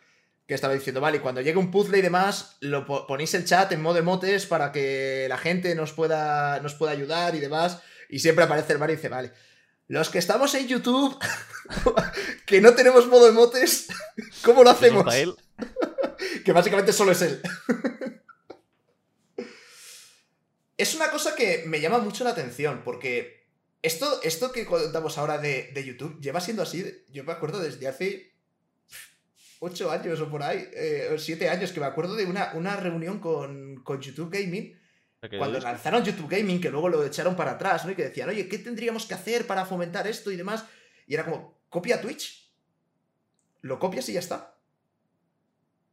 [0.49, 3.83] Que estaba diciendo, vale, cuando llegue un puzzle y demás, lo ponéis el chat en
[3.83, 7.81] modo emotes para que la gente nos pueda, nos pueda ayudar y demás.
[8.09, 9.33] Y siempre aparece el Mario y dice, vale,
[9.89, 11.19] los que estamos en YouTube,
[12.47, 13.89] que no tenemos modo emotes,
[14.43, 15.05] ¿cómo lo hacemos?
[16.45, 17.41] que básicamente solo es él.
[20.79, 23.49] Es una cosa que me llama mucho la atención, porque
[23.83, 28.38] esto, esto que contamos ahora de, YouTube lleva siendo así, yo me acuerdo desde hace
[29.61, 33.19] ocho años o por ahí, eh, siete años, que me acuerdo de una, una reunión
[33.19, 34.79] con, con YouTube Gaming,
[35.37, 37.91] cuando lanzaron YouTube Gaming, que luego lo echaron para atrás, ¿no?
[37.91, 40.65] Y que decían, oye, ¿qué tendríamos que hacer para fomentar esto y demás?
[41.09, 42.53] Y era como, copia Twitch,
[43.63, 44.58] lo copias y ya está.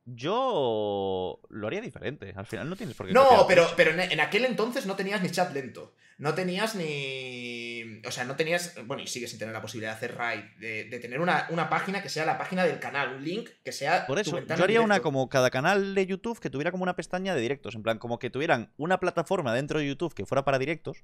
[0.06, 2.32] Yo lo haría diferente.
[2.36, 3.14] Al final no tienes por qué.
[3.14, 5.96] No, pero, pero en, aquel entonces no tenías ni chat lento.
[6.20, 8.02] No tenías ni.
[8.06, 8.76] O sea, no tenías.
[8.86, 10.44] Bueno, y sigues sin tener la posibilidad de hacer raid.
[10.60, 13.16] De, tener una, página que sea la página del canal.
[13.16, 14.06] Un link que sea.
[14.06, 17.34] Por eso, yo haría una como cada canal de YouTube que tuviera como una pestaña
[17.34, 17.74] de directos.
[17.74, 21.04] En plan, como que tuvieran una plataforma dentro de YouTube que fuera para directos.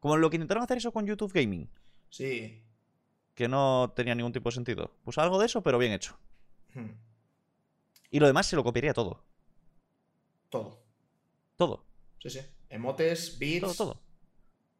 [0.00, 1.70] Como lo que intentaron hacer eso con YouTube Gaming.
[2.10, 2.62] Sí.
[3.34, 4.94] Que no tenía ningún tipo de sentido.
[5.02, 6.18] Pues algo de eso, pero bien hecho.
[6.74, 7.07] Hmm.
[8.10, 9.22] Y lo demás se lo copiaría todo.
[10.48, 10.82] Todo.
[11.56, 11.84] Todo.
[12.20, 12.40] Sí, sí.
[12.70, 13.60] Emotes, bits.
[13.60, 14.02] Todo, todo.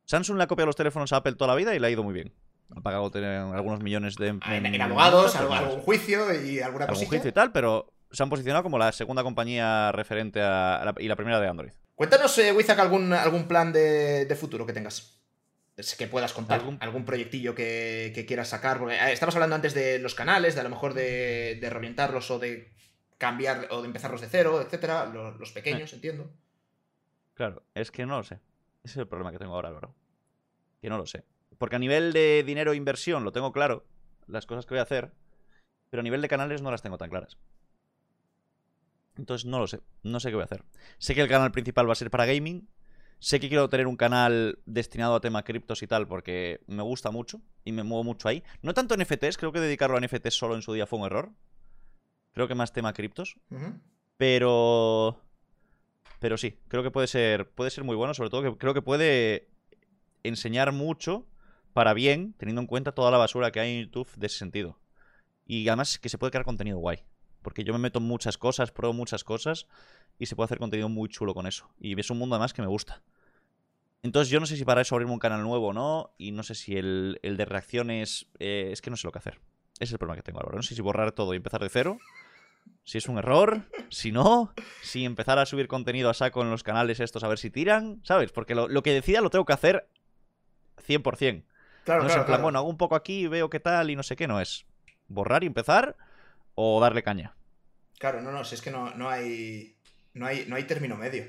[0.06, 2.02] Samsung le ha copiado los teléfonos a Apple toda la vida y le ha ido
[2.02, 2.32] muy bien.
[2.74, 3.10] Ha pagado
[3.54, 4.38] algunos millones de.
[4.42, 8.62] Ah, en, abogados, algún juicio y alguna algún juicio y tal, pero se han posicionado
[8.62, 11.72] como la segunda compañía referente a, y la primera de Android.
[11.94, 15.14] Cuéntanos, eh, Wizak, algún, algún plan de, futuro que tengas
[15.96, 18.78] que puedas contar algún, proyectillo que, quieras sacar.
[18.78, 22.30] Porque eh, estamos hablando antes de los canales, de a lo mejor de, de reorientarlos
[22.30, 22.72] o de
[23.18, 26.30] cambiar o de empezarlos de cero, etcétera, los, pequeños, entiendo.
[27.34, 28.36] Claro, es que no lo sé.
[28.84, 29.94] Ese es el problema que tengo ahora, bro.
[30.80, 31.24] Que no lo sé.
[31.58, 33.84] Porque a nivel de dinero e inversión lo tengo claro,
[34.26, 35.12] las cosas que voy a hacer,
[35.90, 37.36] pero a nivel de canales no las tengo tan claras.
[39.16, 40.64] Entonces no lo sé, no sé qué voy a hacer.
[40.98, 42.68] Sé que el canal principal va a ser para gaming.
[43.18, 47.10] Sé que quiero tener un canal destinado a tema criptos y tal, porque me gusta
[47.10, 48.44] mucho y me muevo mucho ahí.
[48.62, 51.32] No tanto NFTs, creo que dedicarlo a NFTs solo en su día fue un error.
[52.38, 53.36] Creo que más tema criptos.
[54.16, 55.20] Pero.
[56.20, 58.14] Pero sí, creo que puede ser, puede ser muy bueno.
[58.14, 59.48] Sobre todo que creo que puede
[60.22, 61.26] enseñar mucho
[61.72, 64.78] para bien, teniendo en cuenta toda la basura que hay en YouTube de ese sentido.
[65.46, 67.02] Y además que se puede crear contenido guay.
[67.42, 69.66] Porque yo me meto en muchas cosas, pruebo muchas cosas
[70.16, 71.68] y se puede hacer contenido muy chulo con eso.
[71.80, 73.02] Y es un mundo además que me gusta.
[74.04, 76.14] Entonces yo no sé si para eso abrirme un canal nuevo o no.
[76.18, 78.28] Y no sé si el, de reacciones...
[78.38, 79.40] Eh, es que no sé lo que hacer.
[79.80, 80.54] Ese es el problema que tengo ahora.
[80.54, 81.98] No sé si borrar todo y empezar de cero
[82.84, 86.62] si es un error, si no, si empezar a subir contenido a saco en los
[86.62, 88.32] canales estos a ver si tiran, ¿sabes?
[88.32, 89.88] Porque lo, que decida lo tengo que hacer
[90.86, 91.44] 100%.
[91.84, 94.02] Claro, no es en plan, bueno, hago un poco aquí, veo qué tal y no
[94.02, 94.66] sé qué, no es
[95.08, 95.96] borrar y empezar
[96.54, 97.36] o darle caña.
[97.98, 99.76] Claro, no, no, si es que no, no hay
[100.14, 101.24] no hay no hay término medio.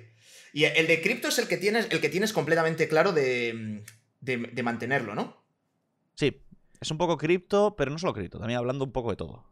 [0.53, 3.83] Y el de cripto es el que tienes el que tienes completamente claro de,
[4.19, 5.43] de mantenerlo, ¿no?
[6.15, 6.41] Sí,
[6.81, 9.48] es un poco cripto, pero no solo cripto, también hablando un poco de todo.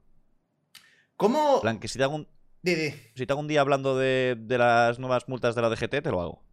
[1.17, 1.61] ¿Cómo...?
[1.61, 2.27] plan, que si te hago un...
[2.63, 6.21] Si te hago un día hablando de, las nuevas multas de la DGT, te lo
[6.21, 6.43] hago.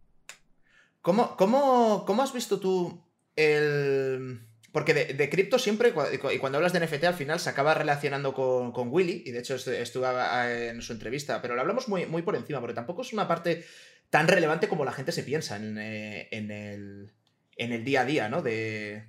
[1.01, 3.01] ¿Cómo, cómo, cómo has visto tú
[3.35, 4.41] el...?
[4.71, 5.93] Porque de, cripto siempre,
[6.33, 9.55] y cuando hablas de NFT, al final se acaba relacionando con, Willy, y de hecho
[9.55, 13.25] estuve en su entrevista, pero lo hablamos muy, muy por encima, porque tampoco es una
[13.25, 13.63] parte
[14.09, 17.13] tan relevante como la gente se piensa en, eh, en, el,
[17.55, 18.41] en el día a día, ¿no?
[18.41, 19.05] De,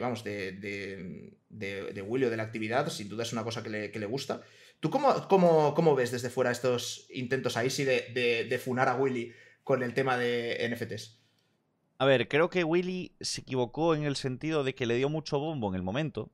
[0.00, 3.70] vamos, de, de, de, Willy o de la actividad, sin duda es una cosa que
[3.70, 4.42] le, gusta.
[4.80, 8.96] ¿Tú cómo, cómo, cómo, ves desde fuera estos intentos ahí sí de, de, funar a
[8.96, 9.32] Willy
[9.62, 11.20] con el tema de NFTs?
[11.98, 15.38] A ver, creo que Willy se equivocó en el sentido de que le dio mucho
[15.38, 16.30] bombo en el momento.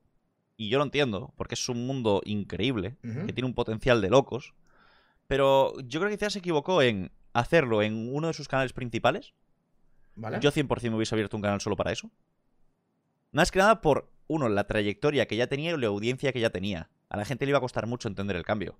[0.57, 4.53] Y yo lo entiendo, porque es un mundo increíble, que tiene un potencial de locos.
[5.27, 9.33] Pero yo creo que quizás se equivocó en hacerlo en uno de sus canales principales.
[10.15, 10.39] ¿Vale?
[10.41, 12.11] Yo 100% me hubiese abierto un canal solo para eso.
[13.31, 16.49] Más que nada por, uno, la trayectoria que ya tenía y la audiencia que ya
[16.49, 16.89] tenía.
[17.09, 18.79] A la gente le iba a costar mucho entender el cambio.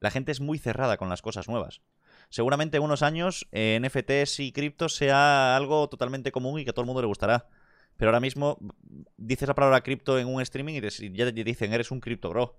[0.00, 1.80] La gente es muy cerrada con las cosas nuevas.
[2.28, 6.72] Seguramente en unos años eh, NFTs y criptos sea algo totalmente común y que a
[6.72, 7.48] todo el mundo le gustará.
[7.96, 8.58] Pero ahora mismo
[9.16, 12.58] dices la palabra cripto en un streaming y ya te dicen, eres un cripto bro.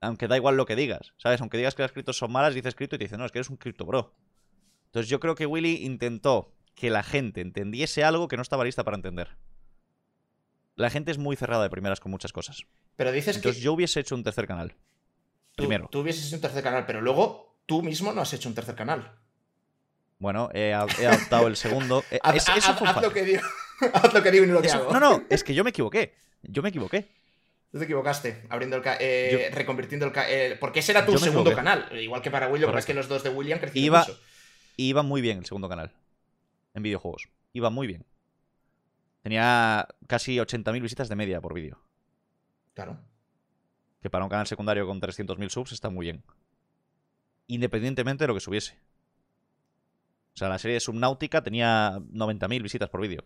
[0.00, 1.40] Aunque da igual lo que digas, ¿sabes?
[1.40, 3.38] Aunque digas que las criptos son malas, dices cripto y te dicen, no, es que
[3.38, 4.14] eres un cripto bro.
[4.86, 8.84] Entonces yo creo que Willy intentó que la gente entendiese algo que no estaba lista
[8.84, 9.36] para entender.
[10.78, 12.64] La gente es muy cerrada de primeras con muchas cosas.
[12.94, 14.76] Pero dices Entonces yo hubiese hecho un tercer canal.
[15.56, 15.88] Primero.
[15.90, 18.76] Tú hubieses hecho un tercer canal, pero luego tú mismo no has hecho un tercer
[18.76, 19.18] canal.
[20.20, 22.04] Bueno, he, adoptado el segundo.
[22.12, 23.42] Eh, haz, lo que digo.
[23.92, 24.92] haz lo que digo y no lo que hago.
[24.92, 26.14] No, no, es que yo me equivoqué.
[26.42, 27.08] Yo me equivoqué.
[27.72, 30.58] Tú te equivocaste, abriendo el eh, reconvirtiendo el canal.
[30.60, 31.88] porque ese era tu segundo canal.
[32.00, 34.18] Igual que para William, pero es que los dos de William crecieron iba, mucho.
[34.76, 35.92] Iba muy bien el segundo canal.
[36.74, 37.28] En videojuegos.
[37.52, 38.06] Iba muy bien.
[39.22, 41.78] Tenía casi 80.000 visitas de media por vídeo.
[42.74, 43.00] Claro.
[44.00, 46.22] Que para un canal secundario con 300.000 subs está muy bien.
[47.46, 48.78] Independientemente de lo que subiese.
[50.34, 53.24] O sea, la serie de Subnautica tenía 90.000 visitas por vídeo.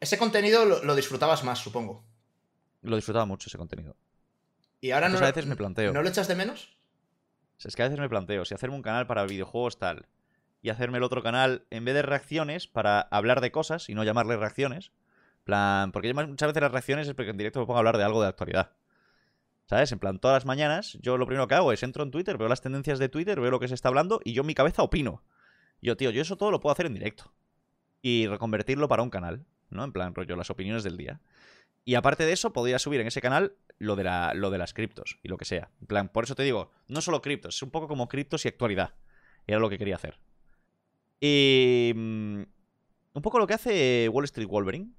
[0.00, 2.04] Ese contenido lo, lo disfrutabas más, supongo.
[2.82, 3.96] Lo disfrutaba mucho ese contenido.
[4.80, 5.92] Y ahora no, a veces me planteo.
[5.92, 6.76] ¿no lo echas de menos?
[7.62, 10.06] Es que a veces me planteo, si hacerme un canal para videojuegos tal,
[10.62, 14.04] y hacerme el otro canal, en vez de reacciones, para hablar de cosas y no
[14.04, 14.92] llamarle reacciones.
[15.44, 18.04] plan Porque muchas veces las reacciones es porque en directo me pongo a hablar de
[18.04, 18.72] algo de actualidad.
[19.66, 19.92] ¿Sabes?
[19.92, 22.48] En plan, todas las mañanas, yo lo primero que hago es entro en Twitter, veo
[22.48, 25.22] las tendencias de Twitter, veo lo que se está hablando y yo mi cabeza opino.
[25.82, 27.32] Yo, tío, yo eso todo lo puedo hacer en directo.
[28.00, 29.84] Y reconvertirlo para un canal, ¿no?
[29.84, 31.20] En plan, rollo, las opiniones del día.
[31.84, 34.74] Y aparte de eso, podría subir en ese canal lo de, la, lo de las
[34.74, 35.70] criptos y lo que sea.
[35.80, 38.48] En plan, por eso te digo, no solo criptos, es un poco como criptos y
[38.48, 38.94] actualidad.
[39.46, 40.18] Era lo que quería hacer.
[41.20, 41.92] Y.
[41.94, 42.42] mm,
[43.14, 44.92] un poco lo que hace Wall Street Wolverine.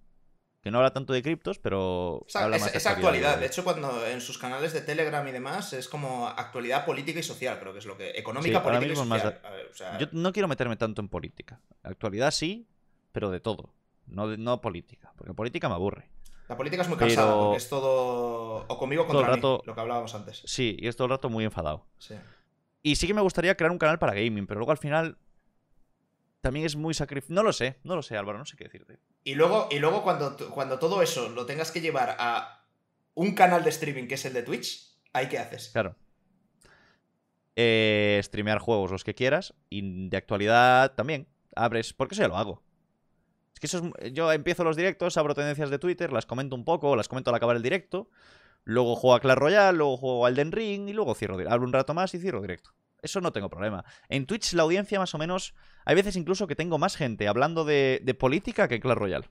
[0.61, 2.25] Que no habla tanto de criptos, pero.
[2.27, 3.37] Esa, habla esa- más de esa actualidad.
[3.37, 7.23] de- hecho, cuando en sus canales de Telegram y demás es como actualidad política y
[7.23, 8.09] social, creo que es lo que.
[8.11, 9.41] Económica, Sí, política y mismo es más social.
[9.53, 11.61] ver, o sea, Yo no quiero meterme tanto en política.
[11.81, 12.67] Actualidad sí,
[13.13, 13.73] pero de todo.
[14.07, 15.13] No, no política.
[15.15, 16.09] Porque política me aburre.
[16.49, 18.65] La política es muy pero- cansada, porque es todo.
[18.67, 20.41] O conmigo o Todo el contra rato- mí, lo que hablábamos antes.
[20.45, 21.85] Sí, y es todo el rato muy enfadado.
[21.99, 22.15] Sí.
[22.83, 25.17] Y sí que me gustaría crear un canal para gaming, pero luego al final.
[26.41, 27.35] También es muy sacrificado.
[27.35, 28.99] No lo sé, no lo sé, Álvaro, no sé qué decirte.
[29.23, 32.65] Y luego, y luego cuando, cuando todo eso lo tengas que llevar a
[33.13, 35.69] un canal de streaming que es el de Twitch, ¿ahí qué haces?
[35.73, 35.95] Claro.
[37.55, 39.53] Eh, streamear juegos los que quieras.
[39.69, 41.27] Y de actualidad también.
[41.55, 41.93] Abres.
[41.93, 42.63] Porque eso ya lo hago.
[43.53, 44.13] Es que eso es.
[44.13, 47.35] Yo empiezo los directos, abro tendencias de Twitter, las comento un poco, las comento al
[47.35, 48.09] acabar el directo.
[48.63, 51.37] Luego juego a Clash Royale, luego juego a Elden Ring y luego cierro.
[51.49, 52.71] Hablo un rato más y cierro directo.
[53.01, 53.85] Eso no tengo problema.
[54.09, 55.55] En Twitch la audiencia más o menos.
[55.85, 59.29] Hay veces incluso que tengo más gente hablando de, de política que Clash Royale.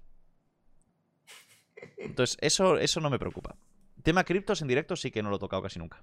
[1.99, 3.57] Entonces, eso, eso no me preocupa.
[4.03, 6.03] Tema criptos en directo sí que no lo he tocado casi nunca.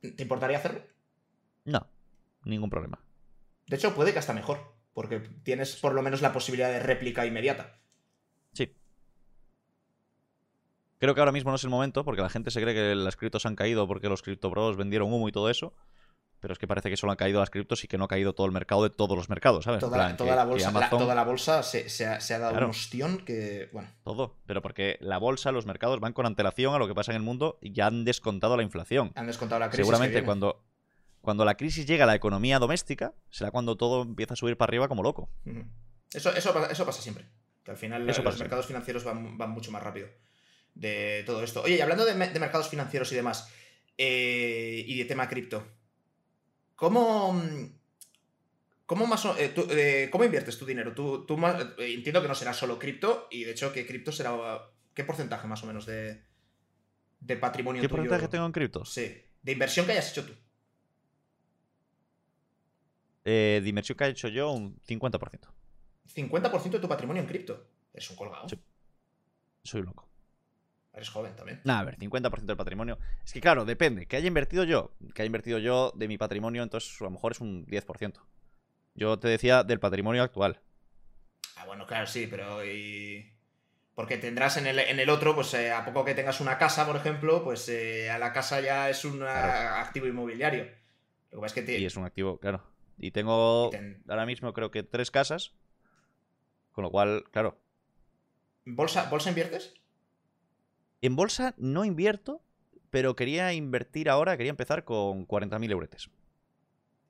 [0.00, 0.82] ¿Te importaría hacerlo?
[1.64, 1.86] No,
[2.44, 3.00] ningún problema.
[3.66, 7.26] De hecho, puede que hasta mejor, porque tienes por lo menos la posibilidad de réplica
[7.26, 7.78] inmediata.
[8.52, 8.74] Sí.
[10.98, 13.16] Creo que ahora mismo no es el momento, porque la gente se cree que las
[13.16, 15.74] criptos han caído porque los criptobros vendieron humo y todo eso.
[16.40, 18.32] Pero es que parece que solo han caído las criptos y que no ha caído
[18.32, 19.80] todo el mercado de todos los mercados, ¿sabes?
[19.80, 22.34] Toda, plan, toda que- la bolsa, la- Amazon- toda la bolsa se, se ha, se
[22.34, 22.66] ha dado Claro.
[22.66, 23.68] un ostión que.
[23.72, 24.36] Bueno, Todo.
[24.46, 27.22] Pero porque la bolsa, los mercados van con antelación a lo que pasa en el
[27.22, 29.10] mundo y ya han descontado la inflación.
[29.16, 29.84] han descontado la crisis.
[29.84, 30.62] Seguramente cuando,
[31.20, 34.70] cuando la crisis llega a la economía doméstica, será cuando todo empieza a subir para
[34.70, 35.28] arriba como loco.
[36.12, 37.26] Eso, eso, pasa- eso pasa siempre.
[37.64, 40.06] Que al final Eso los mercados financieros van, van mucho más rápido
[40.78, 41.62] de todo esto.
[41.62, 43.50] Oye, y hablando de, me- de mercados financieros y demás,
[43.98, 45.66] eh, y de tema cripto,
[46.76, 47.34] ¿cómo,
[48.86, 50.94] cómo, más, eh, tú, eh, ¿cómo inviertes tu dinero?
[50.94, 54.32] Tú, tú más- entiendo que no será solo cripto, y de hecho que cripto será...
[54.94, 56.24] ¿Qué porcentaje más o menos de,
[57.20, 58.02] de patrimonio ¿Qué tuyo?
[58.02, 58.92] porcentaje tengo en criptos?
[58.92, 60.32] Sí, de inversión que hayas hecho tú.
[63.24, 65.48] De inversión que he hecho yo, un 50%.
[66.14, 67.68] 50% de tu patrimonio en cripto.
[67.92, 68.48] Eres un colgado.
[68.48, 68.56] Sí.
[69.62, 70.07] Soy loco.
[70.98, 71.60] Eres joven también.
[71.64, 72.98] Nah, a ver, 50% del patrimonio.
[73.24, 74.06] Es que claro, depende.
[74.06, 74.90] Que haya invertido yo.
[75.14, 78.20] Que haya invertido yo de mi patrimonio, entonces a lo mejor es un 10%.
[78.94, 80.60] Yo te decía del patrimonio actual.
[81.56, 83.32] Ah, bueno, claro, sí, pero y...
[83.94, 86.84] Porque tendrás en el, en el otro, pues eh, a poco que tengas una casa,
[86.86, 89.76] por ejemplo, pues eh, a la casa ya es un Claro.
[89.76, 90.64] activo inmobiliario.
[91.30, 92.62] Lo que pasa es que te- Y es un activo, claro.
[92.96, 95.52] Y tengo y ten- ahora mismo creo que tres casas.
[96.72, 97.56] Con lo cual, claro.
[98.64, 99.74] ¿Bolsa, ¿Bolsa inviertes?
[101.00, 102.42] En bolsa no invierto,
[102.90, 106.10] pero quería invertir ahora, quería empezar con 40.000 euretes.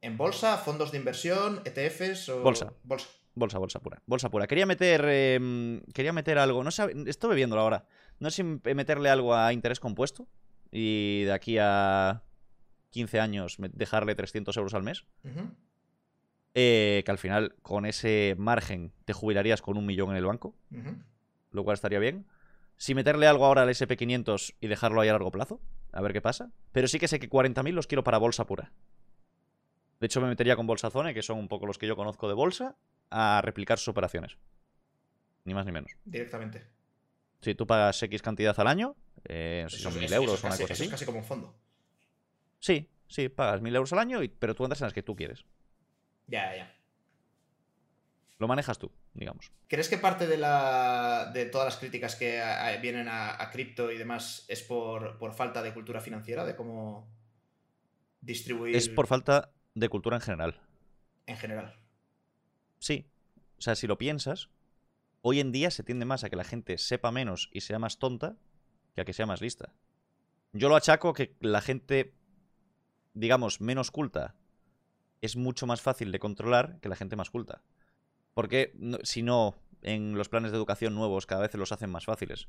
[0.01, 2.43] ¿En bolsa, fondos de inversión, ETFs o...?
[2.43, 2.73] Bolsa.
[2.85, 3.09] Bolsa.
[3.35, 4.03] Bolsa, bolsa pura.
[4.07, 4.47] Bolsa pura.
[4.49, 5.05] Quería meter.
[5.09, 6.65] em, quería meter algo.
[6.65, 6.93] No sé.
[7.07, 7.85] Estoy viéndolo ahora.
[8.19, 10.27] No sé si meterle algo a interés compuesto.
[10.73, 12.23] Y de aquí a
[12.91, 15.05] 15 años dejarle 300 euros al mes.
[16.55, 20.57] Eh, que al final, con ese margen, te jubilarías con un millón en el banco.
[21.53, 22.27] Lo cual estaría bien.
[22.79, 25.61] Si meterle algo ahora al SP500 y dejarlo ahí a largo plazo.
[25.93, 26.51] A ver qué pasa.
[26.73, 28.73] Pero sí que sé que 40.000 los quiero para bolsa pura.
[30.01, 32.29] De hecho, me metería con Bolsa Zone, que son un poco los que yo conozco
[32.29, 32.77] de bolsa,
[33.11, 34.39] a replicar sus operaciones.
[35.45, 35.91] Ni más ni menos.
[36.05, 36.65] Directamente.
[37.41, 38.95] Si tú pagas X cantidad al año,
[39.25, 40.85] eh, si son es- 1000 eso euros o una casi- cosa así.
[40.85, 41.55] es casi como un fondo.
[42.61, 45.17] Sí, sí, pagas 1000 euros al año, y- pero tú entras en las que tú
[45.17, 45.45] quieres.
[46.29, 46.73] Ya, ya.
[48.39, 49.53] Lo manejas tú, digamos.
[49.69, 53.91] ¿Crees que parte de, la, de todas las críticas que a- vienen a, a cripto
[53.93, 56.45] y demás es por, por falta de cultura financiera?
[56.45, 57.09] De cómo
[58.21, 60.61] distribuir Es por falta de cultura en general.
[61.27, 61.79] en general.
[62.79, 63.07] Sí.
[63.59, 64.51] O sea, si lo piensas,
[65.21, 67.99] hoy en día se tiende más a que la gente sepa menos y sea más
[67.99, 68.37] tonta
[68.95, 69.73] que a que sea más lista.
[70.53, 72.15] Yo lo achaco que la gente,
[73.15, 74.37] digamos, menos culta
[75.21, 77.63] es mucho más fácil de controlar que la gente más culta.
[78.39, 82.47] Porque si no, en los planes de educación nuevos cada vez los hacen más fáciles.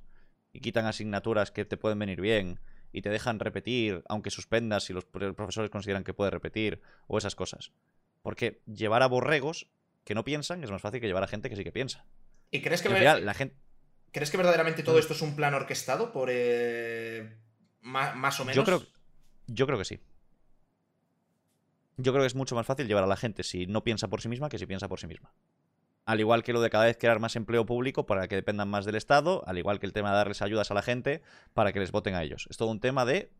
[0.54, 2.60] Y quitan asignaturas que te pueden venir bien
[2.92, 7.34] y te dejan repetir, aunque suspendas si los profesores consideran que puede repetir, o esas
[7.34, 7.72] cosas.
[8.22, 9.66] Porque llevar a borregos
[10.04, 12.06] que no piensan es más fácil que llevar a gente que sí que piensa.
[12.52, 13.56] ¿Y crees que, la gente...
[14.12, 17.36] ¿crees que verdaderamente todo esto es un plan orquestado por eh,
[17.82, 18.56] más, o menos?
[18.56, 18.84] Yo creo,
[19.48, 20.00] yo creo que sí.
[21.98, 24.22] Yo creo que es mucho más fácil llevar a la gente si no piensa por
[24.22, 25.34] sí misma que si piensa por sí misma.
[26.10, 28.84] Al igual que lo de cada vez crear más empleo público para que dependan más
[28.84, 31.22] del Estado, al igual que el tema de darles ayudas a la gente
[31.54, 32.48] para que les voten a ellos.
[32.50, 33.32] Es todo un tema de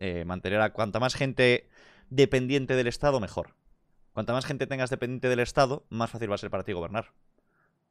[0.00, 1.68] eh, mantener a cuanta más gente
[2.10, 3.54] dependiente del Estado, mejor.
[4.14, 7.12] Cuanta más gente tengas dependiente del Estado, más fácil va a ser para ti gobernar.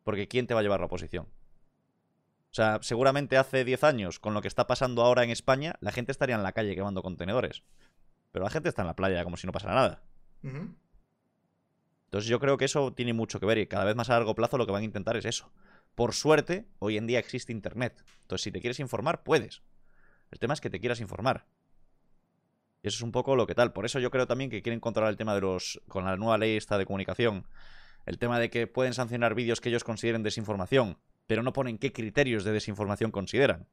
[0.04, 1.28] Porque ¿quién te va a llevar la oposición?
[1.28, 5.94] O sea, seguramente hace 10 años, con lo que está pasando ahora en España, la
[5.94, 7.64] gente estaría en la calle quemando contenedores.
[8.34, 10.04] Pero la gente está en la playa como si no pasara nada.
[12.12, 14.36] Entonces yo creo que eso tiene mucho que ver y cada vez más a largo
[14.36, 15.50] plazo lo que van a intentar es eso.
[15.96, 18.04] Por suerte, hoy en día existe Internet.
[18.24, 19.62] Entonces si te quieres informar, puedes.
[20.30, 21.46] El tema es que te quieras informar.
[22.84, 23.72] Y eso es un poco lo que tal.
[23.72, 25.82] Por eso yo creo también que quieren controlar el tema de los...
[25.88, 27.48] con la nueva ley esta de comunicación.
[28.06, 30.98] El tema de que pueden sancionar vídeos que ellos consideren desinformación,
[31.28, 33.70] pero no ponen qué criterios de desinformación consideran.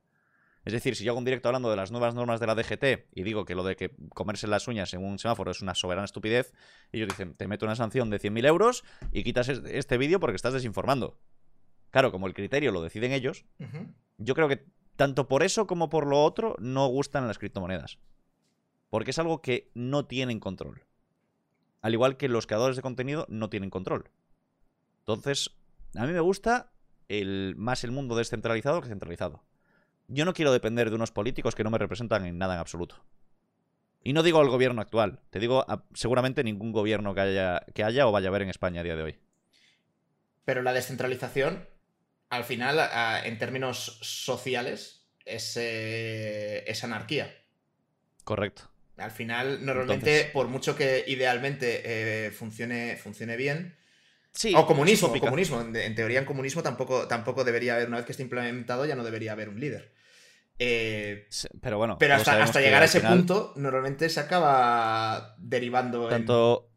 [0.64, 3.08] Es decir, si yo hago un directo hablando de las nuevas normas de la DGT
[3.14, 6.04] y digo que lo de que comerse las uñas en un semáforo es una soberana
[6.04, 6.52] estupidez,
[6.92, 10.52] ellos dicen, te meto una sanción de 100.000 euros y quitas este vídeo porque estás
[10.52, 11.18] desinformando.
[11.90, 13.46] Claro, como el criterio lo deciden ellos,
[14.18, 14.66] yo creo que
[14.96, 17.98] tanto por eso como por lo otro no gustan las criptomonedas.
[18.90, 20.84] Porque es algo que no tienen control.
[21.80, 24.10] Al igual que los creadores de contenido no tienen control.
[25.00, 25.56] Entonces,
[25.94, 26.72] a mí me gusta
[27.08, 29.42] el, más el mundo descentralizado que centralizado.
[30.08, 33.04] Yo no quiero depender de unos políticos que no me representan en nada en absoluto.
[34.02, 38.06] Y no digo el gobierno actual, te digo seguramente ningún gobierno que haya, que haya
[38.06, 39.18] o vaya a haber en España a día de hoy.
[40.44, 41.68] Pero la descentralización,
[42.30, 42.80] al final,
[43.24, 47.34] en términos sociales, es, eh, es anarquía.
[48.24, 48.70] Correcto.
[48.96, 53.76] Al final, normalmente, por mucho que idealmente eh, funcione, funcione bien,
[54.54, 55.60] o comunismo, comunismo.
[55.60, 59.04] En, teoría, en comunismo tampoco, tampoco debería haber, una vez que esté implementado, ya no
[59.04, 59.92] debería haber un líder.
[60.58, 61.28] Eh,
[61.60, 61.98] pero bueno.
[61.98, 66.68] Pero hasta, llegar a ese punto, normalmente se acaba derivando tanto,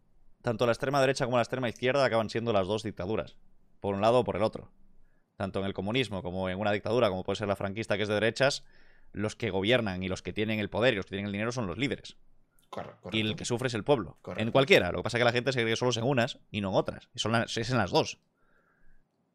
[0.42, 3.38] Tanto la extrema derecha como la extrema izquierda acaban siendo las dos dictaduras.
[3.80, 4.72] Por un lado o por el otro.
[5.36, 8.10] Tanto en el comunismo como en una dictadura, como puede ser la franquista, que es
[8.10, 8.64] de derechas,
[9.12, 11.52] los que gobiernan y los que tienen el poder y los que tienen el dinero
[11.52, 12.18] son los líderes.
[13.12, 14.18] Y el que sufre es el pueblo.
[14.38, 14.92] En cualquiera.
[14.92, 16.76] Lo que pasa es que la gente se cree solo en unas y no en
[16.76, 17.10] otras.
[17.14, 18.20] Y son es en las dos.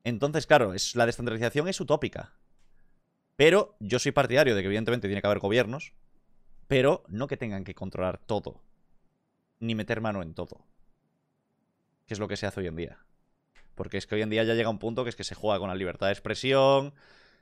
[0.05, 2.33] Entonces, claro, es, la descentralización es utópica.
[3.37, 5.93] Pero yo soy partidario de que evidentemente tiene que haber gobiernos,
[6.67, 8.63] pero no que tengan que controlar todo,
[9.61, 10.67] ni meter mano en todo,
[12.07, 12.99] que es lo que se hace hoy en día.
[13.75, 15.59] Porque es que hoy en día ya llega un punto que es que se juega
[15.59, 16.95] con la libertad de expresión,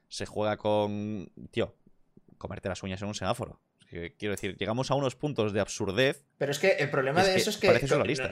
[0.08, 1.76] se juega con, tío,
[2.38, 3.60] comerte las uñas en un semáforo.
[4.18, 6.24] quiero decir, llegamos a unos puntos de absurdez.
[6.38, 7.68] Pero es que el problema de eso es que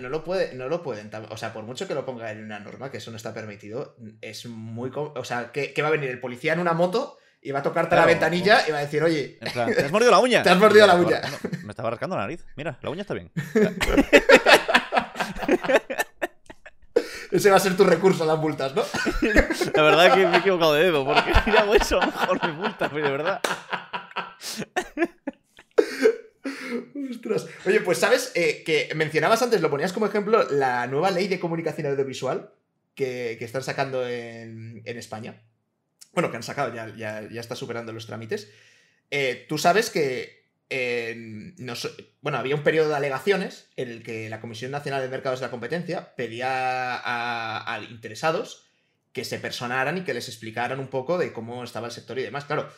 [0.01, 1.13] no, lo puede, no lo pueden.
[1.31, 3.97] O sea, por mucho que lo ponga en una norma, que eso no está permitido,
[4.21, 4.91] es muy.
[4.93, 7.97] O sea, que va a venir el policía en una moto y va a tocarte
[7.97, 9.39] la ventanilla y va a decir, oye.
[9.41, 10.43] ¿te has mordido la uña?
[10.45, 11.21] Te has mordido la uña.
[11.65, 12.47] me estaba rascando la nariz.
[12.57, 13.33] Mira, la uña está bien.
[17.33, 18.83] Ese va a ser tu recurso a las multas, ¿no?
[19.75, 22.13] La verdad es que me he equivocado de dedo, porque si hago eso, a lo
[22.13, 23.41] mejor me multa, pero de verdad.
[27.11, 27.47] Ostras.
[27.65, 31.41] Oye, pues sabes eh, que mencionabas antes, lo ponías como ejemplo, la nueva ley de
[31.41, 32.51] comunicación audiovisual
[32.95, 35.43] que, están sacando en España
[36.13, 38.51] bueno, que han sacado, ya, ya, está superando los trámites.
[39.11, 40.43] Eh, tú sabes que
[40.75, 41.53] eh,
[42.23, 45.47] bueno, había un periodo de alegaciones en el que la Comisión Nacional de Mercados de
[45.47, 48.65] la Competencia pedía a, interesados
[49.13, 52.23] que se personaran y que les explicaran un poco de cómo estaba el sector y
[52.23, 52.47] demás.
[52.47, 52.73] Claro,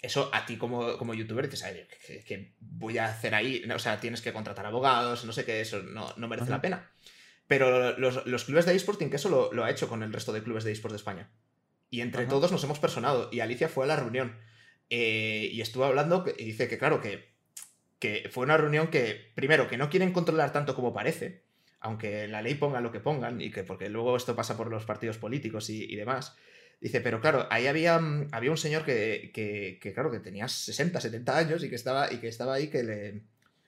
[0.00, 1.62] eso a ti como, como youtuber dices,
[2.26, 3.62] ¿qué, voy a hacer ahí?
[3.70, 6.90] O sea, tienes que contratar abogados, no sé qué, eso no, merece la pena.
[7.46, 10.42] Pero los, clubes de eSporting, que eso lo, lo, ha hecho con el resto de
[10.42, 11.30] clubes de eSports de España.
[11.90, 13.28] Y entre todos nos hemos personado.
[13.32, 14.36] Y Alicia fue a la reunión.
[14.90, 17.34] Eh, y estuvo hablando y dice que, claro, que,
[17.98, 21.42] que fue una reunión que, primero, que no quieren controlar tanto como parece,
[21.80, 24.84] aunque la ley ponga lo que pongan, y que porque luego esto pasa por los
[24.84, 26.36] partidos políticos y, demás.
[26.80, 28.00] Dice, pero claro, ahí había,
[28.32, 32.12] había un señor que, que, que, claro, que tenía 60, 70 años y que estaba,
[32.12, 33.22] y que estaba ahí que le,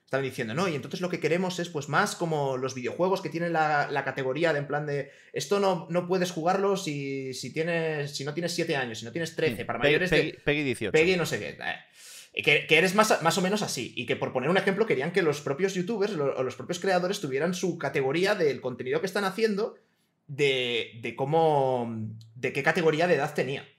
[0.09, 3.29] Estaban diciendo, no, y entonces lo que queremos es pues más como los videojuegos que
[3.29, 8.15] tienen la, categoría de en plan de esto no, no puedes jugarlo si, si, tienes,
[8.15, 10.91] si no tienes 7 años, si no tienes 13, para mayores Peggy, 18.
[10.91, 12.43] Peggy no sé qué.
[12.43, 13.93] Que, eres más, más, o menos así.
[13.95, 17.19] Y que por poner un ejemplo, querían que los propios youtubers o los propios creadores
[17.19, 19.77] tuvieran su categoría del contenido que están haciendo,
[20.25, 22.03] de, de cómo.
[22.33, 23.69] de qué categoría de edad tenía.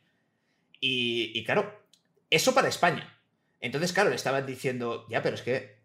[0.79, 1.77] Y, y claro,
[2.31, 3.19] eso para España.
[3.61, 5.80] Entonces, claro, le estaban diciendo, ya, pero es que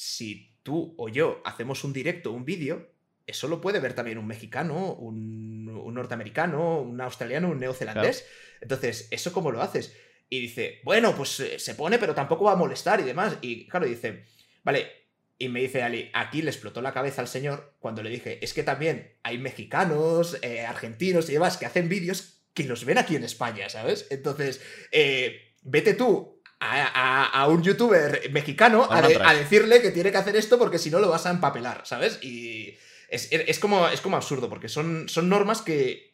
[0.00, 2.90] si tú o yo hacemos un directo, un vídeo,
[3.26, 8.24] eso lo puede ver también un mexicano, un, norteamericano, un australiano, un neozelandés.
[8.62, 9.94] Entonces, ¿eso cómo lo haces?
[10.30, 13.36] Y dice, bueno, pues eh, se pone, pero tampoco va a molestar y demás.
[13.42, 14.24] Y claro, dice,
[14.64, 14.90] vale.
[15.36, 18.54] Y me dice Ali, aquí le explotó la cabeza al señor cuando le dije, es
[18.54, 23.16] que también hay mexicanos, eh, argentinos y demás que hacen vídeos que los ven aquí
[23.16, 24.06] en España, ¿sabes?
[24.08, 24.62] Entonces,
[24.92, 29.02] eh, vete tú a, un youtuber mexicano a,
[29.34, 32.22] decirle que tiene que hacer esto porque si no lo vas a empapelar, ¿sabes?
[32.22, 32.76] Y
[33.08, 36.10] es, como, es como absurdo, porque son, son normas que,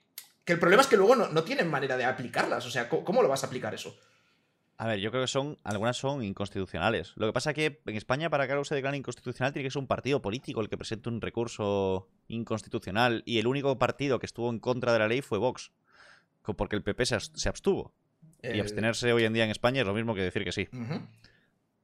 [0.46, 2.64] que el problema es que luego no, tienen manera de aplicarlas.
[2.64, 3.98] O sea, ¿cómo, lo vas a aplicar eso?
[4.78, 7.14] A ver, yo creo que son, algunas son inconstitucionales.
[7.16, 9.72] Lo que pasa es que en España, para que algo se declare inconstitucional, tiene que
[9.72, 13.24] ser un partido político el que presente un recurso inconstitucional.
[13.26, 15.72] Y el único partido que estuvo en contra de la ley fue Vox.
[16.56, 17.92] Porque el PP se, abstuvo.
[18.42, 20.68] Y abstenerse hoy en día en España es lo mismo que decir que sí.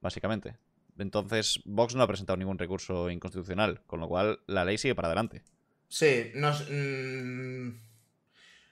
[0.01, 0.55] Básicamente.
[0.97, 5.07] Entonces, Vox no ha presentado ningún recurso inconstitucional, con lo cual la ley sigue para
[5.07, 5.41] adelante.
[5.87, 7.69] Sí, nos, mm,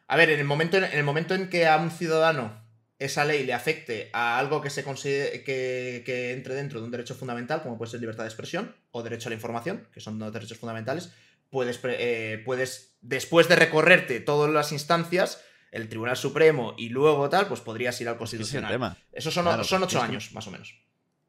[0.07, 2.61] a ver, en el, momento, en el momento en que a un ciudadano
[2.99, 7.15] esa ley le afecte a algo que se considere que, entre dentro de un derecho
[7.15, 10.31] fundamental, como puede ser libertad de expresión o derecho a la información, que son dos
[10.31, 11.11] derechos fundamentales,
[11.49, 17.47] puedes, eh, puedes después de recorrerte todas las instancias, el Tribunal Supremo y luego tal,
[17.47, 18.97] pues podrías ir al Constitucional.
[19.11, 20.75] Eso son, son ocho años, más o menos.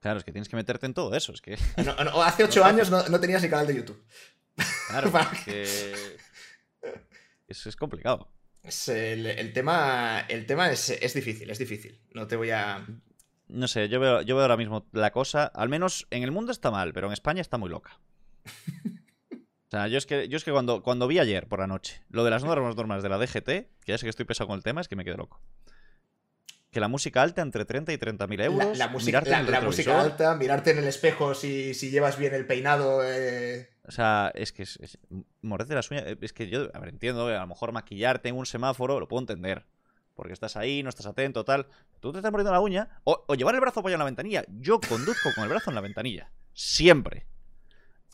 [0.00, 1.32] Claro, es que tienes que meterte en todo eso.
[1.32, 1.56] Es que...
[2.24, 4.04] hace ocho años no, tenías ni canal de YouTube.
[4.88, 5.12] Claro,
[5.44, 5.94] que...
[7.46, 8.28] Eso es complicado.
[8.88, 12.00] el, tema, el tema es, difícil, es difícil.
[12.12, 12.84] No te voy a...
[13.46, 16.52] No sé, yo veo, yo veo ahora mismo la cosa, al menos en el mundo
[16.52, 18.00] está mal, pero en España está muy loca.
[19.72, 22.02] O sea, yo es que, yo es que cuando, cuando vi ayer por la noche
[22.10, 24.58] lo de las normas normas de la DGT, que ya sé que estoy pesado con
[24.58, 25.40] el tema, es que me quedé loco
[26.70, 28.78] que la música alta entre 30 y 30 mil euros.
[28.78, 33.02] La, música, alta, mirarte en el espejo si, llevas bien el peinado.
[33.04, 33.70] Eh.
[33.86, 34.98] O sea, es que es,
[35.42, 36.04] morderte las uñas.
[36.20, 39.20] Es que yo, a ver, entiendo, a lo mejor maquillarte en un semáforo, lo puedo
[39.20, 39.66] entender.
[40.14, 41.66] Porque estás ahí, no estás atento, tal.
[42.00, 42.88] Tú te estás mordiendo la uña.
[43.04, 44.44] O, o llevar el brazo apoyado en la ventanilla.
[44.48, 46.30] Yo conduzco con el brazo en la ventanilla.
[46.54, 47.26] Siempre.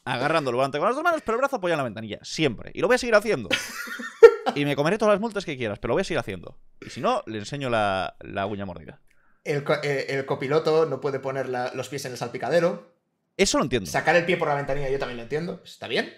[0.08, 2.18] Agarrando el volante con las dos manos, pero el brazo apoyado en la ventanilla.
[2.22, 2.70] Siempre.
[2.74, 3.48] Y lo voy a seguir haciendo.
[4.54, 6.58] y me comeré todas las multas que quieras, pero lo voy a seguir haciendo.
[6.80, 8.16] Y si no, le enseño la,
[8.48, 9.00] uña mordida.
[9.44, 12.94] Eh, el, copiloto no puede poner los pies en el salpicadero.
[13.36, 13.90] Eso lo entiendo.
[13.90, 15.60] Sacar el pie por la ventanilla yo también lo entiendo.
[15.64, 16.12] ¿Está bien?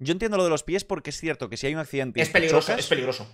[0.00, 2.20] Yo entiendo lo de los pies porque es cierto que si hay un accidente.
[2.20, 3.26] Es peligroso, es peligroso.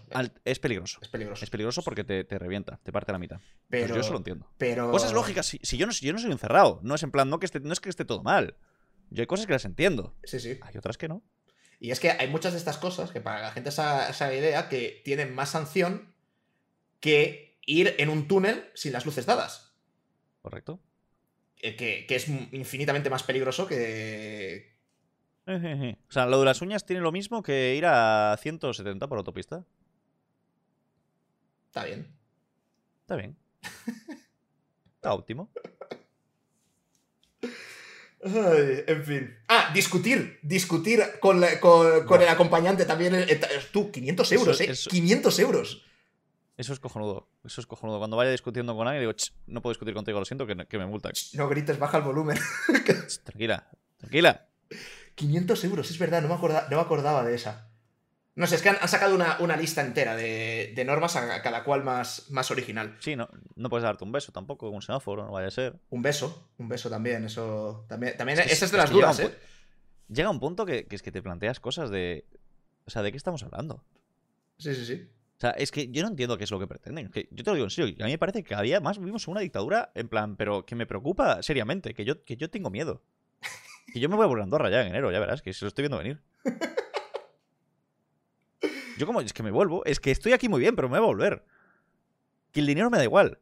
[0.45, 0.99] es peligroso.
[1.01, 1.45] Es peligroso.
[1.45, 3.41] Es peligroso porque te, revienta, te parte la mitad.
[3.69, 4.47] Pero, yo eso lo entiendo.
[4.59, 4.91] Pero...
[4.91, 5.47] Cosas lógicas.
[5.47, 7.81] Si, yo, no, yo no soy encerrado, no es en plan, no, que no es
[7.81, 8.57] que esté todo mal.
[9.11, 10.17] Yo hay cosas que las entiendo.
[10.25, 10.59] Sí, sí.
[10.63, 11.23] Hay otras que no.
[11.79, 14.69] Y es que hay muchas de estas cosas que para la gente esa, esa idea
[14.69, 16.15] que tienen más sanción
[17.01, 19.75] que ir en un túnel sin las luces dadas.
[20.43, 20.81] Correcto.
[21.63, 24.79] Eh, que, es infinitamente más peligroso que.
[26.09, 29.65] O sea, lo de las uñas tiene lo mismo que ir a 170 por autopista.
[31.67, 32.07] Está bien.
[33.01, 33.37] Está bien.
[34.95, 35.51] Está óptimo
[38.23, 39.37] en fin.
[39.49, 40.39] Ah, discutir.
[40.43, 43.15] Discutir con, el acompañante también.
[43.15, 43.41] Eh,
[43.73, 44.73] tú, 500 euros, ¿eh?
[44.89, 45.83] 500 euros.
[46.57, 47.29] Eso es cojonudo.
[47.45, 47.99] Eso es cojonudo.
[47.99, 49.17] Cuando vaya discutiendo con alguien, digo,
[49.47, 51.11] no puedo discutir contigo, lo siento, que, me multa.
[51.35, 52.39] no grites, baja el volumen.
[53.25, 54.47] tranquila, tranquila.
[55.15, 57.70] 500 euros, es verdad, no me, no me acordaba de esa.
[58.37, 62.31] No sé, es que han, sacado una, lista entera de, normas a, cada cual más,
[62.31, 62.97] más original.
[63.01, 65.81] Sí, no, no puedes darte un beso tampoco un semáforo, no vaya a ser.
[65.91, 67.85] Un beso, un beso también, eso.
[67.89, 69.37] También, también esa es de las dudas, ¿eh?
[70.09, 72.27] Llega un punto que, es que te planteas cosas de.
[72.85, 73.85] O sea, ¿de qué estamos hablando?
[74.59, 75.09] Sí, sí, sí.
[75.37, 77.11] O sea, es que yo no entiendo qué es lo que pretenden.
[77.11, 78.99] Que yo te lo digo en serio, a mí me parece que cada día más
[78.99, 82.71] vivimos una dictadura, en plan, pero que me preocupa seriamente, que yo, que yo tengo
[82.71, 83.03] miedo.
[83.93, 85.65] Que yo me voy a volver a Andorra ya en enero, ya verás, que se
[85.65, 86.23] lo estoy viendo venir.
[89.01, 91.07] Yo como es que me vuelvo, es que estoy aquí muy bien, pero me voy
[91.07, 91.43] a volver.
[92.53, 93.39] Que el dinero me da igual.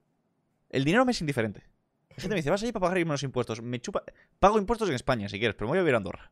[0.70, 1.64] El dinero me es indiferente.
[2.10, 3.60] La gente me dice, vas allí para pagar menos impuestos.
[3.60, 4.04] Me chupa...
[4.38, 6.30] Pago impuestos en España, si quieres, pero me voy a vivir a Andorra.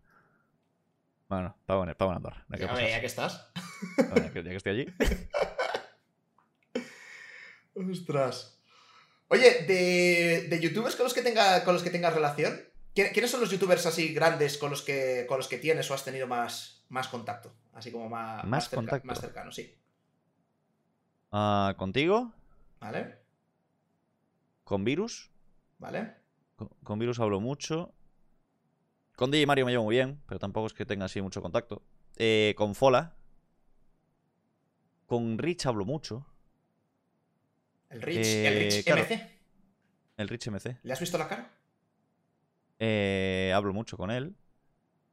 [1.29, 2.47] Bueno, pago en, pago en Andorra.
[2.51, 3.51] ya, ya que estás.
[3.99, 4.95] ya, que, estoy allí.
[7.91, 8.61] Ostras.
[9.27, 12.61] Oye, de, de youtubers con los que tenga, con los que tengas relación,
[13.13, 16.05] ¿quiénes son los youtubers así grandes con los que, con los que tienes o has
[16.05, 17.53] tenido más, más contacto?
[17.75, 18.71] Así como más, más,
[19.05, 19.75] más cercano, sí.
[21.31, 22.33] Ah, ¿Contigo?
[22.81, 23.19] ¿Vale?
[24.65, 25.31] ¿Con virus?
[25.79, 26.15] ¿Vale?
[26.57, 27.93] Con, con Virus hablo mucho.
[29.15, 31.83] Con DJ Mario me llevo muy bien, pero tampoco es que tenga así mucho contacto.
[32.17, 33.15] Eh, con Fola.
[35.07, 36.27] Con Rich hablo mucho.
[37.91, 39.03] El Rich, el Eh, Rich claro.
[39.03, 39.31] MC.
[40.17, 40.79] El Rich MC.
[40.83, 41.51] ¿Le has visto la cara?
[42.79, 44.35] Eh, hablo mucho con él.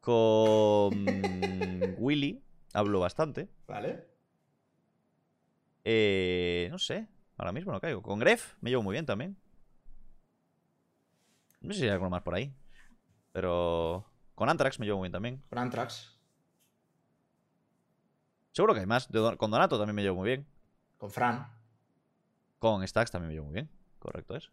[0.02, 1.06] Con
[1.98, 3.50] Willy hablo bastante.
[3.68, 4.08] ¿Vale?
[5.86, 7.08] Eh, no sé,
[7.38, 8.02] ahora mismo no caigo.
[8.02, 9.38] Con Gref me llevo muy bien también.
[11.62, 12.54] No sé si hay alguno más por ahí.
[13.32, 15.44] Pero con Antrax me llevo muy bien también.
[15.50, 16.14] Con Antrax.
[18.52, 19.08] Seguro que hay más.
[19.38, 20.46] Con Donato también me llevo muy bien.
[20.98, 21.48] Con Fran.
[22.60, 23.70] Con Stacks también me llevo muy bien.
[24.00, 24.50] Correcto es.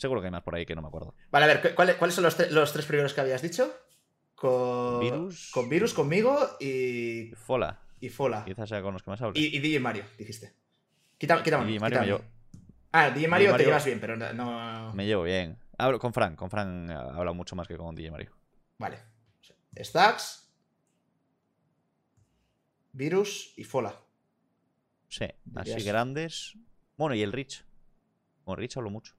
[0.00, 1.14] Seguro que hay más por ahí que no me acuerdo.
[1.30, 3.70] Vale, a ver, ¿cu- ¿cuáles, cuáles son los, tre- los tres primeros que habías dicho?
[4.34, 5.50] Con Virus.
[5.52, 8.42] Con Virus, conmigo y, Fola, y Fola.
[8.46, 9.34] quizás sea con los que más hablo.
[9.38, 10.54] Y, y DJ Mario, dijiste.
[11.18, 12.24] Quita, quita DJ Mario llevo-
[12.92, 14.32] Ah, DJ Mario, te Mario- llevas bien, pero no.
[14.32, 15.58] no- Me llevo bien.
[15.76, 16.34] Hablo con Fran.
[16.34, 18.32] Con Fran ha hablado mucho más que con DJ Mario.
[18.78, 18.98] Vale.
[19.76, 20.50] Stacks.
[22.92, 23.94] Virus y Fola.
[25.08, 25.24] Sí,
[25.54, 26.54] así Dirías- grandes.
[26.96, 27.64] Bueno, y el Rich.
[28.44, 29.14] Con Rich hablo mucho.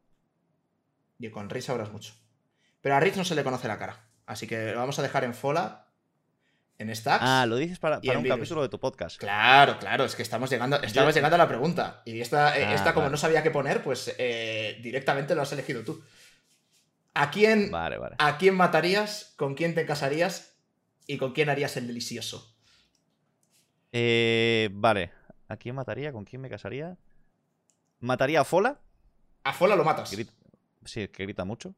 [1.22, 2.14] Y con Rich hablas mucho.
[2.82, 4.08] Pero a Rich no se le conoce la cara.
[4.26, 5.88] Así que lo vamos a dejar en Fola.
[6.78, 7.24] En Stacks.
[7.24, 8.38] Ah, lo dices para, para un Virus.
[8.40, 9.20] capítulo de tu podcast.
[9.20, 12.02] Claro, claro, es que estamos llegando, estamos llegando a la pregunta.
[12.06, 13.12] Y esta, eh, Ah, esta como vale.
[13.12, 16.04] no sabía qué poner, pues eh, directamente lo has elegido tú.
[17.14, 18.16] ¿A quién, Vale, vale.
[18.18, 19.34] ¿A quién matarías?
[19.38, 20.56] ¿Con quién te casarías?
[21.06, 22.56] ¿Y con quién harías el delicioso?
[23.92, 25.12] Eh, vale.
[25.50, 26.12] ¿A quién mataría?
[26.12, 26.98] ¿Con quién me casaría?
[28.00, 28.80] ¿Mataría a Fola?
[29.44, 30.10] A Fola lo matas.
[30.86, 31.76] Sí, que grita mucho.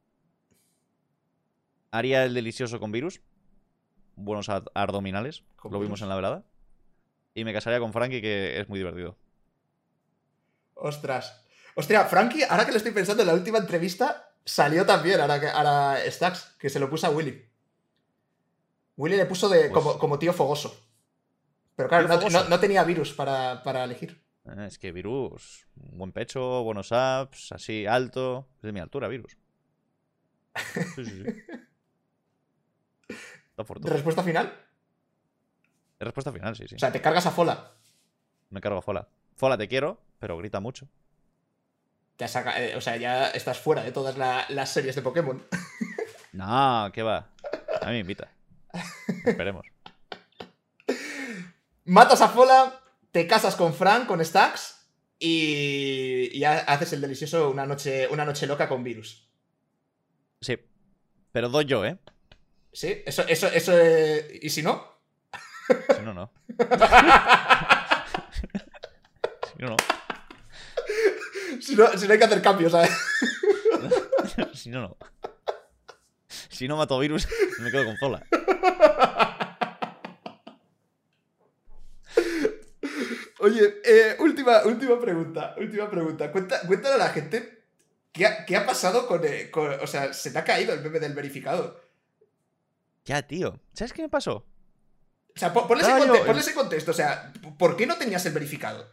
[1.92, 3.22] Haría el delicioso con virus.
[4.16, 5.44] Buenos abdominales.
[5.70, 6.44] Lo vimos en la velada.
[7.36, 9.18] Y me casaría con Frankie, que es muy divertido.
[10.76, 11.44] Ostras.
[11.76, 15.48] Hostia, Frankie, ahora que lo estoy pensando, en la última entrevista salió también, ahora, que,
[15.48, 17.44] ahora Stacks, que se lo puso a Willy.
[18.98, 20.80] Willy le puso de, Pues- como, como tío fogoso.
[21.76, 22.44] Pero claro, ¿Tío no, fogoso?
[22.44, 24.23] no- no tenía virus para, para elegir.
[24.46, 25.68] Eh, es que virus.
[25.76, 28.48] Buen pecho, buenos apps, así alto.
[28.58, 29.38] Es de mi altura, virus.
[30.96, 31.24] Sí, sí, sí.
[33.84, 34.54] ¿Respuesta final?
[36.00, 36.76] Respuesta final, sí, sí.
[36.76, 37.72] O sea, te cargas a Fola.
[38.50, 39.08] Me cargo a Fola.
[39.36, 40.88] Fola, te quiero, pero grita mucho.
[42.18, 45.02] Te has saca- eh, o sea, ya estás fuera de todas la- las series de
[45.02, 45.42] Pokémon.
[46.34, 47.30] No, ¿qué va?
[47.80, 48.28] A mí me invita.
[49.24, 49.64] Esperemos.
[51.86, 52.82] Matas a Fola,
[53.14, 54.82] te casas con Frank, con Stacks,
[55.20, 59.30] y, y ha- haces el delicioso una noche, una noche loca con Virus.
[60.42, 60.58] Sí.
[61.32, 61.98] Pero doy yo, ¿eh?
[62.74, 63.02] ¿Sí?
[63.06, 63.72] Eso, eso, eso.
[63.80, 64.92] eh, ¿Y si no?
[65.96, 66.32] Si no, no.
[69.56, 69.78] si no, no.
[71.62, 72.92] Si no, si no hay que hacer cambios, ¿sabes?
[74.54, 74.98] Si no, no.
[76.50, 77.28] Si no mato virus,
[77.60, 78.24] me quedo con Zola.
[83.54, 85.56] Oye, eh, última, última pregunta.
[85.58, 86.32] Última pregunta.
[86.32, 87.64] Cuenta, cuéntale a la gente
[88.12, 90.82] qué ha, qué ha pasado con, eh, con- O sea, se te ha caído el
[90.82, 91.80] meme del verificado.
[93.06, 93.60] Ya, tío.
[93.74, 94.46] ¿Sabes qué me pasó?
[95.36, 96.92] O sea, pon- ponle, ese, yo conte- ese contexto.
[96.92, 98.88] O sea, ¿por qué no tenías el verificado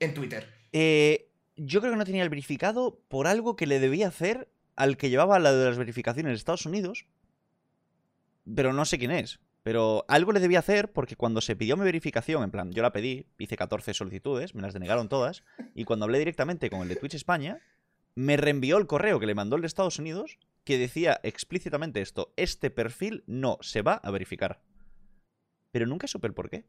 [0.00, 0.52] en Twitter?
[0.72, 4.96] Eh, yo creo que no tenía el verificado por algo que le debía hacer al
[4.96, 7.06] que llevaba la de las verificaciones de Estados Unidos.
[8.54, 9.38] Pero no sé quién es.
[9.64, 12.92] Pero algo le debía hacer porque cuando se pidió mi verificación, en plan, yo la
[12.92, 15.42] pedí, hice 14 solicitudes, me las denegaron todas,
[15.74, 17.60] y cuando hablé directamente con el de Twitch España,
[18.14, 22.34] me reenvió el correo que le mandó el de Estados Unidos que decía explícitamente esto,
[22.36, 24.60] este perfil no se va a verificar.
[25.72, 26.66] Pero nunca supe el por qué.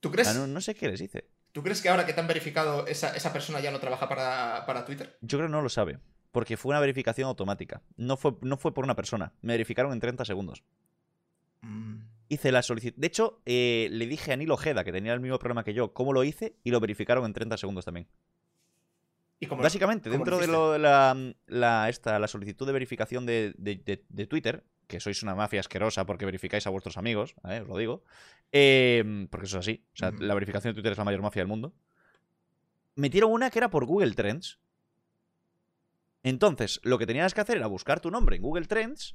[0.00, 1.28] ¿Tú crees, no, no sé qué les hice.
[1.50, 4.64] ¿tú crees que ahora que te han verificado esa, esa persona ya no trabaja para,
[4.66, 5.18] para Twitter?
[5.20, 5.98] Yo creo que no lo sabe.
[6.30, 7.82] Porque fue una verificación automática.
[7.96, 9.32] No fue, no fue por una persona.
[9.42, 10.62] Me verificaron en 30 segundos.
[11.62, 11.96] Mm.
[12.28, 13.00] Hice la solicitud.
[13.00, 15.94] De hecho, eh, le dije a Nilo Ojeda, que tenía el mismo problema que yo,
[15.94, 18.06] cómo lo hice y lo verificaron en 30 segundos también.
[19.40, 21.16] ¿Y cómo, Básicamente, cómo lo dentro de lo de la,
[21.46, 26.24] la, esta, la solicitud de verificación de, de- Twitter, que sois una mafia asquerosa porque
[26.24, 27.60] verificáis a vuestros amigos, ¿eh?
[27.60, 28.02] os lo digo,
[28.52, 29.84] eh, porque eso es así.
[29.94, 31.72] O sea, la verificación de Twitter es la mayor mafia del mundo.
[32.96, 34.58] Metieron una que era por Google Trends.
[36.24, 39.14] Entonces, lo que tenías que hacer era buscar tu nombre en Google Trends,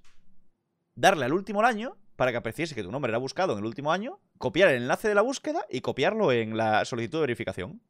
[0.96, 3.92] darle al último año para que apareciese que tu nombre era buscado en el último
[3.92, 7.82] año, copiar el enlace de la búsqueda y copiarlo en la solicitud de verificación.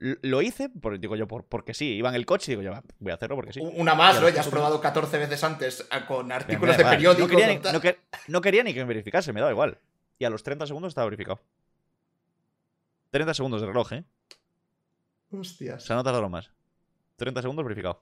[0.00, 2.80] Lo hice, por, digo yo, por, porque sí, iba en el coche y digo yo,
[3.00, 3.60] voy a hacerlo porque sí.
[3.60, 4.28] Una más, ¿no?
[4.28, 7.26] Ya has probado 14 veces antes ah, con artículos de va, periódico.
[7.26, 7.98] No quería, ni, no que-
[8.28, 9.78] no quería ni que me verificase, me daba igual.
[10.20, 11.40] Y a los 30 segundos estaba verificado.
[13.10, 14.04] 30 segundos de reloj, ¿eh?
[15.32, 15.82] O Hostias.
[15.84, 16.50] sea, no tardaron más.
[17.16, 18.00] 30 segundos verificado.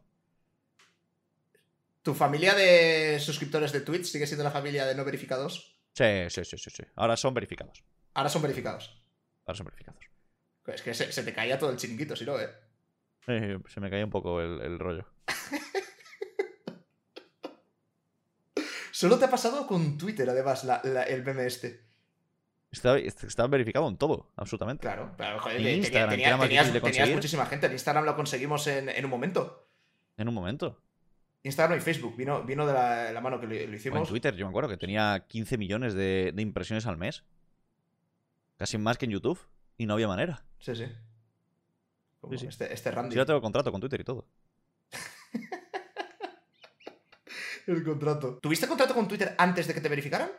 [2.07, 5.77] ¿Tu familia de suscriptores de Twitch sigue siendo la familia de no verificados?
[5.93, 6.85] Sí, sí, sí, sí, sí.
[6.95, 7.83] Ahora son verificados.
[8.15, 9.03] Ahora son verificados.
[9.45, 10.01] Ahora son verificados.
[10.69, 12.49] Es que se, se te caía todo el chiringuito, si no, ¿eh?
[13.27, 15.05] Eh, se me caía un poco el, el rollo.
[18.93, 21.89] Solo te ha pasado con Twitter, además, la- la- el meme este.
[22.71, 24.83] Está, está verificado en todo, absolutamente.
[24.83, 27.67] Claro, pero joder, En Instagram, tenía- tenías, muchísima gente.
[27.67, 29.69] En Instagram lo conseguimos en, en un momento.
[30.17, 30.81] En un momento.
[31.43, 34.09] Instagram y Facebook vino, vino de la, la mano que lo, lo O en hicimos.
[34.09, 37.23] Twitter, yo me acuerdo que tenía 15 millones de, de impresiones al mes.
[38.57, 39.39] Casi más que en YouTube.
[39.79, 40.43] Y no había manera.
[40.59, 40.87] Sí, sí.
[42.21, 42.47] Como Sí, sí.
[42.47, 43.13] Este, este Randy.
[43.13, 44.27] Sí, yo tengo contrato con Twitter y todo.
[47.67, 48.39] El contrato.
[48.41, 50.31] ¿Tuviste contrato con Twitter antes de que te verificaran?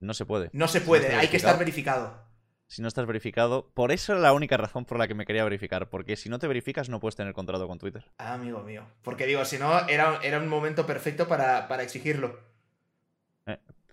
[0.00, 0.50] No se puede.
[0.52, 2.25] No se puede, hay que estar verificado.
[2.68, 3.70] Si no estás verificado.
[3.74, 5.88] Por eso era la única razón por la que me quería verificar.
[5.88, 8.10] Porque si no te verificas, no puedes tener contrato con Twitter.
[8.18, 8.86] Ah, amigo mío.
[9.02, 12.40] Porque digo, si no, era, era un momento perfecto para, para exigirlo.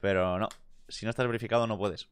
[0.01, 0.49] Pero no.
[0.87, 2.09] Si no estás verificado, no puedes.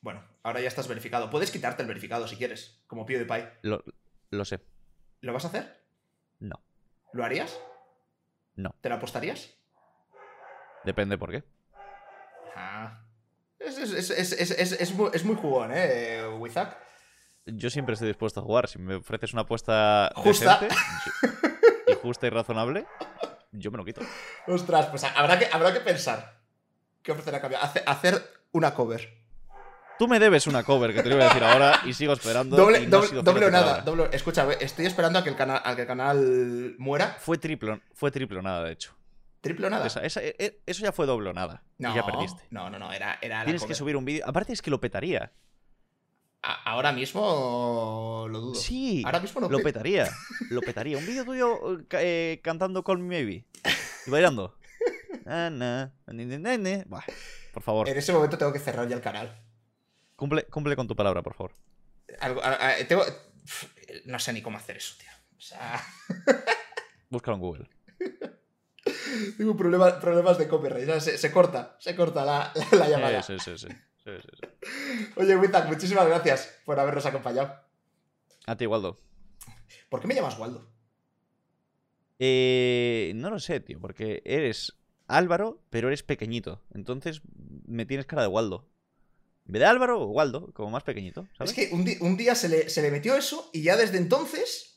[0.00, 1.30] Bueno, ahora ya estás verificado.
[1.30, 3.48] Puedes quitarte el verificado si quieres, como PewDiePie.
[3.62, 3.84] Lo,
[4.30, 4.60] lo sé.
[5.20, 5.80] ¿Lo vas a hacer?
[6.40, 6.60] No.
[7.12, 7.58] ¿Lo harías?
[8.56, 8.74] No.
[8.80, 9.56] ¿Te lo apostarías?
[10.84, 11.44] Depende por qué.
[12.56, 13.04] Ah.
[13.66, 16.76] Es, es, es, es, es, es- es muy, es muy jugón, ¿eh, Wizak?
[17.46, 18.68] Yo siempre estoy dispuesto a jugar.
[18.68, 20.58] Si me ofreces una apuesta Justa.
[20.60, 20.76] decente
[21.88, 22.86] y justa y razonable,
[23.52, 24.00] yo me lo quito.
[24.46, 26.38] Ostras, pues habrá que, habrá que pensar.
[27.02, 27.58] ¿Qué ofrecer a cambio?
[27.60, 28.22] Hace- hacer
[28.52, 29.20] una cover.
[29.98, 32.56] Tú me debes una cover que te lo iba a decir ahora y sigo esperando.
[32.56, 33.84] Doble, no doble, doble o nada.
[33.84, 37.16] doble- escucha, estoy esperando a que el canal, a que el canal muera.
[37.20, 38.94] Fue triple, fue triple nada, de hecho.
[39.42, 39.86] ¿Triple o nada?
[39.86, 41.62] Esa- esa- e- e- eso ya fue doble o nada.
[41.78, 42.42] no, y ya perdiste.
[42.50, 44.24] No, no, no, era, era la Tienes que subir un vídeo.
[44.26, 45.32] Aparte es que lo petaría.
[46.44, 48.54] A- ahora mismo lo dudo.
[48.54, 50.08] Sí, Ahora mismo lo pe- petaría.
[50.50, 50.96] Lo petaría.
[50.98, 53.44] Un vídeo tuyo eh, ca- cantando Call Me Maybe.
[54.06, 54.56] Y bailando.
[55.24, 55.92] Na, na,
[57.52, 59.40] por favor, En ese momento tengo que cerrar ya el canal.
[60.16, 61.52] cumple, cumple con tu palabra, por favor.
[62.20, 63.04] Algo- a- a- tengo-
[64.06, 65.10] No sé ni cómo hacer eso, tío.
[65.36, 65.80] O sea,
[67.10, 67.68] Búscalo en Google.
[69.36, 71.00] Tengo problemas, problemas de copyright.
[71.00, 73.22] Se, se corta, se corta la, la- la llamada.
[73.22, 73.74] Sí, sí, sí, sí.
[74.04, 75.10] Sí, sí, sí.
[75.16, 77.54] Oye, Wizak, muchísimas gracias por habernos acompañado.
[78.46, 79.00] A ti, Waldo.
[79.88, 80.68] ¿Por qué me llamas Waldo?
[82.18, 84.74] Eh, no lo sé, tío, porque eres
[85.06, 86.62] Álvaro, pero eres pequeñito.
[86.74, 87.20] Entonces
[87.66, 88.68] me tienes cara de Waldo.
[89.46, 91.50] En vez de Álvaro, Waldo, como más pequeñito, ¿sabes?
[91.50, 94.71] Es que un, día se le, se le metió eso y ya desde entonces.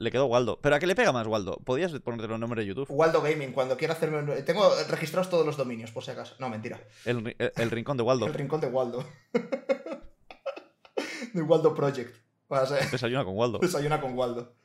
[0.00, 0.58] Le quedó Waldo.
[0.62, 1.58] ¿Pero a qué le pega más Waldo?
[1.64, 2.86] Podías ponerte los nombres de YouTube.
[2.90, 4.18] Waldo Gaming, cuando quiera hacerme.
[4.18, 6.34] un- Tengo registrados todos los dominios, por si acaso.
[6.38, 6.80] No, mentira.
[7.04, 8.26] El, ri- el- el rincón de Waldo.
[8.26, 9.04] El rincón de Waldo.
[11.34, 12.16] de Waldo Project.
[12.48, 13.58] O sea, Desayuna con Waldo.
[13.58, 14.56] desayuna con Waldo.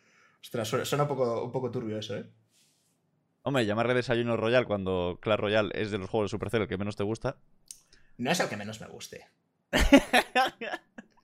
[0.42, 2.26] Ostras, suena, suena un, poco, un poco turbio eso, ¿eh?
[3.44, 6.78] Hombre, llamarle desayuno Royal cuando Clash Royale es de los juegos de Supercell el que
[6.78, 7.38] menos te gusta.
[8.18, 9.28] No es el que menos me guste.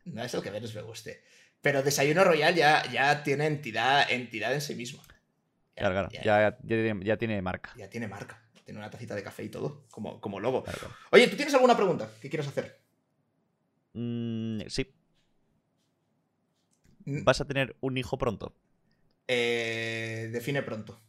[0.05, 1.23] No es el que menos me guste.
[1.61, 5.01] Pero Desayuno Royal ya, ya tiene entidad, entidad en sí mismo.
[5.75, 6.09] Claro, claro.
[6.11, 7.71] ya, Ya, ya tiene, ya tiene marca.
[7.75, 8.41] ya tiene marca.
[8.65, 10.63] Tiene una tacita de café y todo, como, como logo.
[10.63, 10.79] Claro.
[11.11, 12.79] Oye, ¿tú tienes alguna pregunta que quieras hacer?
[13.93, 14.93] Mm, sí.
[17.05, 18.55] Mm, Vas a tener un hijo pronto.
[19.27, 20.99] eh, define pronto.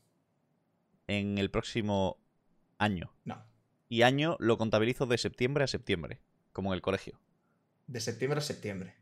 [1.08, 2.18] En el próximo
[2.78, 3.12] año.
[3.24, 3.44] No.
[3.88, 6.20] Y año lo contabilizo de septiembre a septiembre.
[6.52, 7.20] Como en el colegio.
[7.86, 8.94] De septiembre a septiembre.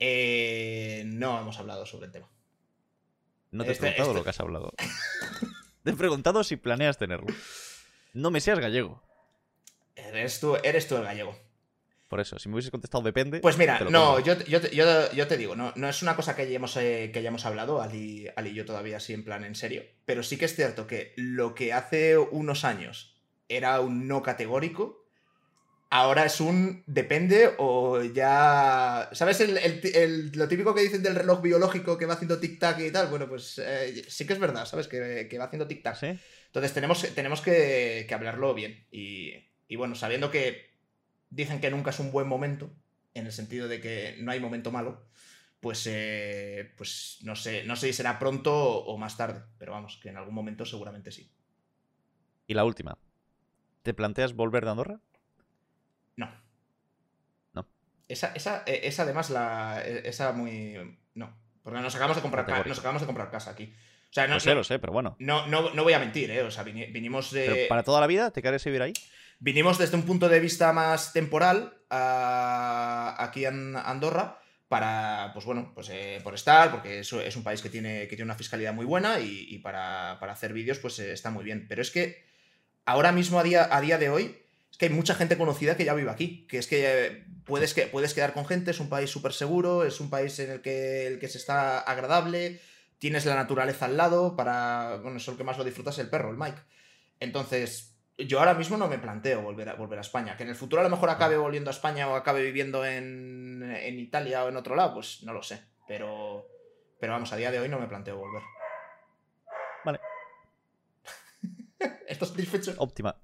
[0.00, 2.28] Eh, no hemos hablado sobre el tema.
[3.52, 4.72] No te he Este- preguntado este- lo que has hablado.
[5.84, 7.26] te he preguntado si planeas tenerlo.
[8.14, 9.02] No me seas gallego.
[9.94, 11.38] Eres tú, eres tú el gallego.
[12.08, 13.38] Por eso, si me hubieses contestado depende.
[13.40, 17.10] Pues mira, no, yo- yo te digo, no, no es una cosa que hayamos, eh,
[17.12, 20.36] que hayamos hablado, Ali, Ali y yo todavía así en plan en serio, pero sí
[20.36, 23.16] que es cierto que lo que hace unos años
[23.48, 24.99] era un no categórico,
[25.90, 29.08] ahora es un depende o ya...
[29.12, 32.86] ¿Sabes el- el- el- lo típico que dicen del reloj biológico que va haciendo tic-tac
[32.86, 33.08] y tal?
[33.08, 34.88] Bueno, pues eh, sí que es verdad, ¿sabes?
[34.88, 35.96] Que, que va haciendo tic-tac.
[35.96, 36.18] ¿Sí?
[36.46, 38.86] Entonces tenemos, tenemos que, que hablarlo bien.
[38.90, 39.34] Y,
[39.68, 40.70] y bueno, sabiendo que
[41.30, 42.72] dicen que nunca es un buen momento,
[43.14, 45.06] en el sentido de que no hay momento malo,
[45.60, 49.98] pues, eh, pues no, sé, no sé si será pronto o más tarde, pero vamos,
[50.02, 51.30] que en algún momento seguramente sí.
[52.46, 52.96] Y la última.
[53.82, 55.00] ¿Te planteas volver de Andorra?
[56.16, 56.28] No.
[57.54, 57.66] No.
[58.10, 60.98] Esa, esa, eh, esa además, la, eh, esa muy...
[61.14, 63.72] No, porque nos acabamos de comprar, ca- nos acabamos de comprar casa aquí.
[64.10, 65.16] O sea, no, lo sé, no, lo sé, pero bueno.
[65.20, 66.42] no, no- no voy a mentir, ¿eh?
[66.42, 67.46] O sea, vini- vinimos de...
[67.46, 68.92] Pero para toda la vida, ¿te quieres vivir ahí?
[69.38, 74.38] Vinimos desde un punto de vista más temporal a- aquí en Andorra
[74.68, 78.16] para, pues bueno, pues eh, por estar, porque es, es un país que tiene, que
[78.16, 81.66] tiene una fiscalidad muy buena y, para, hacer vídeos pues eh, está muy bien.
[81.68, 82.24] Pero es que
[82.84, 84.36] ahora mismo, a día, a día de hoy,
[84.80, 88.14] que hay mucha gente conocida que ya vive aquí, que es que puedes, que, puedes
[88.14, 91.18] quedar con gente, es un país súper seguro, es un país en el que, el
[91.18, 92.62] que se está agradable,
[92.98, 96.30] tienes la naturaleza al lado, para, bueno, eso el que más lo disfrutas el perro,
[96.30, 96.62] el Mike.
[97.20, 100.38] Entonces, yo ahora mismo no me planteo volver a, volver a España.
[100.38, 103.62] Que en el futuro a lo mejor acabe volviendo a España o acabe viviendo en,
[103.62, 105.62] en Italia o en otro lado, pues no lo sé.
[105.88, 106.48] Pero,
[106.98, 108.42] pero vamos, a día de hoy no me planteo volver.
[109.84, 110.00] Vale.
[112.20, 112.74] ¿Estás satisfecho?
[112.76, 113.16] Óptima.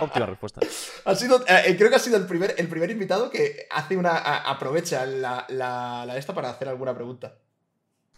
[0.00, 0.60] Óptima respuesta.
[1.04, 4.14] Ha sido, eh, creo que ha sido el primer, el primer invitado que hace una.
[4.14, 7.38] aprovecha la, la, esta para hacer alguna pregunta.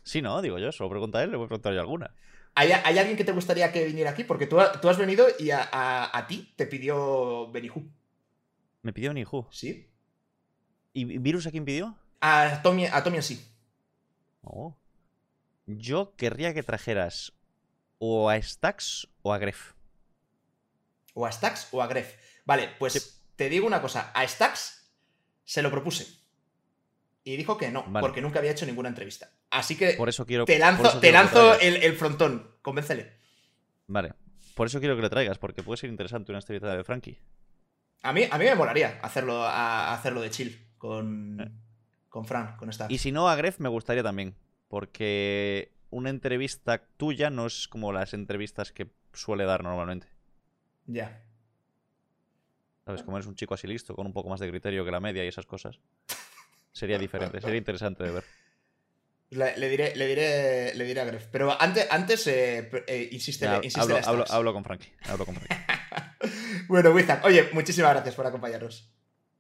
[0.02, 2.14] Sí, no, digo yo, solo pregunta a él, le voy a preguntar yo alguna.
[2.54, 4.22] ¿Hay, alguien que te gustaría que viniera aquí?
[4.22, 7.90] Porque tú, has venido y a, ti te pidió Benihu.
[8.82, 9.46] ¿Me pidió Benihu?
[9.50, 9.88] Sí.
[10.92, 11.96] ¿Y Virus a quién pidió?
[12.20, 13.42] A Tommy, a Tommy sí.
[14.42, 14.76] Oh.
[15.64, 17.32] Yo querría que trajeras
[17.96, 19.77] o a Stax o a Gref.
[21.18, 22.14] O a Stax o a Gref.
[22.44, 24.12] Vale, pues te digo una cosa.
[24.14, 24.88] A Stax
[25.42, 26.06] se lo propuse.
[27.24, 29.32] Y dijo que no, porque nunca había hecho ninguna entrevista.
[29.50, 32.48] Así que por eso quiero, te lanzo, te lanzo el, frontón.
[32.62, 33.18] Convéncele.
[33.88, 34.14] Vale.
[34.54, 37.18] Por eso quiero que le traigas, porque puede ser interesante una entrevista de Frankie.
[38.02, 41.50] A mí, a mí me molaría hacerlo, a, hacerlo de chill con, eh.
[42.08, 42.86] con Fran, con esta.
[42.88, 44.36] Y si no, a Gref me gustaría también.
[44.68, 50.17] Porque una entrevista tuya no es como las entrevistas que suele dar normalmente.
[50.88, 51.22] Ya.
[52.84, 53.02] ¿Sabes?
[53.02, 55.24] Como eres un chico así listo, con un poco más de criterio que la media
[55.24, 55.78] y esas cosas.
[56.72, 58.24] Sería diferente, sería interesante de ver.
[59.30, 61.26] Le, diré, le, diré, le diré a Gref.
[61.26, 64.90] Pero antes, antes eh, eh insiste, hablo, con Frankie.
[65.04, 65.54] Hablo con Frankie.
[66.68, 68.90] bueno, Wizard, oye, muchísimas gracias por acompañarnos.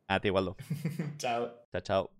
[0.08, 0.56] A ti, Waldo.
[1.16, 1.64] chao.
[1.72, 2.17] Chao, chao.